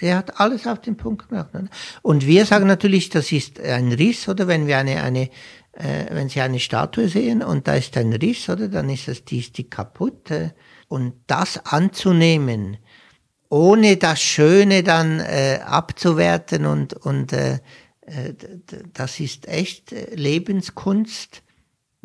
Der 0.02 0.18
hat 0.18 0.40
alles 0.42 0.68
auf 0.68 0.82
den 0.82 0.98
Punkt 0.98 1.30
gemacht. 1.30 1.50
Oder? 1.54 1.68
Und 2.02 2.26
wir 2.26 2.46
sagen 2.46 2.68
natürlich, 2.68 3.10
das 3.10 3.32
ist 3.32 3.60
ein 3.60 3.92
Riss, 3.94 4.28
oder 4.28 4.48
wenn 4.48 4.68
wir 4.68 4.78
eine, 4.78 5.02
eine 5.02 5.30
äh, 5.72 6.06
wenn 6.12 6.30
Sie 6.30 6.42
eine 6.42 6.60
Statue 6.60 7.08
sehen 7.08 7.44
und 7.44 7.68
da 7.68 7.76
ist 7.76 7.96
ein 7.98 8.14
Riss, 8.14 8.50
oder 8.50 8.68
dann 8.68 8.90
ist 8.90 9.08
es 9.08 9.26
die, 9.26 9.40
ist 9.40 9.58
die 9.58 9.70
kaputt. 9.70 10.32
Äh, 10.32 10.52
und 10.88 11.14
das 11.28 11.66
anzunehmen, 11.66 12.78
ohne 13.50 13.98
das 13.98 14.22
Schöne 14.22 14.84
dann 14.84 15.20
äh, 15.20 15.60
abzuwerten 15.66 16.66
und, 16.66 16.94
und 16.94 17.34
äh, 17.34 17.60
äh 18.02 18.34
das 18.94 19.20
ist 19.20 19.48
echt 19.48 19.92
äh, 19.92 20.14
Lebenskunst 20.16 21.42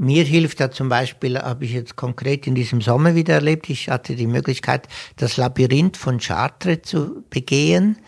mir 0.00 0.24
hilft 0.24 0.60
da 0.60 0.70
zum 0.70 0.88
Beispiel, 0.88 1.38
habe 1.38 1.66
ich 1.66 1.72
jetzt 1.72 1.94
konkret 1.94 2.46
in 2.46 2.54
diesem 2.54 2.80
Sommer 2.80 3.14
wieder 3.14 3.34
erlebt, 3.34 3.68
ich 3.68 3.90
hatte 3.90 4.16
die 4.16 4.26
Möglichkeit, 4.26 4.88
das 5.16 5.36
Labyrinth 5.36 5.98
von 5.98 6.18
Chartres 6.18 6.78
zu 6.84 7.22
begehen. 7.28 7.98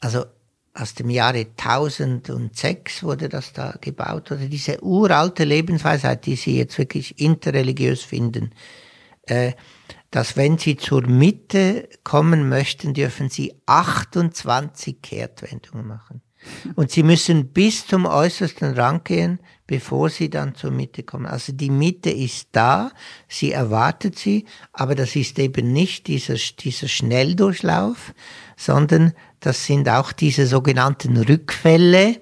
Also 0.00 0.24
aus 0.72 0.94
dem 0.94 1.10
Jahre 1.10 1.46
1006 1.54 3.02
wurde 3.02 3.28
das 3.28 3.52
da 3.52 3.74
gebaut, 3.78 4.32
oder 4.32 4.46
diese 4.46 4.82
uralte 4.82 5.44
Lebensweisheit, 5.44 6.24
die 6.24 6.36
Sie 6.36 6.56
jetzt 6.56 6.78
wirklich 6.78 7.20
interreligiös 7.20 8.02
finden, 8.02 8.54
äh, 9.24 9.52
dass 10.10 10.34
wenn 10.38 10.56
Sie 10.56 10.78
zur 10.78 11.06
Mitte 11.06 11.90
kommen 12.04 12.48
möchten, 12.48 12.94
dürfen 12.94 13.28
Sie 13.28 13.54
28 13.66 15.02
Kehrtwendungen 15.02 15.86
machen. 15.86 16.22
Und 16.76 16.90
sie 16.90 17.02
müssen 17.02 17.48
bis 17.48 17.86
zum 17.86 18.06
äußersten 18.06 18.74
Rand 18.74 19.04
gehen, 19.04 19.40
bevor 19.66 20.08
sie 20.08 20.30
dann 20.30 20.54
zur 20.54 20.70
Mitte 20.70 21.02
kommen. 21.02 21.26
Also 21.26 21.52
die 21.52 21.70
Mitte 21.70 22.10
ist 22.10 22.48
da, 22.52 22.90
sie 23.28 23.52
erwartet 23.52 24.18
sie, 24.18 24.46
aber 24.72 24.94
das 24.94 25.14
ist 25.14 25.38
eben 25.38 25.72
nicht 25.72 26.06
dieser, 26.06 26.36
dieser 26.58 26.88
Schnelldurchlauf, 26.88 28.14
sondern 28.56 29.12
das 29.40 29.66
sind 29.66 29.88
auch 29.88 30.12
diese 30.12 30.46
sogenannten 30.46 31.16
Rückfälle, 31.16 32.20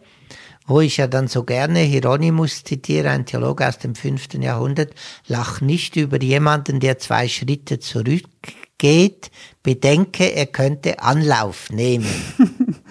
wo 0.66 0.80
ich 0.80 0.96
ja 0.96 1.06
dann 1.06 1.28
so 1.28 1.44
gerne 1.44 1.78
Hieronymus 1.80 2.64
zitiere, 2.64 3.10
ein 3.10 3.26
Theologe 3.26 3.68
aus 3.68 3.78
dem 3.78 3.94
fünften 3.94 4.42
Jahrhundert, 4.42 4.92
lach 5.28 5.60
nicht 5.60 5.94
über 5.94 6.20
jemanden, 6.20 6.80
der 6.80 6.98
zwei 6.98 7.28
Schritte 7.28 7.78
zurückgeht, 7.78 9.30
bedenke, 9.62 10.24
er 10.34 10.46
könnte 10.46 10.98
Anlauf 10.98 11.70
nehmen. 11.70 12.06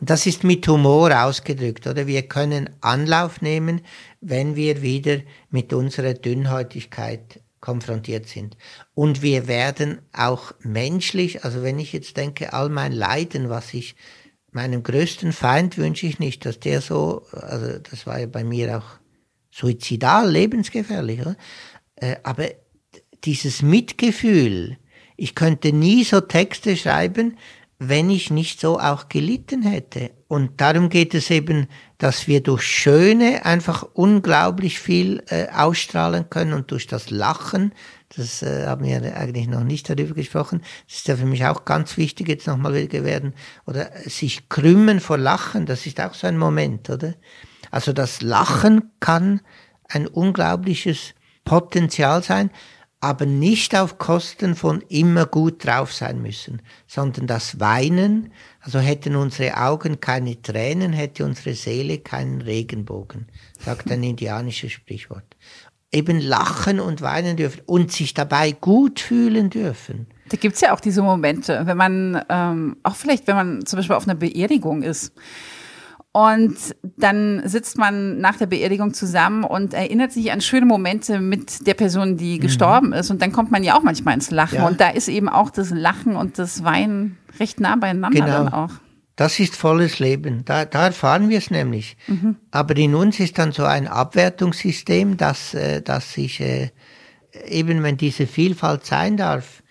Das 0.00 0.26
ist 0.26 0.44
mit 0.44 0.68
Humor 0.68 1.24
ausgedrückt, 1.24 1.86
oder? 1.86 2.06
Wir 2.06 2.22
können 2.22 2.68
Anlauf 2.82 3.40
nehmen, 3.40 3.80
wenn 4.20 4.54
wir 4.54 4.82
wieder 4.82 5.20
mit 5.50 5.72
unserer 5.72 6.12
Dünnhäutigkeit 6.12 7.40
konfrontiert 7.60 8.28
sind. 8.28 8.56
Und 8.94 9.22
wir 9.22 9.48
werden 9.48 10.00
auch 10.12 10.52
menschlich, 10.60 11.44
also 11.44 11.62
wenn 11.62 11.78
ich 11.78 11.92
jetzt 11.92 12.16
denke, 12.16 12.52
all 12.52 12.68
mein 12.68 12.92
Leiden, 12.92 13.48
was 13.48 13.72
ich 13.72 13.96
meinem 14.52 14.82
größten 14.82 15.32
Feind 15.32 15.78
wünsche 15.78 16.06
ich 16.06 16.18
nicht, 16.18 16.44
dass 16.44 16.60
der 16.60 16.80
so, 16.80 17.22
also 17.32 17.78
das 17.78 18.06
war 18.06 18.20
ja 18.20 18.26
bei 18.26 18.44
mir 18.44 18.78
auch 18.78 18.98
suizidal, 19.50 20.30
lebensgefährlich, 20.30 21.20
oder? 21.20 21.36
Äh, 21.96 22.16
aber 22.22 22.48
dieses 23.24 23.62
Mitgefühl, 23.62 24.76
ich 25.16 25.34
könnte 25.34 25.72
nie 25.72 26.04
so 26.04 26.20
Texte 26.20 26.76
schreiben, 26.76 27.38
wenn 27.78 28.08
ich 28.08 28.30
nicht 28.30 28.60
so 28.60 28.78
auch 28.80 29.08
gelitten 29.08 29.62
hätte. 29.62 30.10
Und 30.28 30.60
darum 30.60 30.88
geht 30.88 31.14
es 31.14 31.30
eben, 31.30 31.68
dass 31.98 32.26
wir 32.26 32.42
durch 32.42 32.62
Schöne 32.62 33.44
einfach 33.44 33.82
unglaublich 33.92 34.80
viel 34.80 35.22
äh, 35.28 35.48
ausstrahlen 35.48 36.30
können 36.30 36.54
und 36.54 36.70
durch 36.70 36.86
das 36.86 37.10
Lachen, 37.10 37.72
das 38.16 38.42
äh, 38.42 38.66
haben 38.66 38.84
wir 38.84 39.16
eigentlich 39.16 39.46
noch 39.46 39.62
nicht 39.62 39.88
darüber 39.88 40.14
gesprochen, 40.14 40.62
das 40.88 40.98
ist 40.98 41.08
ja 41.08 41.16
für 41.16 41.26
mich 41.26 41.44
auch 41.44 41.64
ganz 41.64 41.96
wichtig 41.96 42.28
jetzt 42.28 42.46
nochmal 42.46 42.74
wieder 42.74 43.04
werden, 43.04 43.34
oder 43.66 43.90
sich 44.06 44.48
krümmen 44.48 45.00
vor 45.00 45.18
Lachen, 45.18 45.66
das 45.66 45.86
ist 45.86 46.00
auch 46.00 46.14
so 46.14 46.26
ein 46.26 46.38
Moment, 46.38 46.88
oder? 46.90 47.14
Also 47.70 47.92
das 47.92 48.22
Lachen 48.22 48.90
kann 49.00 49.40
ein 49.88 50.06
unglaubliches 50.06 51.14
Potenzial 51.44 52.22
sein, 52.22 52.50
aber 53.06 53.24
nicht 53.24 53.76
auf 53.76 53.98
Kosten 53.98 54.56
von 54.56 54.82
immer 54.88 55.26
gut 55.26 55.64
drauf 55.64 55.92
sein 55.92 56.20
müssen, 56.20 56.60
sondern 56.88 57.28
das 57.28 57.60
Weinen, 57.60 58.32
also 58.60 58.80
hätten 58.80 59.14
unsere 59.14 59.56
Augen 59.58 60.00
keine 60.00 60.42
Tränen, 60.42 60.92
hätte 60.92 61.24
unsere 61.24 61.54
Seele 61.54 61.98
keinen 61.98 62.40
Regenbogen, 62.40 63.28
sagt 63.60 63.92
ein 63.92 64.02
indianisches 64.02 64.72
Sprichwort. 64.72 65.36
Eben 65.92 66.20
lachen 66.20 66.80
und 66.80 67.00
weinen 67.00 67.36
dürfen 67.36 67.62
und 67.66 67.92
sich 67.92 68.12
dabei 68.12 68.50
gut 68.50 68.98
fühlen 68.98 69.50
dürfen. 69.50 70.08
Da 70.28 70.36
gibt's 70.36 70.60
ja 70.60 70.74
auch 70.74 70.80
diese 70.80 71.00
Momente, 71.00 71.62
wenn 71.64 71.76
man, 71.76 72.24
ähm, 72.28 72.76
auch 72.82 72.96
vielleicht, 72.96 73.28
wenn 73.28 73.36
man 73.36 73.66
zum 73.66 73.76
Beispiel 73.78 73.94
auf 73.94 74.08
einer 74.08 74.16
Beerdigung 74.16 74.82
ist 74.82 75.12
und 76.16 76.56
dann 76.96 77.46
sitzt 77.46 77.76
man 77.76 78.20
nach 78.22 78.38
der 78.38 78.46
Beerdigung 78.46 78.94
zusammen 78.94 79.44
und 79.44 79.74
erinnert 79.74 80.12
sich 80.12 80.32
an 80.32 80.40
schöne 80.40 80.64
Momente 80.64 81.20
mit 81.20 81.66
der 81.66 81.74
Person, 81.74 82.16
die 82.16 82.36
mhm. 82.36 82.40
gestorben 82.40 82.94
ist. 82.94 83.10
Und 83.10 83.20
dann 83.20 83.32
kommt 83.32 83.50
man 83.50 83.62
ja 83.62 83.76
auch 83.76 83.82
manchmal 83.82 84.14
ins 84.14 84.30
Lachen. 84.30 84.60
Ja. 84.60 84.66
Und 84.66 84.80
da 84.80 84.88
ist 84.88 85.08
eben 85.08 85.28
auch 85.28 85.50
das 85.50 85.68
Lachen 85.68 86.16
und 86.16 86.38
das 86.38 86.64
Weinen 86.64 87.18
recht 87.38 87.60
nah 87.60 87.76
beieinander 87.76 88.18
genau. 88.18 88.44
dann 88.44 88.48
auch. 88.48 88.70
Das 89.16 89.38
ist 89.38 89.56
volles 89.56 89.98
Leben. 89.98 90.42
Da, 90.46 90.64
da 90.64 90.86
erfahren 90.86 91.28
wir 91.28 91.36
es 91.36 91.50
nämlich. 91.50 91.98
Mhm. 92.06 92.36
Aber 92.50 92.74
in 92.78 92.94
uns 92.94 93.20
ist 93.20 93.36
dann 93.36 93.52
so 93.52 93.64
ein 93.64 93.86
Abwertungssystem, 93.86 95.18
dass, 95.18 95.52
äh, 95.52 95.82
dass 95.82 96.14
sich 96.14 96.40
äh, 96.40 96.70
eben, 97.46 97.82
wenn 97.82 97.98
diese 97.98 98.26
Vielfalt 98.26 98.86
sein 98.86 99.18
darf, 99.18 99.62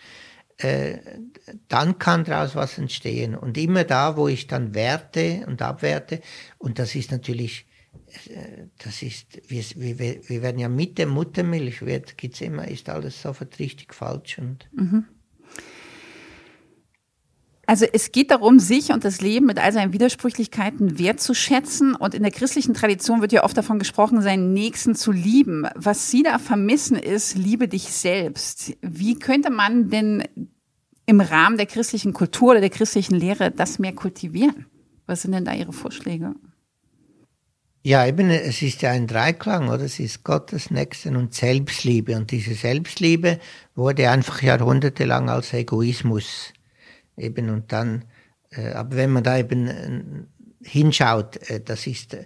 äh, 0.57 0.97
dann 1.67 1.99
kann 1.99 2.23
daraus 2.23 2.55
was 2.55 2.77
entstehen. 2.77 3.35
Und 3.35 3.57
immer 3.57 3.83
da, 3.83 4.17
wo 4.17 4.27
ich 4.27 4.47
dann 4.47 4.73
werte 4.73 5.45
und 5.47 5.61
abwerte, 5.61 6.21
und 6.57 6.79
das 6.79 6.95
ist 6.95 7.11
natürlich, 7.11 7.65
äh, 8.29 8.67
das 8.77 9.01
ist, 9.01 9.41
wir, 9.49 9.63
wir, 9.75 10.29
wir 10.29 10.41
werden 10.41 10.59
ja 10.59 10.69
mit 10.69 10.97
der 10.97 11.07
Muttermilch, 11.07 11.85
wird, 11.85 12.17
gibt's 12.17 12.41
immer, 12.41 12.67
ist 12.67 12.89
alles 12.89 13.21
sofort 13.21 13.59
richtig 13.59 13.93
falsch 13.93 14.37
und. 14.39 14.69
Mhm. 14.73 15.05
Also 17.67 17.85
es 17.91 18.11
geht 18.11 18.31
darum, 18.31 18.59
sich 18.59 18.91
und 18.91 19.03
das 19.03 19.21
Leben 19.21 19.45
mit 19.47 19.59
all 19.59 19.73
seinen 19.73 19.93
Widersprüchlichkeiten 19.93 20.99
wertzuschätzen. 20.99 21.95
Und 21.95 22.13
in 22.13 22.23
der 22.23 22.31
christlichen 22.31 22.73
Tradition 22.73 23.21
wird 23.21 23.31
ja 23.31 23.43
oft 23.43 23.57
davon 23.57 23.79
gesprochen, 23.79 24.21
seinen 24.21 24.53
Nächsten 24.53 24.95
zu 24.95 25.11
lieben. 25.11 25.67
Was 25.75 26.11
Sie 26.11 26.23
da 26.23 26.37
vermissen 26.37 26.97
ist, 26.97 27.35
liebe 27.35 27.67
dich 27.67 27.83
selbst. 27.83 28.73
Wie 28.81 29.17
könnte 29.17 29.49
man 29.49 29.89
denn 29.89 30.23
im 31.05 31.21
Rahmen 31.21 31.57
der 31.57 31.65
christlichen 31.65 32.13
Kultur 32.13 32.51
oder 32.51 32.61
der 32.61 32.69
christlichen 32.69 33.15
Lehre 33.15 33.51
das 33.51 33.79
mehr 33.79 33.93
kultivieren? 33.93 34.65
Was 35.05 35.23
sind 35.23 35.31
denn 35.33 35.45
da 35.45 35.53
Ihre 35.53 35.73
Vorschläge? 35.73 36.33
Ja, 37.83 38.07
eben, 38.07 38.31
es 38.31 38.63
ist 38.63 38.81
ja 38.81 38.89
ein 38.89 39.05
Dreiklang, 39.05 39.69
oder? 39.69 39.83
Es 39.83 39.99
ist 39.99 40.23
Gottes 40.23 40.71
Nächsten 40.71 41.15
und 41.15 41.35
Selbstliebe. 41.35 42.15
Und 42.15 42.31
diese 42.31 42.55
Selbstliebe 42.55 43.39
wurde 43.75 44.09
einfach 44.09 44.41
jahrhundertelang 44.41 45.29
als 45.29 45.53
Egoismus 45.53 46.51
eben 47.17 47.49
und 47.49 47.71
dann, 47.71 48.05
äh, 48.51 48.71
aber 48.71 48.95
wenn 48.95 49.11
man 49.11 49.23
da 49.23 49.37
eben 49.37 49.67
äh, 49.67 50.03
hinschaut, 50.63 51.37
äh, 51.49 51.61
das 51.61 51.87
ist, 51.87 52.13
äh, 52.13 52.25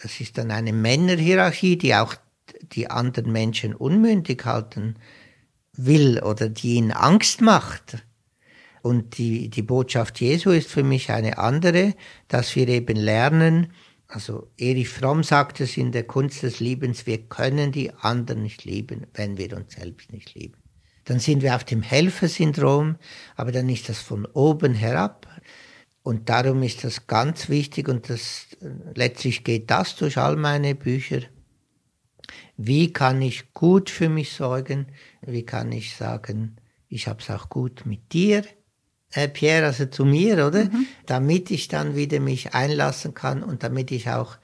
das 0.00 0.20
ist 0.20 0.38
dann 0.38 0.50
eine 0.50 0.72
Männerhierarchie, 0.72 1.76
die 1.76 1.94
auch 1.94 2.14
die 2.62 2.90
anderen 2.90 3.32
Menschen 3.32 3.74
unmündig 3.74 4.44
halten 4.44 4.96
will 5.74 6.20
oder 6.20 6.48
die 6.48 6.74
ihn 6.74 6.92
Angst 6.92 7.40
macht. 7.40 8.04
Und 8.82 9.16
die, 9.18 9.48
die 9.48 9.62
Botschaft 9.62 10.20
Jesu 10.20 10.50
ist 10.50 10.68
für 10.68 10.82
mich 10.82 11.10
eine 11.10 11.38
andere, 11.38 11.94
dass 12.28 12.56
wir 12.56 12.68
eben 12.68 12.96
lernen, 12.96 13.72
also 14.08 14.50
Erich 14.58 14.90
Fromm 14.90 15.22
sagt 15.22 15.60
es 15.60 15.76
in 15.76 15.92
der 15.92 16.04
Kunst 16.04 16.42
des 16.42 16.60
Liebens, 16.60 17.06
wir 17.06 17.18
können 17.28 17.72
die 17.72 17.92
anderen 17.92 18.42
nicht 18.42 18.64
lieben, 18.64 19.06
wenn 19.14 19.38
wir 19.38 19.56
uns 19.56 19.72
selbst 19.72 20.12
nicht 20.12 20.34
lieben. 20.34 20.61
Dann 21.04 21.18
sind 21.18 21.42
wir 21.42 21.56
auf 21.56 21.64
dem 21.64 21.82
Helfersyndrom, 21.82 22.96
aber 23.36 23.52
dann 23.52 23.68
ist 23.68 23.88
das 23.88 23.98
von 23.98 24.26
oben 24.26 24.74
herab. 24.74 25.26
Und 26.02 26.28
darum 26.28 26.62
ist 26.62 26.84
das 26.84 27.06
ganz 27.06 27.48
wichtig 27.48 27.88
und 27.88 28.10
das, 28.10 28.46
letztlich 28.94 29.44
geht 29.44 29.70
das 29.70 29.96
durch 29.96 30.18
all 30.18 30.36
meine 30.36 30.74
Bücher. 30.74 31.20
Wie 32.56 32.92
kann 32.92 33.22
ich 33.22 33.52
gut 33.52 33.90
für 33.90 34.08
mich 34.08 34.32
sorgen? 34.32 34.86
Wie 35.20 35.44
kann 35.44 35.70
ich 35.72 35.94
sagen, 35.96 36.56
ich 36.88 37.06
habe 37.06 37.20
es 37.20 37.30
auch 37.30 37.48
gut 37.48 37.86
mit 37.86 38.12
dir, 38.12 38.44
äh, 39.12 39.28
Pierre, 39.28 39.66
also 39.66 39.86
zu 39.86 40.04
mir, 40.04 40.46
oder? 40.46 40.64
Mhm. 40.64 40.86
Damit 41.06 41.50
ich 41.50 41.68
dann 41.68 41.96
wieder 41.96 42.20
mich 42.20 42.54
einlassen 42.54 43.14
kann 43.14 43.42
und 43.42 43.62
damit 43.62 43.90
ich 43.90 44.08
auch 44.08 44.36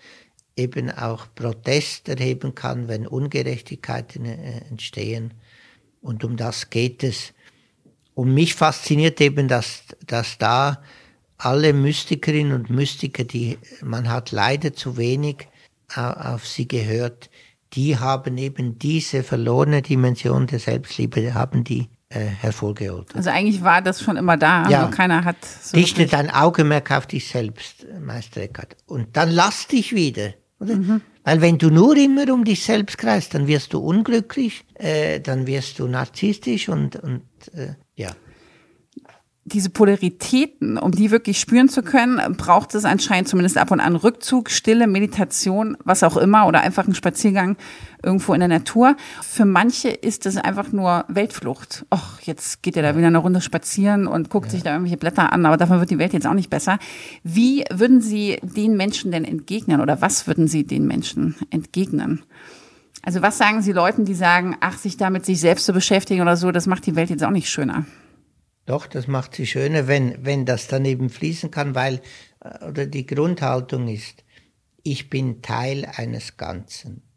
eben 0.57 0.91
auch 0.91 1.27
Protest 1.35 2.09
erheben 2.09 2.55
kann, 2.55 2.89
wenn 2.89 3.07
Ungerechtigkeiten 3.07 4.25
äh, 4.25 4.61
entstehen. 4.69 5.35
Und 6.09 6.25
um 6.25 6.39
das 6.39 6.71
geht 6.71 7.05
es. 7.05 7.35
Und 8.15 8.33
mich 8.33 8.55
fasziniert 8.55 9.21
eben, 9.21 9.47
dass, 9.47 9.83
dass 10.07 10.39
da 10.39 10.83
alle 11.37 11.75
Mystikerinnen 11.75 12.55
und 12.55 12.71
Mystiker, 12.71 13.25
die 13.25 13.59
man 13.83 14.09
hat 14.09 14.33
leider 14.33 14.73
zu 14.73 14.97
wenig 14.97 15.49
auf 15.95 16.47
sie 16.47 16.67
gehört, 16.67 17.29
die 17.75 17.99
haben 17.99 18.39
eben 18.39 18.79
diese 18.79 19.23
verlorene 19.23 19.83
Dimension 19.83 20.47
der 20.47 20.61
Selbstliebe, 20.61 21.35
haben 21.35 21.63
die 21.63 21.89
äh, 22.09 22.21
hervorgeholt. 22.21 23.15
Also 23.15 23.29
eigentlich 23.29 23.63
war 23.63 23.83
das 23.83 24.03
schon 24.03 24.17
immer 24.17 24.39
da, 24.39 24.67
ja. 24.71 24.81
nur 24.81 24.91
keiner 24.91 25.25
hat 25.25 25.37
so 25.45 25.77
Richte 25.77 26.07
dein 26.07 26.31
Augenmerk 26.31 26.91
auf 26.91 27.07
dich 27.07 27.29
selbst, 27.29 27.85
Meister 28.01 28.41
Eckhart. 28.41 28.79
Und 28.87 29.15
dann 29.15 29.31
lass 29.31 29.67
dich 29.67 29.95
wieder. 29.95 30.33
Oder? 30.59 30.77
Mhm. 30.77 31.03
Weil 31.29 31.43
wenn 31.43 31.59
du 31.59 31.69
nur 31.69 31.95
immer 31.95 32.33
um 32.33 32.43
dich 32.43 32.65
selbst 32.65 32.97
kreist, 32.97 33.35
dann 33.35 33.47
wirst 33.49 33.75
du 33.75 33.81
unglücklich, 33.81 34.65
äh, 34.77 35.21
dann 35.21 35.47
wirst 35.47 35.79
du 35.79 35.87
narzisstisch 35.87 36.71
und, 36.71 36.97
und 36.97 37.21
äh, 37.53 37.75
ja. 37.97 38.13
Diese 39.45 39.69
Polaritäten, 39.69 40.79
um 40.79 40.91
die 40.91 41.11
wirklich 41.11 41.39
spüren 41.39 41.69
zu 41.69 41.83
können, 41.83 42.35
braucht 42.39 42.75
es 42.75 42.87
anscheinend 42.87 43.29
zumindest 43.29 43.59
ab 43.59 43.71
und 43.71 43.81
an 43.81 43.97
Rückzug, 43.97 44.49
Stille, 44.49 44.87
Meditation, 44.87 45.77
was 45.85 46.03
auch 46.03 46.17
immer, 46.17 46.47
oder 46.47 46.63
einfach 46.63 46.85
einen 46.85 46.95
Spaziergang 46.95 47.59
irgendwo 48.03 48.35
in 48.35 48.41
der 48.41 48.49
Natur. 48.49 48.97
Für 49.23 49.45
manche 49.45 49.89
ist 49.89 50.27
es 50.27 50.37
einfach 50.37 50.73
nur 50.73 51.05
Weltflucht. 51.09 51.87
Och, 51.93 52.21
jetzt 52.23 52.63
geht 52.63 52.77
er 52.77 52.83
da 52.83 52.97
wieder 52.97 53.09
eine 53.09 53.19
Runde 53.19 53.41
spazieren 53.41 54.07
und 54.07 54.31
guckt 54.31 54.47
ja. 54.47 54.53
sich 54.53 54.63
da 54.63 54.73
irgendwelche 54.73 54.97
Blätter 54.97 55.33
an, 55.33 55.47
aber 55.47 55.57
davon 55.57 55.81
wird 55.81 55.91
die 55.91 55.99
Welt 55.99 56.13
jetzt 56.13 56.27
auch 56.27 56.35
nicht 56.35 56.51
besser. 56.51 56.79
Wie 57.23 57.65
würden 57.71 58.01
Sie 58.01 58.39
den 58.43 58.77
Menschen 58.77 59.13
denn 59.13 59.25
entgegnen 59.25 59.81
oder 59.81 60.01
was 60.01 60.27
würden 60.27 60.49
Sie 60.49 60.65
den 60.65 60.87
Menschen 60.87 61.37
entgegnen? 61.51 62.23
Also 63.03 63.23
was 63.23 63.39
sagen 63.39 63.63
Sie 63.63 63.73
Leuten, 63.73 64.05
die 64.05 64.15
sagen, 64.15 64.57
ach, 64.61 64.79
sich 64.79 64.97
da 64.97 65.11
mit 65.11 65.25
sich 65.25 65.41
selbst 65.41 65.65
zu 65.67 65.73
beschäftigen 65.73 66.21
oder 66.21 66.37
so, 66.37 66.51
das 66.51 66.67
macht 66.67 66.87
die 66.87 66.97
Welt 66.97 67.11
jetzt 67.11 67.25
auch 67.25 67.31
nicht 67.31 67.49
schöner? 67.49 67.87
Doch, 68.69 68.87
das 68.87 69.07
macht 69.07 69.35
sie 69.35 69.47
schöner, 69.47 69.89
wenn, 69.89 70.27
wenn 70.27 70.45
das 70.45 70.69
dann 70.69 70.85
eben 70.85 71.09
fließen 71.09 71.51
kann, 71.51 71.75
weil, 71.75 72.03
äh, 72.41 72.67
oder 72.67 72.85
die 72.85 73.07
Grundhaltung 73.07 73.89
ist, 73.89 74.25
ich 74.83 75.09
bin 75.09 75.41
Teil 75.41 75.91
eines 75.97 76.37
Ganzen. 76.37 77.08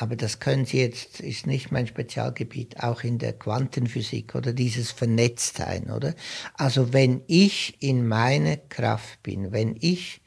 Aber 0.00 0.16
das 0.16 0.40
können 0.40 0.64
Sie 0.64 0.78
jetzt, 0.78 1.20
ist 1.20 1.46
nicht 1.46 1.72
mein 1.72 1.86
Spezialgebiet, 1.86 2.82
auch 2.82 3.04
in 3.04 3.18
der 3.18 3.34
Quantenphysik 3.34 4.34
oder 4.34 4.54
dieses 4.54 4.92
Vernetztsein, 4.92 5.90
oder? 5.90 6.14
Also 6.54 6.94
wenn 6.94 7.20
ich 7.26 7.76
in 7.82 8.08
meine 8.08 8.56
Kraft 8.56 9.22
bin, 9.22 9.52
wenn 9.52 9.76
ich, 9.78 10.22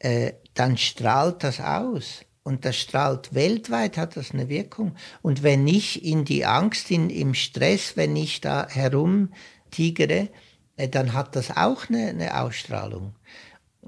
äh, 0.00 0.32
dann 0.54 0.76
strahlt 0.76 1.44
das 1.44 1.60
aus. 1.60 2.24
Und 2.42 2.64
das 2.64 2.78
strahlt 2.78 3.32
weltweit, 3.32 3.96
hat 3.96 4.16
das 4.16 4.32
eine 4.32 4.48
Wirkung. 4.48 4.96
Und 5.22 5.44
wenn 5.44 5.68
ich 5.68 6.04
in 6.04 6.24
die 6.24 6.44
Angst, 6.44 6.90
in, 6.90 7.10
im 7.10 7.34
Stress, 7.34 7.96
wenn 7.96 8.16
ich 8.16 8.40
da 8.40 8.66
herumtigere, 8.68 10.30
äh, 10.76 10.88
dann 10.88 11.12
hat 11.12 11.36
das 11.36 11.56
auch 11.56 11.88
eine, 11.88 12.08
eine 12.08 12.40
Ausstrahlung. 12.40 13.14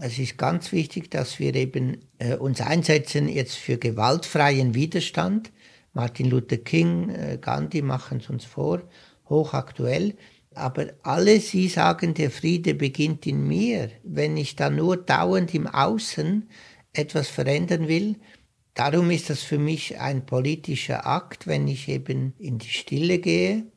Es 0.05 0.19
ist 0.19 0.37
ganz 0.37 0.73
wichtig, 0.73 1.13
dass 1.13 1.39
wir 1.39 1.55
eben 1.55 1.99
äh, 2.19 2.35
uns 2.35 2.61
einsetzen 2.61 3.29
jetzt 3.29 3.55
für 3.55 3.79
gewaltfreien 3.79 4.75
Widerstand. 4.75 5.53
Martin 5.93 6.29
Luther 6.29 6.57
King, 6.57 7.11
äh, 7.11 7.39
Gandhi 7.41 7.83
machen 7.83 8.19
es 8.19 8.29
uns 8.29 8.45
vor, 8.45 8.83
hochaktuell. 9.29 10.17
Aber 10.55 10.89
alle 11.05 11.39
sie 11.39 11.69
sagen, 11.69 12.15
der 12.15 12.33
Friede 12.33 12.75
beginnt 12.75 13.29
in 13.29 13.47
mir. 13.47 13.91
Wenn 14.03 14.37
ich 14.37 14.57
da 14.57 14.71
nur 14.71 14.97
dauernd 14.97 15.55
im 15.55 15.69
Außen 15.69 16.51
etwas 16.93 17.29
verändern 17.29 17.87
will, 17.87 18.17
darum 18.75 19.09
ist 19.13 19.31
das 19.31 19.43
für 19.43 19.59
mich 19.59 20.01
ein 20.01 20.27
politischer 20.27 21.07
Akt, 21.07 21.47
wenn 21.47 21.69
ich 21.69 21.89
eben 21.89 22.35
in 22.41 22.59
die 22.59 22.71
Stille 22.71 23.21
gehe 23.21 23.72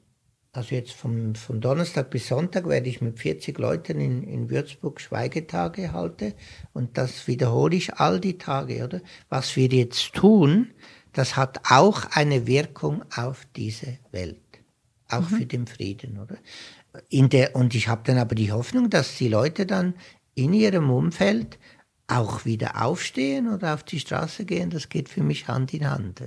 also 0.56 0.76
jetzt 0.76 0.94
vom, 0.94 1.36
von 1.36 1.62
Donnerstag 1.62 2.10
bis 2.10 2.28
Sonntag 2.28 2.68
werde 2.68 2.90
ich 2.90 3.02
mit 3.02 3.20
40 3.20 3.58
Leuten 3.58 4.00
in, 4.00 4.24
in 4.24 4.50
Würzburg 4.50 5.02
Schweigetage 5.02 5.92
halten 5.92 6.34
und 6.74 6.98
das 6.98 7.28
wiederhole 7.28 7.76
ich 7.76 7.96
all 7.96 8.20
die 8.20 8.38
Tage, 8.38 8.84
oder? 8.84 9.02
Was 9.30 9.56
wir 9.56 9.68
jetzt 9.68 10.14
tun, 10.14 10.72
das 11.14 11.36
hat 11.36 11.62
auch 11.70 12.06
eine 12.12 12.48
Wirkung 12.48 13.04
auf 13.16 13.46
diese 13.56 13.98
Welt, 14.12 14.42
auch 15.10 15.30
mhm. 15.30 15.36
für 15.38 15.46
den 15.46 15.68
Frieden, 15.68 16.20
oder? 16.20 16.38
In 17.10 17.30
der, 17.30 17.56
und 17.56 17.76
ich 17.76 17.88
habe 17.88 18.02
dann 18.06 18.18
aber 18.18 18.36
die 18.36 18.52
Hoffnung, 18.52 18.90
dass 18.90 19.18
die 19.18 19.28
Leute 19.28 19.66
dann 19.66 19.96
in 20.34 20.54
ihrem 20.54 20.90
Umfeld 20.90 21.60
auch 22.08 22.46
wieder 22.46 22.84
aufstehen 22.84 23.52
oder 23.52 23.74
auf 23.74 23.84
die 23.84 24.00
Straße 24.00 24.46
gehen. 24.46 24.70
Das 24.70 24.90
geht 24.90 25.10
für 25.10 25.24
mich 25.24 25.48
Hand 25.48 25.74
in 25.74 25.90
Hand. 25.90 26.22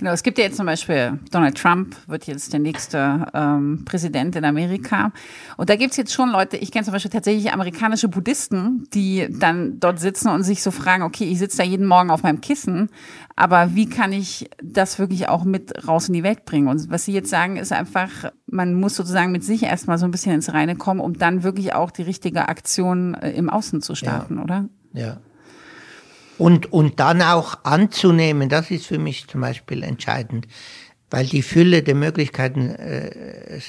Genau, 0.00 0.12
es 0.12 0.22
gibt 0.22 0.38
ja 0.38 0.44
jetzt 0.44 0.56
zum 0.56 0.64
Beispiel 0.64 1.20
Donald 1.30 1.58
Trump 1.58 1.94
wird 2.06 2.26
jetzt 2.26 2.54
der 2.54 2.60
nächste 2.60 3.26
ähm, 3.34 3.84
Präsident 3.84 4.34
in 4.34 4.46
Amerika. 4.46 5.12
Und 5.58 5.68
da 5.68 5.76
gibt's 5.76 5.98
jetzt 5.98 6.14
schon 6.14 6.30
Leute, 6.30 6.56
ich 6.56 6.72
kenne 6.72 6.86
zum 6.86 6.94
Beispiel 6.94 7.10
tatsächlich 7.10 7.52
amerikanische 7.52 8.08
Buddhisten, 8.08 8.88
die 8.94 9.28
dann 9.28 9.78
dort 9.78 10.00
sitzen 10.00 10.30
und 10.30 10.42
sich 10.42 10.62
so 10.62 10.70
fragen, 10.70 11.02
okay, 11.02 11.24
ich 11.24 11.38
sitze 11.38 11.58
da 11.58 11.64
jeden 11.64 11.84
Morgen 11.84 12.10
auf 12.10 12.22
meinem 12.22 12.40
Kissen, 12.40 12.88
aber 13.36 13.74
wie 13.74 13.90
kann 13.90 14.14
ich 14.14 14.48
das 14.62 14.98
wirklich 14.98 15.28
auch 15.28 15.44
mit 15.44 15.86
raus 15.86 16.08
in 16.08 16.14
die 16.14 16.22
Welt 16.22 16.46
bringen? 16.46 16.68
Und 16.68 16.90
was 16.90 17.04
Sie 17.04 17.12
jetzt 17.12 17.28
sagen, 17.28 17.58
ist 17.58 17.70
einfach, 17.70 18.08
man 18.46 18.72
muss 18.72 18.96
sozusagen 18.96 19.32
mit 19.32 19.44
sich 19.44 19.64
erstmal 19.64 19.98
so 19.98 20.06
ein 20.06 20.12
bisschen 20.12 20.32
ins 20.32 20.50
Reine 20.54 20.76
kommen, 20.76 21.00
um 21.00 21.18
dann 21.18 21.42
wirklich 21.42 21.74
auch 21.74 21.90
die 21.90 22.04
richtige 22.04 22.48
Aktion 22.48 23.12
äh, 23.16 23.32
im 23.32 23.50
Außen 23.50 23.82
zu 23.82 23.94
starten, 23.94 24.38
ja. 24.38 24.42
oder? 24.42 24.68
Ja. 24.94 25.16
Und, 26.40 26.72
und 26.72 27.00
dann 27.00 27.20
auch 27.20 27.64
anzunehmen, 27.64 28.48
das 28.48 28.70
ist 28.70 28.86
für 28.86 28.98
mich 28.98 29.26
zum 29.26 29.42
Beispiel 29.42 29.82
entscheidend, 29.82 30.46
weil 31.10 31.26
die 31.26 31.42
Fülle 31.42 31.82
der 31.82 31.94
Möglichkeiten, 31.94 32.70
äh, 32.70 33.08
äh, 33.58 33.60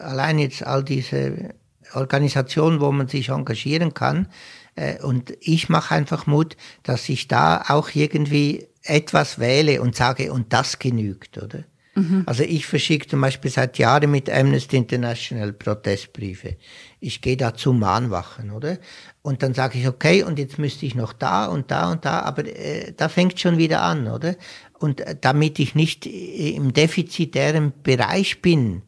allein 0.00 0.40
jetzt 0.40 0.66
all 0.66 0.82
diese 0.82 1.54
Organisationen, 1.94 2.80
wo 2.80 2.90
man 2.90 3.06
sich 3.06 3.28
engagieren 3.28 3.94
kann, 3.94 4.26
äh, 4.74 5.00
und 5.00 5.32
ich 5.38 5.68
mache 5.68 5.94
einfach 5.94 6.26
Mut, 6.26 6.56
dass 6.82 7.08
ich 7.08 7.28
da 7.28 7.66
auch 7.68 7.90
irgendwie 7.94 8.66
etwas 8.82 9.38
wähle 9.38 9.80
und 9.80 9.94
sage, 9.94 10.32
und 10.32 10.52
das 10.52 10.80
genügt, 10.80 11.38
oder? 11.38 11.62
Mhm. 11.94 12.24
Also 12.26 12.42
ich 12.42 12.66
verschicke 12.66 13.06
zum 13.06 13.20
Beispiel 13.20 13.52
seit 13.52 13.78
Jahren 13.78 14.10
mit 14.10 14.28
Amnesty 14.28 14.76
International 14.76 15.52
Protestbriefe. 15.52 16.56
Ich 17.04 17.20
gehe 17.20 17.36
da 17.36 17.52
zu 17.52 17.72
Mahnwachen, 17.72 18.52
oder? 18.52 18.78
Und 19.22 19.42
dann 19.42 19.54
sage 19.54 19.76
ich, 19.76 19.88
okay, 19.88 20.22
und 20.22 20.38
jetzt 20.38 20.56
müsste 20.56 20.86
ich 20.86 20.94
noch 20.94 21.12
da 21.12 21.46
und 21.46 21.72
da 21.72 21.90
und 21.90 22.04
da, 22.04 22.20
aber 22.20 22.46
äh, 22.46 22.92
da 22.96 23.08
fängt 23.08 23.40
schon 23.40 23.58
wieder 23.58 23.82
an, 23.82 24.06
oder? 24.06 24.36
Und 24.78 25.00
äh, 25.00 25.16
damit 25.20 25.58
ich 25.58 25.74
nicht 25.74 26.06
äh, 26.06 26.50
im 26.50 26.72
defizitären 26.72 27.72
Bereich 27.82 28.40
bin, 28.40 28.82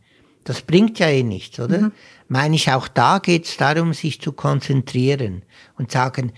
das 0.44 0.62
bringt 0.62 1.00
ja 1.00 1.08
eh 1.08 1.24
nichts, 1.24 1.58
oder? 1.58 1.78
Mhm. 1.80 1.92
Meine 2.28 2.54
ich, 2.54 2.70
auch 2.70 2.86
da 2.86 3.18
geht 3.18 3.46
es 3.46 3.56
darum, 3.56 3.92
sich 3.92 4.20
zu 4.20 4.32
konzentrieren 4.32 5.42
und 5.76 5.90
sagen, 5.90 6.32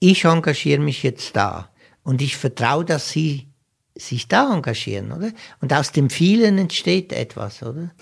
ich 0.00 0.24
engagiere 0.24 0.80
mich 0.80 1.04
jetzt 1.04 1.36
da 1.36 1.70
und 2.02 2.20
ich 2.22 2.36
vertraue, 2.36 2.84
dass 2.84 3.10
Sie 3.10 3.46
sich 3.94 4.26
da 4.26 4.52
engagieren, 4.52 5.12
oder? 5.12 5.30
Und 5.60 5.72
aus 5.72 5.92
dem 5.92 6.10
vielen 6.10 6.58
entsteht 6.58 7.12
etwas, 7.12 7.62
oder? 7.62 7.92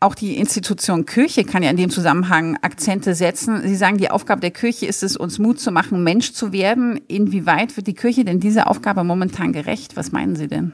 Auch 0.00 0.14
die 0.14 0.36
Institution 0.36 1.06
Kirche 1.06 1.44
kann 1.44 1.62
ja 1.62 1.70
in 1.70 1.76
dem 1.76 1.90
Zusammenhang 1.90 2.56
Akzente 2.60 3.14
setzen. 3.14 3.66
Sie 3.66 3.76
sagen, 3.76 3.96
die 3.96 4.10
Aufgabe 4.10 4.40
der 4.40 4.50
Kirche 4.50 4.86
ist 4.86 5.02
es, 5.02 5.16
uns 5.16 5.38
Mut 5.38 5.60
zu 5.60 5.70
machen, 5.70 6.02
Mensch 6.02 6.32
zu 6.32 6.52
werden. 6.52 7.00
Inwieweit 7.08 7.76
wird 7.76 7.86
die 7.86 7.94
Kirche 7.94 8.24
denn 8.24 8.40
dieser 8.40 8.68
Aufgabe 8.68 9.04
momentan 9.04 9.52
gerecht? 9.52 9.96
Was 9.96 10.12
meinen 10.12 10.36
Sie 10.36 10.48
denn? 10.48 10.72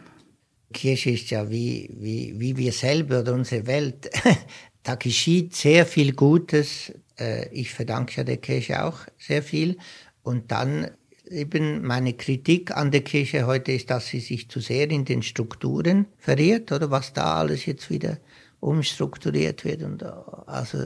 Kirche 0.73 1.11
ist 1.11 1.31
ja 1.31 1.51
wie, 1.51 1.91
wie, 1.99 2.35
wie 2.39 2.57
wir 2.57 2.73
selber 2.73 3.21
oder 3.21 3.35
unsere 3.35 3.67
Welt. 3.67 4.11
da 4.83 4.95
geschieht 4.95 5.55
sehr 5.55 5.87
viel 5.87 6.13
Gutes. 6.13 6.93
Äh, 7.19 7.49
ich 7.53 7.71
verdanke 7.71 8.17
ja 8.17 8.25
der 8.25 8.39
Kirche 8.39 8.85
auch 8.85 9.01
sehr 9.19 9.43
viel. 9.43 9.77
Und 10.23 10.51
dann 10.51 10.91
eben 11.31 11.87
meine 11.87 12.15
Kritik 12.15 12.77
an 12.77 12.91
der 12.91 13.03
Kirche 13.03 13.47
heute 13.47 13.73
ist, 13.73 13.91
dass 13.91 14.09
sie 14.09 14.21
sich 14.21 14.49
zu 14.49 14.61
sehr 14.61 14.91
in 14.91 15.05
den 15.05 15.23
Strukturen 15.23 16.07
verirrt, 16.19 16.73
oder 16.73 16.91
was 16.91 17.13
da 17.13 17.37
alles 17.37 17.67
jetzt 17.67 17.91
wieder 17.91 18.19
umstrukturiert 18.61 19.65
wird 19.65 19.83
und 19.83 20.03
also 20.03 20.79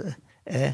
äh, 0.45 0.72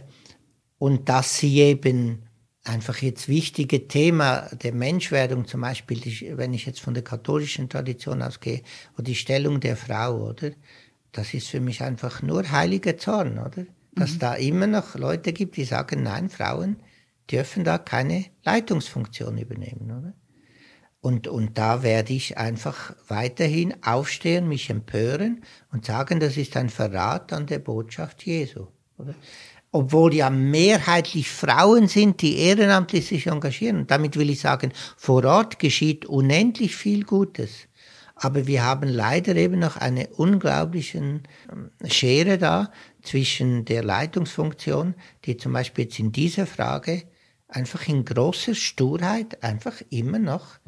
und 0.79 1.09
dass 1.09 1.39
sie 1.39 1.59
eben 1.61 2.23
einfach 2.65 2.99
jetzt 2.99 3.29
wichtige 3.29 3.89
Thema 3.89 4.49
der 4.63 4.73
Menschwerdung, 4.73 5.47
zum 5.47 5.63
Beispiel, 5.63 6.01
die, 6.01 6.37
wenn 6.37 6.55
ich 6.55 6.67
jetzt 6.67 6.81
von 6.81 6.95
der 6.95 7.05
katholischen 7.05 7.69
Tradition 7.69 8.23
ausgehe, 8.23 8.63
oder 8.95 9.05
die 9.05 9.15
Stellung 9.15 9.61
der 9.61 9.77
Frau, 9.77 10.29
oder? 10.29 10.51
Das 11.13 11.35
ist 11.35 11.49
für 11.49 11.61
mich 11.61 11.83
einfach 11.83 12.23
nur 12.23 12.51
heiliger 12.51 12.97
Zorn, 12.97 13.39
oder? 13.39 13.67
Dass 13.95 14.15
mhm. 14.15 14.19
da 14.21 14.35
immer 14.35 14.67
noch 14.67 14.95
Leute 14.95 15.33
gibt, 15.33 15.57
die 15.57 15.65
sagen, 15.65 16.03
nein, 16.03 16.29
Frauen 16.29 16.77
dürfen 17.31 17.65
da 17.65 17.79
keine 17.79 18.27
Leitungsfunktion 18.45 19.39
übernehmen, 19.39 19.91
oder? 19.91 20.15
Und, 21.03 21.29
und 21.29 21.57
da 21.57 21.83
werde 21.83 22.13
ich 22.13 22.37
einfach 22.37 22.95
weiterhin 23.09 23.75
aufstehen, 23.83 24.49
mich 24.49 24.69
empören 24.69 25.43
und 25.73 25.87
sagen, 25.87 26.21
das 26.21 26.37
ist 26.37 26.57
ein 26.57 26.69
Verrat 26.69 27.33
an 27.33 27.47
der 27.47 27.59
Botschaft 27.59 28.25
Jesu, 28.27 28.67
oder? 28.99 29.15
Obwohl 29.73 30.15
ja 30.15 30.31
mehrheitlich 30.31 31.31
Frauen 31.31 31.87
sind, 31.87 32.21
die 32.23 32.39
ehrenamtlich 32.39 33.07
sich 33.07 33.29
engagieren. 33.29 33.79
Und 33.79 33.91
damit 33.91 34.17
will 34.17 34.29
ich 34.29 34.41
sagen, 34.41 34.73
vor 34.97 35.25
Ort 35.25 35.61
geschieht 35.61 36.07
unendlich 36.07 36.75
viel 36.75 37.05
Gutes. 37.05 37.69
Aber 38.17 38.47
wir 38.47 38.65
haben 38.65 38.89
leider 38.89 39.37
eben 39.37 39.61
noch 39.61 39.77
eine 39.77 40.09
unglaubliche 40.09 40.99
ähm, 40.99 41.23
Schere 41.87 42.37
da 42.37 42.73
zwischen 43.01 43.65
der 43.65 43.83
Leitungsfunktion, 43.83 44.95
die 45.25 45.37
zum 45.37 45.53
Beispiel 45.53 45.85
jetzt 45.85 45.99
in 46.01 46.13
dieser 46.13 46.47
Frage 46.47 47.05
einfach 47.49 47.89
in 47.89 48.05
großer 48.05 48.55
Sturheit 48.55 49.43
einfach 49.43 49.81
immer 49.89 50.19
noch 50.19 50.59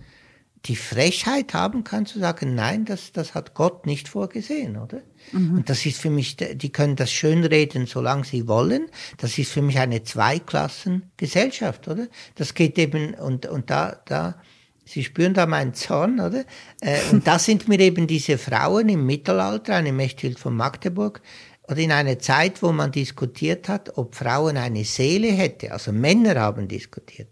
die 0.66 0.76
Frechheit 0.76 1.54
haben 1.54 1.82
kann 1.82 2.06
zu 2.06 2.20
sagen, 2.20 2.54
nein, 2.54 2.84
das, 2.84 3.12
das 3.12 3.34
hat 3.34 3.54
Gott 3.54 3.84
nicht 3.84 4.08
vorgesehen, 4.08 4.76
oder? 4.76 5.02
Mhm. 5.32 5.56
Und 5.56 5.70
das 5.70 5.84
ist 5.86 6.00
für 6.00 6.10
mich, 6.10 6.36
die 6.36 6.70
können 6.70 6.94
das 6.94 7.10
schönreden, 7.10 7.86
solange 7.86 8.24
sie 8.24 8.46
wollen. 8.46 8.86
Das 9.16 9.38
ist 9.38 9.50
für 9.50 9.62
mich 9.62 9.78
eine 9.78 10.04
Zweiklassengesellschaft, 10.04 11.88
oder? 11.88 12.06
Das 12.36 12.54
geht 12.54 12.78
eben, 12.78 13.14
und, 13.14 13.46
und 13.46 13.70
da, 13.70 14.00
da, 14.04 14.36
Sie 14.84 15.04
spüren 15.04 15.32
da 15.32 15.46
meinen 15.46 15.74
Zorn, 15.74 16.18
oder? 16.18 16.44
Äh, 16.80 16.98
und 17.12 17.26
da 17.26 17.38
sind 17.38 17.68
mir 17.68 17.78
eben 17.78 18.08
diese 18.08 18.36
Frauen 18.36 18.88
im 18.88 19.06
Mittelalter, 19.06 19.76
eine 19.76 19.92
Mechthild 19.92 20.40
von 20.40 20.56
Magdeburg, 20.56 21.22
oder 21.68 21.78
in 21.78 21.92
einer 21.92 22.18
Zeit, 22.18 22.62
wo 22.62 22.72
man 22.72 22.90
diskutiert 22.90 23.68
hat, 23.68 23.96
ob 23.96 24.16
Frauen 24.16 24.56
eine 24.56 24.84
Seele 24.84 25.28
hätte, 25.28 25.72
also 25.72 25.92
Männer 25.92 26.40
haben 26.40 26.66
diskutiert. 26.66 27.30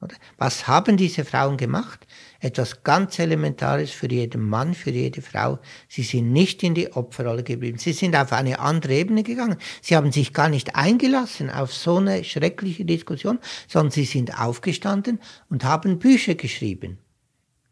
Oder? 0.00 0.14
Was 0.38 0.66
haben 0.66 0.96
diese 0.96 1.24
Frauen 1.24 1.56
gemacht? 1.56 2.06
Etwas 2.40 2.82
ganz 2.82 3.18
Elementares 3.18 3.90
für 3.90 4.10
jeden 4.10 4.48
Mann, 4.48 4.72
für 4.74 4.90
jede 4.90 5.20
Frau. 5.20 5.58
Sie 5.88 6.02
sind 6.02 6.32
nicht 6.32 6.62
in 6.62 6.74
die 6.74 6.90
Opferrolle 6.92 7.42
geblieben. 7.42 7.78
Sie 7.78 7.92
sind 7.92 8.16
auf 8.16 8.32
eine 8.32 8.58
andere 8.58 8.94
Ebene 8.94 9.22
gegangen. 9.22 9.56
Sie 9.82 9.94
haben 9.94 10.10
sich 10.10 10.32
gar 10.32 10.48
nicht 10.48 10.74
eingelassen 10.74 11.50
auf 11.50 11.72
so 11.74 11.98
eine 11.98 12.24
schreckliche 12.24 12.86
Diskussion, 12.86 13.38
sondern 13.68 13.92
sie 13.92 14.04
sind 14.04 14.40
aufgestanden 14.40 15.20
und 15.50 15.64
haben 15.64 15.98
Bücher 15.98 16.34
geschrieben. 16.34 16.98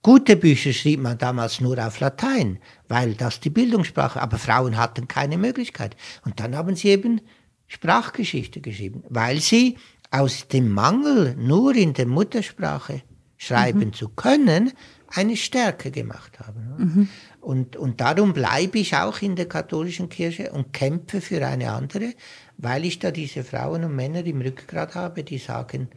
Gute 0.02 0.36
Bücher 0.36 0.72
schrieb 0.72 1.00
man 1.00 1.18
damals 1.18 1.60
nur 1.60 1.84
auf 1.84 1.98
Latein, 1.98 2.58
weil 2.88 3.14
das 3.14 3.40
die 3.40 3.50
Bildungssprache, 3.50 4.20
aber 4.20 4.38
Frauen 4.38 4.76
hatten 4.76 5.08
keine 5.08 5.38
Möglichkeit. 5.38 5.96
Und 6.24 6.40
dann 6.40 6.54
haben 6.54 6.76
sie 6.76 6.88
eben 6.88 7.20
Sprachgeschichte 7.66 8.60
geschrieben, 8.60 9.02
weil 9.08 9.40
sie 9.40 9.76
aus 10.10 10.46
dem 10.48 10.72
Mangel 10.72 11.34
nur 11.36 11.74
in 11.74 11.94
der 11.94 12.06
Muttersprache 12.06 13.02
schreiben 13.38 13.86
mhm. 13.86 13.92
zu 13.94 14.10
können, 14.10 14.72
eine 15.06 15.36
Stärke 15.36 15.90
gemacht 15.90 16.38
haben. 16.40 16.74
Mhm. 16.76 17.08
Und, 17.40 17.76
und 17.76 18.00
darum 18.02 18.34
bleibe 18.34 18.78
ich 18.78 18.94
auch 18.94 19.22
in 19.22 19.36
der 19.36 19.48
katholischen 19.48 20.10
Kirche 20.10 20.52
und 20.52 20.74
kämpfe 20.74 21.22
für 21.22 21.46
eine 21.46 21.72
andere, 21.72 22.12
weil 22.58 22.84
ich 22.84 22.98
da 22.98 23.10
diese 23.10 23.44
Frauen 23.44 23.84
und 23.84 23.96
Männer 23.96 24.26
im 24.26 24.42
Rückgrat 24.42 24.94
habe, 24.94 25.24
die 25.24 25.38
sagen, 25.38 25.88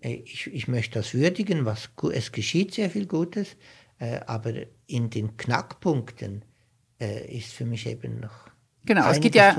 äh, 0.00 0.14
ich, 0.24 0.46
ich 0.46 0.68
möchte 0.68 1.00
das 1.00 1.12
würdigen, 1.12 1.66
was, 1.66 1.90
es 2.14 2.32
geschieht 2.32 2.72
sehr 2.72 2.88
viel 2.88 3.06
Gutes, 3.06 3.56
äh, 3.98 4.20
aber 4.26 4.54
in 4.86 5.10
den 5.10 5.36
Knackpunkten 5.36 6.44
äh, 7.00 7.36
ist 7.36 7.52
für 7.52 7.66
mich 7.66 7.86
eben 7.86 8.20
noch 8.20 8.48
Genau, 8.88 9.06
es 9.10 9.20
geht 9.20 9.34
ja, 9.34 9.54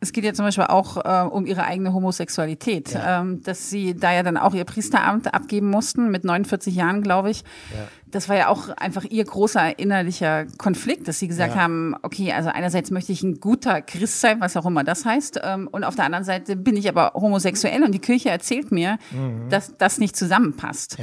es 0.00 0.12
geht 0.12 0.24
ja 0.24 0.34
zum 0.34 0.44
Beispiel 0.44 0.64
auch 0.64 0.96
äh, 0.96 1.28
um 1.28 1.46
ihre 1.46 1.62
eigene 1.62 1.94
Homosexualität, 1.94 2.90
ja. 2.90 3.20
ähm, 3.20 3.40
dass 3.40 3.70
sie 3.70 3.94
da 3.94 4.12
ja 4.12 4.24
dann 4.24 4.36
auch 4.36 4.54
ihr 4.54 4.64
Priesteramt 4.64 5.32
abgeben 5.32 5.70
mussten 5.70 6.10
mit 6.10 6.24
49 6.24 6.74
Jahren, 6.74 7.00
glaube 7.00 7.30
ich. 7.30 7.44
Ja. 7.72 7.86
Das 8.10 8.28
war 8.28 8.36
ja 8.36 8.48
auch 8.48 8.70
einfach 8.70 9.04
ihr 9.04 9.24
großer 9.24 9.78
innerlicher 9.78 10.46
Konflikt, 10.58 11.06
dass 11.06 11.20
sie 11.20 11.28
gesagt 11.28 11.54
ja. 11.54 11.60
haben, 11.60 11.94
okay, 12.02 12.32
also 12.32 12.48
einerseits 12.48 12.90
möchte 12.90 13.12
ich 13.12 13.22
ein 13.22 13.38
guter 13.38 13.82
Christ 13.82 14.20
sein, 14.20 14.40
was 14.40 14.56
auch 14.56 14.66
immer 14.66 14.82
das 14.82 15.04
heißt, 15.04 15.40
ähm, 15.44 15.68
und 15.70 15.84
auf 15.84 15.94
der 15.94 16.06
anderen 16.06 16.24
Seite 16.24 16.56
bin 16.56 16.76
ich 16.76 16.88
aber 16.88 17.12
homosexuell 17.14 17.84
und 17.84 17.92
die 17.92 18.00
Kirche 18.00 18.30
erzählt 18.30 18.72
mir, 18.72 18.98
mhm. 19.12 19.48
dass 19.48 19.76
das 19.78 19.98
nicht 19.98 20.16
zusammenpasst. 20.16 20.96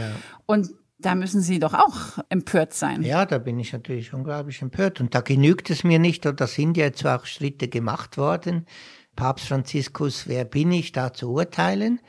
Und 0.45 0.69
da 0.99 1.15
müssen 1.15 1.41
Sie 1.41 1.59
doch 1.59 1.73
auch 1.73 2.19
empört 2.29 2.73
sein. 2.73 3.01
Ja, 3.03 3.25
da 3.25 3.37
bin 3.37 3.57
ich 3.59 3.73
natürlich 3.73 4.13
unglaublich 4.13 4.61
empört. 4.61 4.99
Und 4.99 5.15
da 5.15 5.21
genügt 5.21 5.69
es 5.69 5.83
mir 5.83 5.97
nicht, 5.97 6.25
und 6.25 6.39
da 6.41 6.47
sind 6.47 6.77
ja 6.77 6.85
jetzt 6.85 7.05
auch 7.05 7.25
Schritte 7.25 7.69
gemacht 7.69 8.17
worden. 8.17 8.65
Papst 9.15 9.47
Franziskus, 9.47 10.27
wer 10.27 10.45
bin 10.45 10.71
ich, 10.71 10.91
da 10.91 11.13
zu 11.13 11.31
urteilen? 11.31 11.99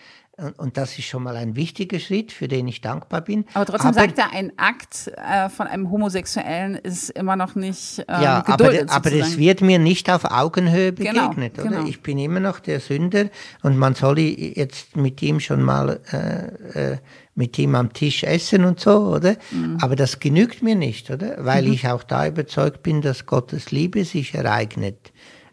Und 0.56 0.76
das 0.76 0.98
ist 0.98 1.04
schon 1.04 1.22
mal 1.22 1.36
ein 1.36 1.56
wichtiger 1.56 1.98
Schritt, 1.98 2.32
für 2.32 2.48
den 2.48 2.68
ich 2.68 2.80
dankbar 2.80 3.20
bin. 3.20 3.44
Aber 3.54 3.66
trotzdem 3.66 3.90
aber, 3.90 4.00
sagt 4.00 4.18
er, 4.18 4.32
ein 4.32 4.52
Akt 4.56 5.08
äh, 5.16 5.48
von 5.48 5.66
einem 5.66 5.90
Homosexuellen 5.90 6.76
ist 6.76 7.10
immer 7.10 7.36
noch 7.36 7.54
nicht 7.54 7.98
ähm, 8.08 8.22
Ja, 8.22 8.40
geduldet, 8.40 8.90
aber, 8.90 9.08
aber 9.08 9.12
es 9.12 9.36
wird 9.36 9.60
mir 9.60 9.78
nicht 9.78 10.10
auf 10.10 10.24
Augenhöhe 10.24 10.92
genau, 10.92 11.28
begegnet, 11.28 11.54
genau, 11.54 11.66
oder? 11.66 11.76
Genau. 11.78 11.88
Ich 11.88 12.02
bin 12.02 12.18
immer 12.18 12.40
noch 12.40 12.60
der 12.60 12.80
Sünder 12.80 13.26
und 13.62 13.76
man 13.76 13.94
soll 13.94 14.18
jetzt 14.18 14.96
mit 14.96 15.20
ihm 15.22 15.40
schon 15.40 15.62
mal 15.62 16.00
äh, 16.12 16.92
äh, 16.92 16.98
mit 17.34 17.58
ihm 17.58 17.74
am 17.74 17.92
Tisch 17.92 18.22
essen 18.24 18.64
und 18.64 18.80
so, 18.80 19.14
oder? 19.14 19.36
Mhm. 19.50 19.78
Aber 19.80 19.96
das 19.96 20.20
genügt 20.20 20.62
mir 20.62 20.74
nicht, 20.74 21.10
oder? 21.10 21.36
Weil 21.44 21.66
mhm. 21.66 21.72
ich 21.72 21.88
auch 21.88 22.02
da 22.02 22.26
überzeugt 22.26 22.82
bin, 22.82 23.02
dass 23.02 23.26
Gottes 23.26 23.70
Liebe 23.70 24.04
sich 24.04 24.34
ereignet 24.34 25.09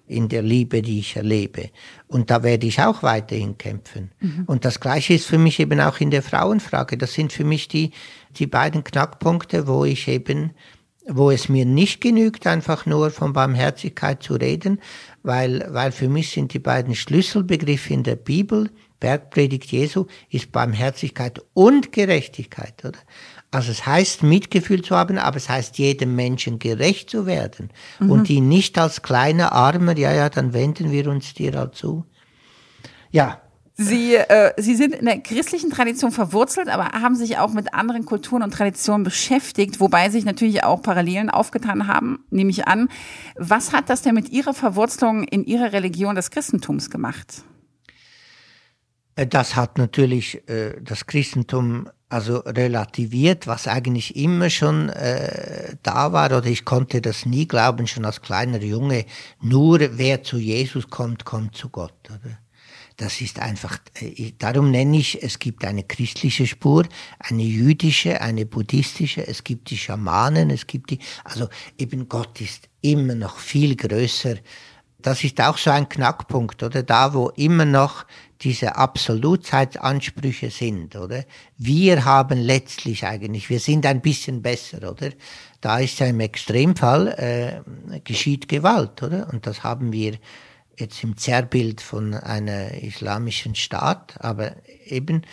in 0.08 0.30
der 0.30 0.42
Liebe, 0.42 0.82
die 0.82 1.00
ich 1.00 1.16
erlebe. 1.16 1.70
Und 2.08 2.32
da 2.32 2.44
werde 2.44 2.66
ich 2.66 2.82
auch 2.82 3.04
weiterhin 3.04 3.58
kämpfen. 3.58 4.12
Mhm. 4.20 4.44
Und 4.48 4.66
das 4.66 4.80
Gleiche 4.80 5.14
ist 5.14 5.26
für 5.26 5.38
mich 5.38 5.60
eben 5.60 5.80
auch 5.82 6.00
in 6.00 6.12
der 6.12 6.24
Frauenfrage. 6.24 6.98
Das 6.98 7.14
sind 7.14 7.34
für 7.34 7.44
mich 7.44 7.68
die, 7.68 7.92
die 8.38 8.48
beiden 8.48 8.84
Knackpunkte, 8.84 9.68
wo 9.68 9.86
ich 9.86 10.08
eben, 10.08 10.52
wo 11.08 11.32
es 11.32 11.50
mir 11.50 11.66
nicht 11.66 12.02
genügt, 12.02 12.48
einfach 12.48 12.86
nur 12.86 13.12
von 13.12 13.34
Barmherzigkeit 13.34 14.24
zu 14.24 14.36
reden, 14.36 14.80
weil, 15.24 15.68
weil 15.70 15.92
für 15.92 16.10
mich 16.10 16.32
sind 16.32 16.54
die 16.54 16.60
beiden 16.60 16.96
Schlüsselbegriffe 16.96 17.94
in 17.94 18.04
der 18.04 18.16
Bibel, 18.16 18.70
Bergpredigt 19.00 19.72
Jesu, 19.72 20.08
ist 20.30 20.52
Barmherzigkeit 20.52 21.40
und 21.54 21.92
Gerechtigkeit, 21.92 22.84
oder? 22.84 22.98
Also 23.58 23.72
es 23.72 23.88
heißt, 23.88 24.22
Mitgefühl 24.22 24.84
zu 24.84 24.96
haben, 24.96 25.18
aber 25.18 25.38
es 25.38 25.50
heißt, 25.50 25.80
jedem 25.80 26.16
Menschen 26.16 26.60
gerecht 26.60 27.10
zu 27.10 27.26
werden 27.26 27.72
mhm. 28.00 28.12
und 28.12 28.30
ihn 28.30 28.48
nicht 28.48 28.78
als 28.78 29.02
kleiner 29.02 29.52
Armer, 29.52 29.98
ja, 29.98 30.14
ja, 30.14 30.30
dann 30.30 30.54
wenden 30.54 30.92
wir 30.92 31.08
uns 31.08 31.34
dir 31.34 31.54
halt 31.58 31.74
zu. 31.74 32.06
Ja, 33.10 33.42
Sie, 33.74 34.14
äh, 34.14 34.54
Sie 34.58 34.76
sind 34.76 34.94
in 34.94 35.06
der 35.06 35.22
christlichen 35.22 35.72
Tradition 35.72 36.12
verwurzelt, 36.12 36.70
aber 36.70 37.00
haben 37.02 37.16
sich 37.16 37.40
auch 37.40 37.52
mit 37.52 37.74
anderen 37.74 38.06
Kulturen 38.06 38.44
und 38.44 38.52
Traditionen 38.52 39.04
beschäftigt, 39.04 39.80
wobei 39.80 40.12
sich 40.12 40.24
natürlich 40.24 40.64
auch 40.64 40.84
Parallelen 40.84 41.32
aufgetan 41.32 41.88
haben, 41.88 42.20
nehme 42.30 42.52
ich 42.52 42.68
an. 42.68 42.90
Was 43.38 43.74
hat 43.74 43.90
das 43.90 44.04
denn 44.04 44.14
mit 44.14 44.30
Ihrer 44.30 44.54
Verwurzelung 44.54 45.24
in 45.24 45.44
Ihrer 45.44 45.74
Religion 45.74 46.14
des 46.14 46.30
Christentums 46.30 46.92
gemacht? 46.92 47.42
Äh, 49.16 49.26
das 49.26 49.56
hat 49.56 49.80
natürlich 49.80 50.48
äh, 50.48 50.80
das 50.80 51.08
Christentum 51.08 51.90
also 52.10 52.38
relativiert, 52.38 53.48
was 53.48 53.68
eigentlich 53.68 54.16
immer 54.16 54.50
schon 54.50 54.90
äh, 54.90 55.76
da 55.84 56.14
war, 56.14 56.28
oder 56.28 56.46
ich 56.46 56.64
konnte 56.64 57.02
das 57.02 57.26
nie 57.26 57.48
glauben, 57.48 57.88
schon 57.88 58.06
als 58.06 58.22
kleiner 58.22 58.62
Junge, 58.62 59.06
nur 59.42 59.80
wer 59.98 60.24
zu 60.24 60.38
Jesus 60.38 60.90
kommt, 60.90 61.26
kommt 61.26 61.56
zu 61.56 61.70
Gott. 61.70 61.98
Oder? 62.10 62.38
Das 62.96 63.22
ist 63.22 63.40
einfach, 63.40 63.78
äh, 64.00 64.32
darum 64.38 64.72
nenne 64.72 64.98
ich, 64.98 65.22
es 65.22 65.38
gibt 65.38 65.66
eine 65.66 65.84
christliche 65.84 66.48
Spur, 66.48 66.88
eine 67.20 67.44
jüdische, 67.44 68.22
eine 68.22 68.46
buddhistische, 68.46 69.28
es 69.28 69.44
gibt 69.44 69.70
die 69.70 69.78
Schamanen, 69.78 70.50
es 70.50 70.66
gibt 70.66 70.92
die, 70.92 71.00
also 71.26 71.50
eben 71.78 72.08
Gott 72.08 72.40
ist 72.40 72.70
immer 72.82 73.16
noch 73.16 73.38
viel 73.38 73.76
größer. 73.76 74.38
Das 75.00 75.24
ist 75.24 75.40
auch 75.42 75.58
so 75.58 75.70
ein 75.70 75.88
Knackpunkt, 75.88 76.64
oder? 76.64 76.82
Da, 76.84 77.14
wo 77.14 77.30
immer 77.30 77.66
noch 77.66 78.06
diese 78.42 78.76
Absolutheitsansprüche 78.76 80.52
sind, 80.52 80.96
oder? 80.96 81.24
Wir 81.58 82.06
haben 82.06 82.40
letztlich 82.40 83.06
eigentlich, 83.06 83.50
wir 83.50 83.60
sind 83.60 83.86
ein 83.86 84.02
bisschen 84.02 84.42
besser, 84.42 84.92
oder? 84.92 85.10
Da 85.62 85.80
ist 85.80 86.00
ja 86.00 86.08
im 86.08 86.20
Extremfall 86.20 87.08
äh, 87.18 88.00
geschieht 88.02 88.48
Gewalt, 88.48 89.02
oder? 89.02 89.28
Und 89.32 89.48
das 89.48 89.64
haben 89.64 89.92
wir 89.92 90.18
jetzt 90.78 91.04
im 91.04 91.18
Zerrbild 91.18 91.82
von 91.82 92.14
einer 92.14 92.72
islamischen 92.84 93.56
Staat, 93.56 94.16
aber 94.20 94.56
eben 94.86 95.24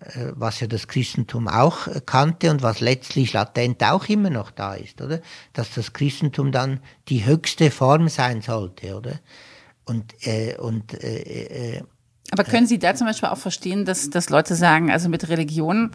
äh, 0.00 0.32
was 0.34 0.60
ja 0.60 0.66
das 0.66 0.88
Christentum 0.88 1.48
auch 1.48 1.88
kannte 2.06 2.50
und 2.50 2.62
was 2.62 2.80
letztlich 2.80 3.32
latent 3.32 3.82
auch 3.84 4.08
immer 4.08 4.30
noch 4.30 4.50
da 4.50 4.74
ist, 4.74 5.00
oder? 5.00 5.20
Dass 5.52 5.74
das 5.74 5.92
Christentum 5.92 6.52
dann 6.52 6.80
die 7.08 7.24
höchste 7.24 7.70
Form 7.70 8.08
sein 8.08 8.42
sollte, 8.42 8.96
oder? 8.96 9.20
Und, 9.84 10.14
äh, 10.26 10.56
und 10.56 10.94
äh, 11.02 11.76
äh, 11.76 11.82
aber 12.30 12.44
können 12.44 12.66
Sie 12.66 12.78
da 12.78 12.94
zum 12.94 13.06
Beispiel 13.06 13.28
auch 13.28 13.38
verstehen, 13.38 13.84
dass, 13.84 14.10
dass 14.10 14.30
Leute 14.30 14.54
sagen, 14.54 14.90
also 14.90 15.08
mit 15.08 15.28
Religion 15.28 15.90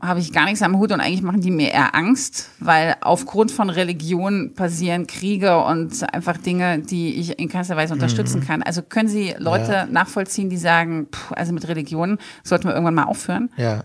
habe 0.00 0.20
ich 0.20 0.32
gar 0.32 0.46
nichts 0.46 0.62
am 0.62 0.78
Hut 0.78 0.92
und 0.92 1.00
eigentlich 1.00 1.22
machen 1.22 1.42
die 1.42 1.50
mir 1.50 1.72
eher 1.72 1.94
Angst, 1.94 2.50
weil 2.58 2.96
aufgrund 3.02 3.50
von 3.50 3.68
Religion 3.68 4.54
passieren 4.54 5.06
Kriege 5.06 5.62
und 5.62 6.12
einfach 6.14 6.38
Dinge, 6.38 6.78
die 6.78 7.14
ich 7.16 7.38
in 7.38 7.48
keinster 7.48 7.76
Weise 7.76 7.92
unterstützen 7.92 8.40
mhm. 8.40 8.46
kann. 8.46 8.62
Also 8.62 8.82
können 8.82 9.08
Sie 9.08 9.34
Leute 9.36 9.72
ja. 9.72 9.86
nachvollziehen, 9.86 10.48
die 10.48 10.56
sagen, 10.56 11.08
pff, 11.12 11.32
also 11.32 11.52
mit 11.52 11.68
Religion 11.68 12.18
sollten 12.42 12.64
wir 12.64 12.72
irgendwann 12.72 12.94
mal 12.94 13.04
aufhören? 13.04 13.50
Ja. 13.56 13.84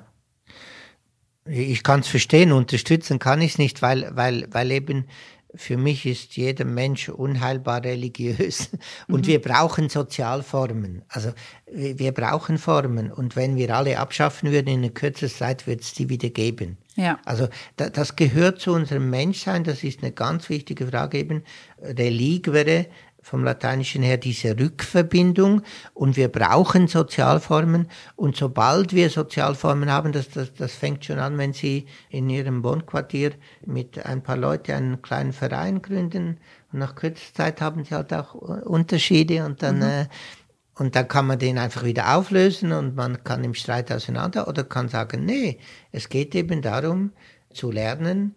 Ich 1.48 1.84
kann 1.84 2.00
es 2.00 2.08
verstehen, 2.08 2.52
unterstützen 2.54 3.20
kann 3.20 3.42
ich 3.42 3.54
es 3.54 3.58
nicht, 3.58 3.82
weil, 3.82 4.10
weil, 4.14 4.48
weil 4.52 4.72
eben 4.72 5.06
für 5.56 5.78
mich 5.78 6.06
ist 6.06 6.36
jeder 6.36 6.66
Mensch 6.66 7.10
unheilbar 7.10 7.84
religiös 7.84 8.70
und 9.08 9.26
mhm. 9.26 9.28
wir 9.28 9.42
brauchen 9.42 9.90
Sozialformen. 9.90 11.04
Also 11.08 11.32
wir 11.72 12.12
brauchen 12.12 12.58
Formen 12.58 13.12
und 13.12 13.36
wenn 13.36 13.56
wir 13.56 13.76
alle 13.76 14.00
abschaffen 14.00 14.52
würden 14.52 14.84
in 14.84 14.94
kürzester 14.94 15.46
Zeit, 15.46 15.68
wird 15.68 15.82
es 15.82 15.94
die 15.94 16.10
wieder 16.10 16.30
geben. 16.30 16.78
Ja. 16.96 17.20
Also 17.26 17.50
da, 17.76 17.90
das 17.90 18.16
gehört 18.16 18.60
zu 18.60 18.72
unserem 18.72 19.10
Menschsein, 19.10 19.64
das 19.64 19.84
ist 19.84 20.02
eine 20.02 20.12
ganz 20.12 20.50
wichtige 20.50 20.88
Frage 20.88 21.18
eben. 21.18 21.44
Religere 21.82 22.88
vom 23.26 23.44
Lateinischen 23.44 24.04
her 24.04 24.18
diese 24.18 24.52
Rückverbindung 24.60 25.64
und 25.96 26.16
wir 26.16 26.28
brauchen 26.28 26.88
Sozialformen 26.88 27.88
und 28.16 28.36
sobald 28.36 28.94
wir 28.94 29.10
Sozialformen 29.10 29.92
haben, 29.92 30.12
das, 30.12 30.30
das, 30.30 30.54
das 30.54 30.76
fängt 30.76 31.06
schon 31.06 31.18
an, 31.18 31.36
wenn 31.40 31.52
Sie 31.52 31.88
in 32.10 32.30
Ihrem 32.30 32.64
Wohnquartier 32.64 33.32
mit 33.66 34.06
ein 34.06 34.22
paar 34.22 34.38
Leuten 34.38 34.74
einen 34.74 35.02
kleinen 35.02 35.34
Verein 35.34 35.82
gründen 35.82 36.38
und 36.72 36.78
nach 36.78 36.94
kürzester 36.94 37.46
Zeit 37.46 37.62
haben 37.62 37.84
Sie 37.84 37.96
halt 37.96 38.14
auch 38.14 38.36
Unterschiede 38.36 39.44
und 39.44 39.64
dann, 39.64 39.78
mhm. 39.78 39.82
äh, 39.82 40.06
und 40.76 40.96
dann 40.96 41.08
kann 41.08 41.26
man 41.26 41.40
den 41.40 41.58
einfach 41.58 41.84
wieder 41.84 42.16
auflösen 42.16 42.74
und 42.74 42.96
man 42.96 43.24
kann 43.24 43.44
im 43.44 43.56
Streit 43.56 43.92
auseinander 43.92 44.48
oder 44.48 44.64
kann 44.64 44.88
sagen, 44.88 45.26
nee, 45.26 45.58
es 45.92 46.10
geht 46.10 46.36
eben 46.36 46.62
darum 46.62 47.12
zu 47.52 47.72
lernen, 47.72 48.36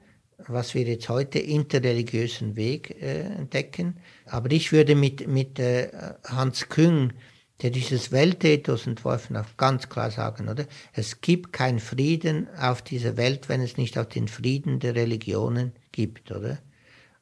was 0.49 0.75
wir 0.75 0.85
jetzt 0.85 1.09
heute 1.09 1.39
interreligiösen 1.39 2.57
Weg 2.57 2.91
äh, 3.03 3.21
entdecken. 3.21 3.99
Aber 4.27 4.51
ich 4.51 4.73
würde 4.73 4.95
mit, 4.95 5.27
mit 5.29 5.59
äh, 5.59 5.91
Hans 6.25 6.69
Küng, 6.69 7.13
der 7.63 7.71
dieses 7.71 8.13
Weltethos 8.13 8.87
entworfen 8.87 9.37
hat, 9.37 9.57
ganz 9.57 9.89
klar 9.89 10.11
sagen, 10.11 10.49
oder? 10.49 10.67
Es 10.93 11.21
gibt 11.21 11.53
keinen 11.53 11.81
Frieden 11.81 12.49
auf 12.57 12.83
dieser 12.83 13.17
Welt, 13.17 13.49
wenn 13.49 13.61
es 13.61 13.77
nicht 13.77 13.99
auch 13.99 14.05
den 14.05 14.29
Frieden 14.29 14.79
der 14.79 14.95
Religionen 14.95 15.73
gibt, 15.93 16.31
oder? 16.31 16.59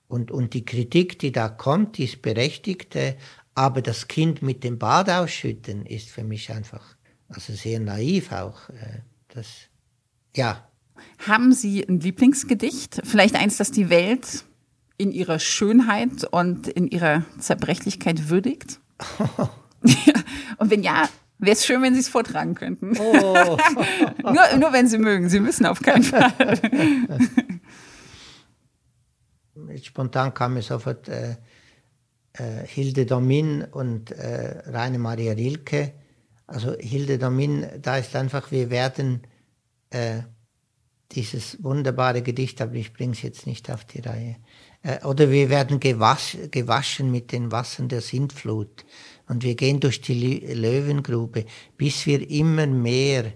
Und, 0.08 0.30
und 0.30 0.54
die 0.54 0.64
Kritik, 0.64 1.18
die 1.18 1.32
da 1.32 1.48
kommt, 1.48 1.98
die 1.98 2.04
ist 2.04 2.22
berechtigt, 2.22 2.94
äh, 2.96 3.16
aber 3.54 3.80
das 3.80 4.06
Kind 4.06 4.42
mit 4.42 4.62
dem 4.62 4.78
Bad 4.78 5.08
ausschütten 5.08 5.86
ist 5.86 6.10
für 6.10 6.22
mich 6.22 6.52
einfach, 6.52 6.96
also 7.28 7.54
sehr 7.54 7.80
naiv 7.80 8.30
auch. 8.30 8.68
Äh, 8.68 9.00
das, 9.28 9.48
ja, 10.36 10.68
Haben 11.26 11.52
Sie 11.52 11.86
ein 11.86 12.00
Lieblingsgedicht? 12.00 13.00
Vielleicht 13.04 13.34
eins, 13.34 13.56
das 13.56 13.70
die 13.70 13.90
Welt 13.90 14.44
in 14.98 15.12
ihrer 15.12 15.38
Schönheit 15.38 16.24
und 16.30 16.68
in 16.68 16.88
ihrer 16.88 17.24
Zerbrechlichkeit 17.38 18.28
würdigt? 18.28 18.80
und 20.58 20.70
wenn 20.70 20.82
ja, 20.82 21.08
wäre 21.38 21.52
es 21.52 21.66
schön, 21.66 21.82
wenn 21.82 21.94
Sie 21.94 22.00
es 22.00 22.08
vortragen 22.08 22.54
könnten. 22.54 22.96
Oh. 22.98 23.58
nur, 24.22 24.58
nur 24.58 24.72
wenn 24.72 24.88
Sie 24.88 24.98
mögen. 24.98 25.28
Sie 25.28 25.40
müssen 25.40 25.66
auf 25.66 25.80
keinen 25.80 26.02
Fall. 26.02 26.32
Spontan 29.82 30.32
kam 30.32 30.54
mir 30.54 30.62
sofort 30.62 31.08
äh, 31.08 31.36
äh, 32.32 32.66
Hilde 32.66 33.06
Domin 33.06 33.64
und 33.64 34.10
äh, 34.12 34.62
Raine 34.66 34.98
Maria 34.98 35.32
Rilke. 35.32 35.92
Also 36.46 36.74
Hilde 36.78 37.18
Domin, 37.18 37.66
da 37.80 37.96
ist 37.96 38.14
einfach, 38.14 38.50
wir 38.50 38.70
werden 38.70 39.22
äh, 39.90 40.20
dieses 41.12 41.62
wunderbare 41.62 42.22
Gedicht, 42.22 42.60
aber 42.60 42.74
ich 42.74 42.92
bringe 42.92 43.12
es 43.12 43.22
jetzt 43.22 43.46
nicht 43.46 43.70
auf 43.70 43.84
die 43.84 44.00
Reihe. 44.00 44.36
Äh, 44.82 45.04
oder 45.04 45.30
wir 45.30 45.50
werden 45.50 45.80
gewasch, 45.80 46.36
gewaschen 46.50 47.10
mit 47.10 47.32
den 47.32 47.52
Wassern 47.52 47.88
der 47.88 48.00
Sintflut 48.00 48.84
und 49.28 49.42
wir 49.42 49.54
gehen 49.54 49.80
durch 49.80 50.00
die 50.00 50.38
Löwengrube, 50.38 51.46
bis 51.76 52.06
wir 52.06 52.28
immer 52.28 52.66
mehr 52.66 53.32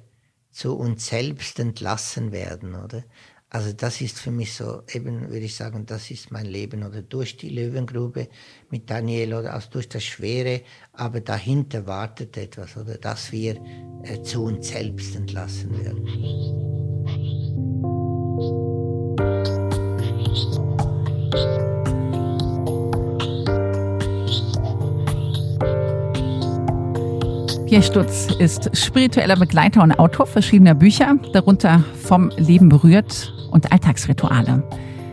zu 0.50 0.76
uns 0.76 1.06
selbst 1.06 1.58
entlassen 1.58 2.32
werden, 2.32 2.74
oder? 2.74 3.04
Also 3.52 3.72
das 3.72 4.00
ist 4.00 4.20
für 4.20 4.30
mich 4.30 4.54
so, 4.54 4.82
eben 4.92 5.28
würde 5.28 5.40
ich 5.40 5.56
sagen, 5.56 5.84
das 5.84 6.12
ist 6.12 6.30
mein 6.30 6.46
Leben 6.46 6.84
oder 6.84 7.02
durch 7.02 7.36
die 7.36 7.48
Löwengrube 7.48 8.28
mit 8.70 8.88
Daniel 8.88 9.34
oder 9.34 9.54
also 9.54 9.70
durch 9.70 9.88
das 9.88 10.04
Schwere, 10.04 10.62
aber 10.92 11.20
dahinter 11.20 11.84
wartet 11.88 12.36
etwas 12.36 12.76
oder 12.76 12.96
dass 12.96 13.32
wir 13.32 13.60
äh, 14.04 14.22
zu 14.22 14.44
uns 14.44 14.68
selbst 14.68 15.16
entlassen 15.16 15.84
werden. 15.84 16.89
Pierre 27.70 27.84
Stutz 27.84 28.26
ist 28.36 28.76
spiritueller 28.76 29.36
Begleiter 29.36 29.84
und 29.84 29.92
Autor 29.92 30.26
verschiedener 30.26 30.74
Bücher, 30.74 31.14
darunter 31.32 31.84
Vom 32.02 32.32
Leben 32.36 32.68
berührt 32.68 33.32
und 33.52 33.70
Alltagsrituale. 33.70 34.64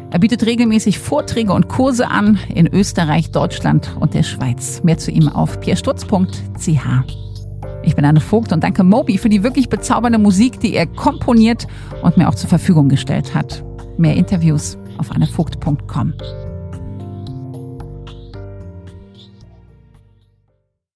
Er 0.10 0.18
bietet 0.18 0.44
regelmäßig 0.44 0.98
Vorträge 0.98 1.54
und 1.54 1.68
Kurse 1.68 2.10
an 2.10 2.40
in 2.52 2.66
Österreich, 2.66 3.30
Deutschland 3.30 3.96
und 4.00 4.16
der 4.16 4.24
Schweiz. 4.24 4.82
Mehr 4.84 4.98
zu 4.98 5.12
ihm 5.12 5.30
auf 5.30 5.60
pierstutz.ch. 5.60 6.68
Ich 7.84 7.96
bin 7.96 8.06
Anne 8.06 8.22
Vogt 8.22 8.52
und 8.52 8.64
danke 8.64 8.84
Moby 8.84 9.20
für 9.20 9.30
die 9.30 9.44
wirklich 9.44 9.70
bezaubernde 9.70 10.18
Musik, 10.18 10.60
die 10.60 10.74
er 10.74 10.88
komponiert 10.88 11.68
und 12.02 12.18
mir 12.18 12.28
auch 12.28 12.34
zur 12.34 12.50
Verfügung 12.50 12.90
gestellt 12.90 13.36
hat. 13.36 13.64
Mehr 13.98 14.16
Interviews 14.16 14.78
auf 14.98 15.12
annevogt.com. 15.12 16.14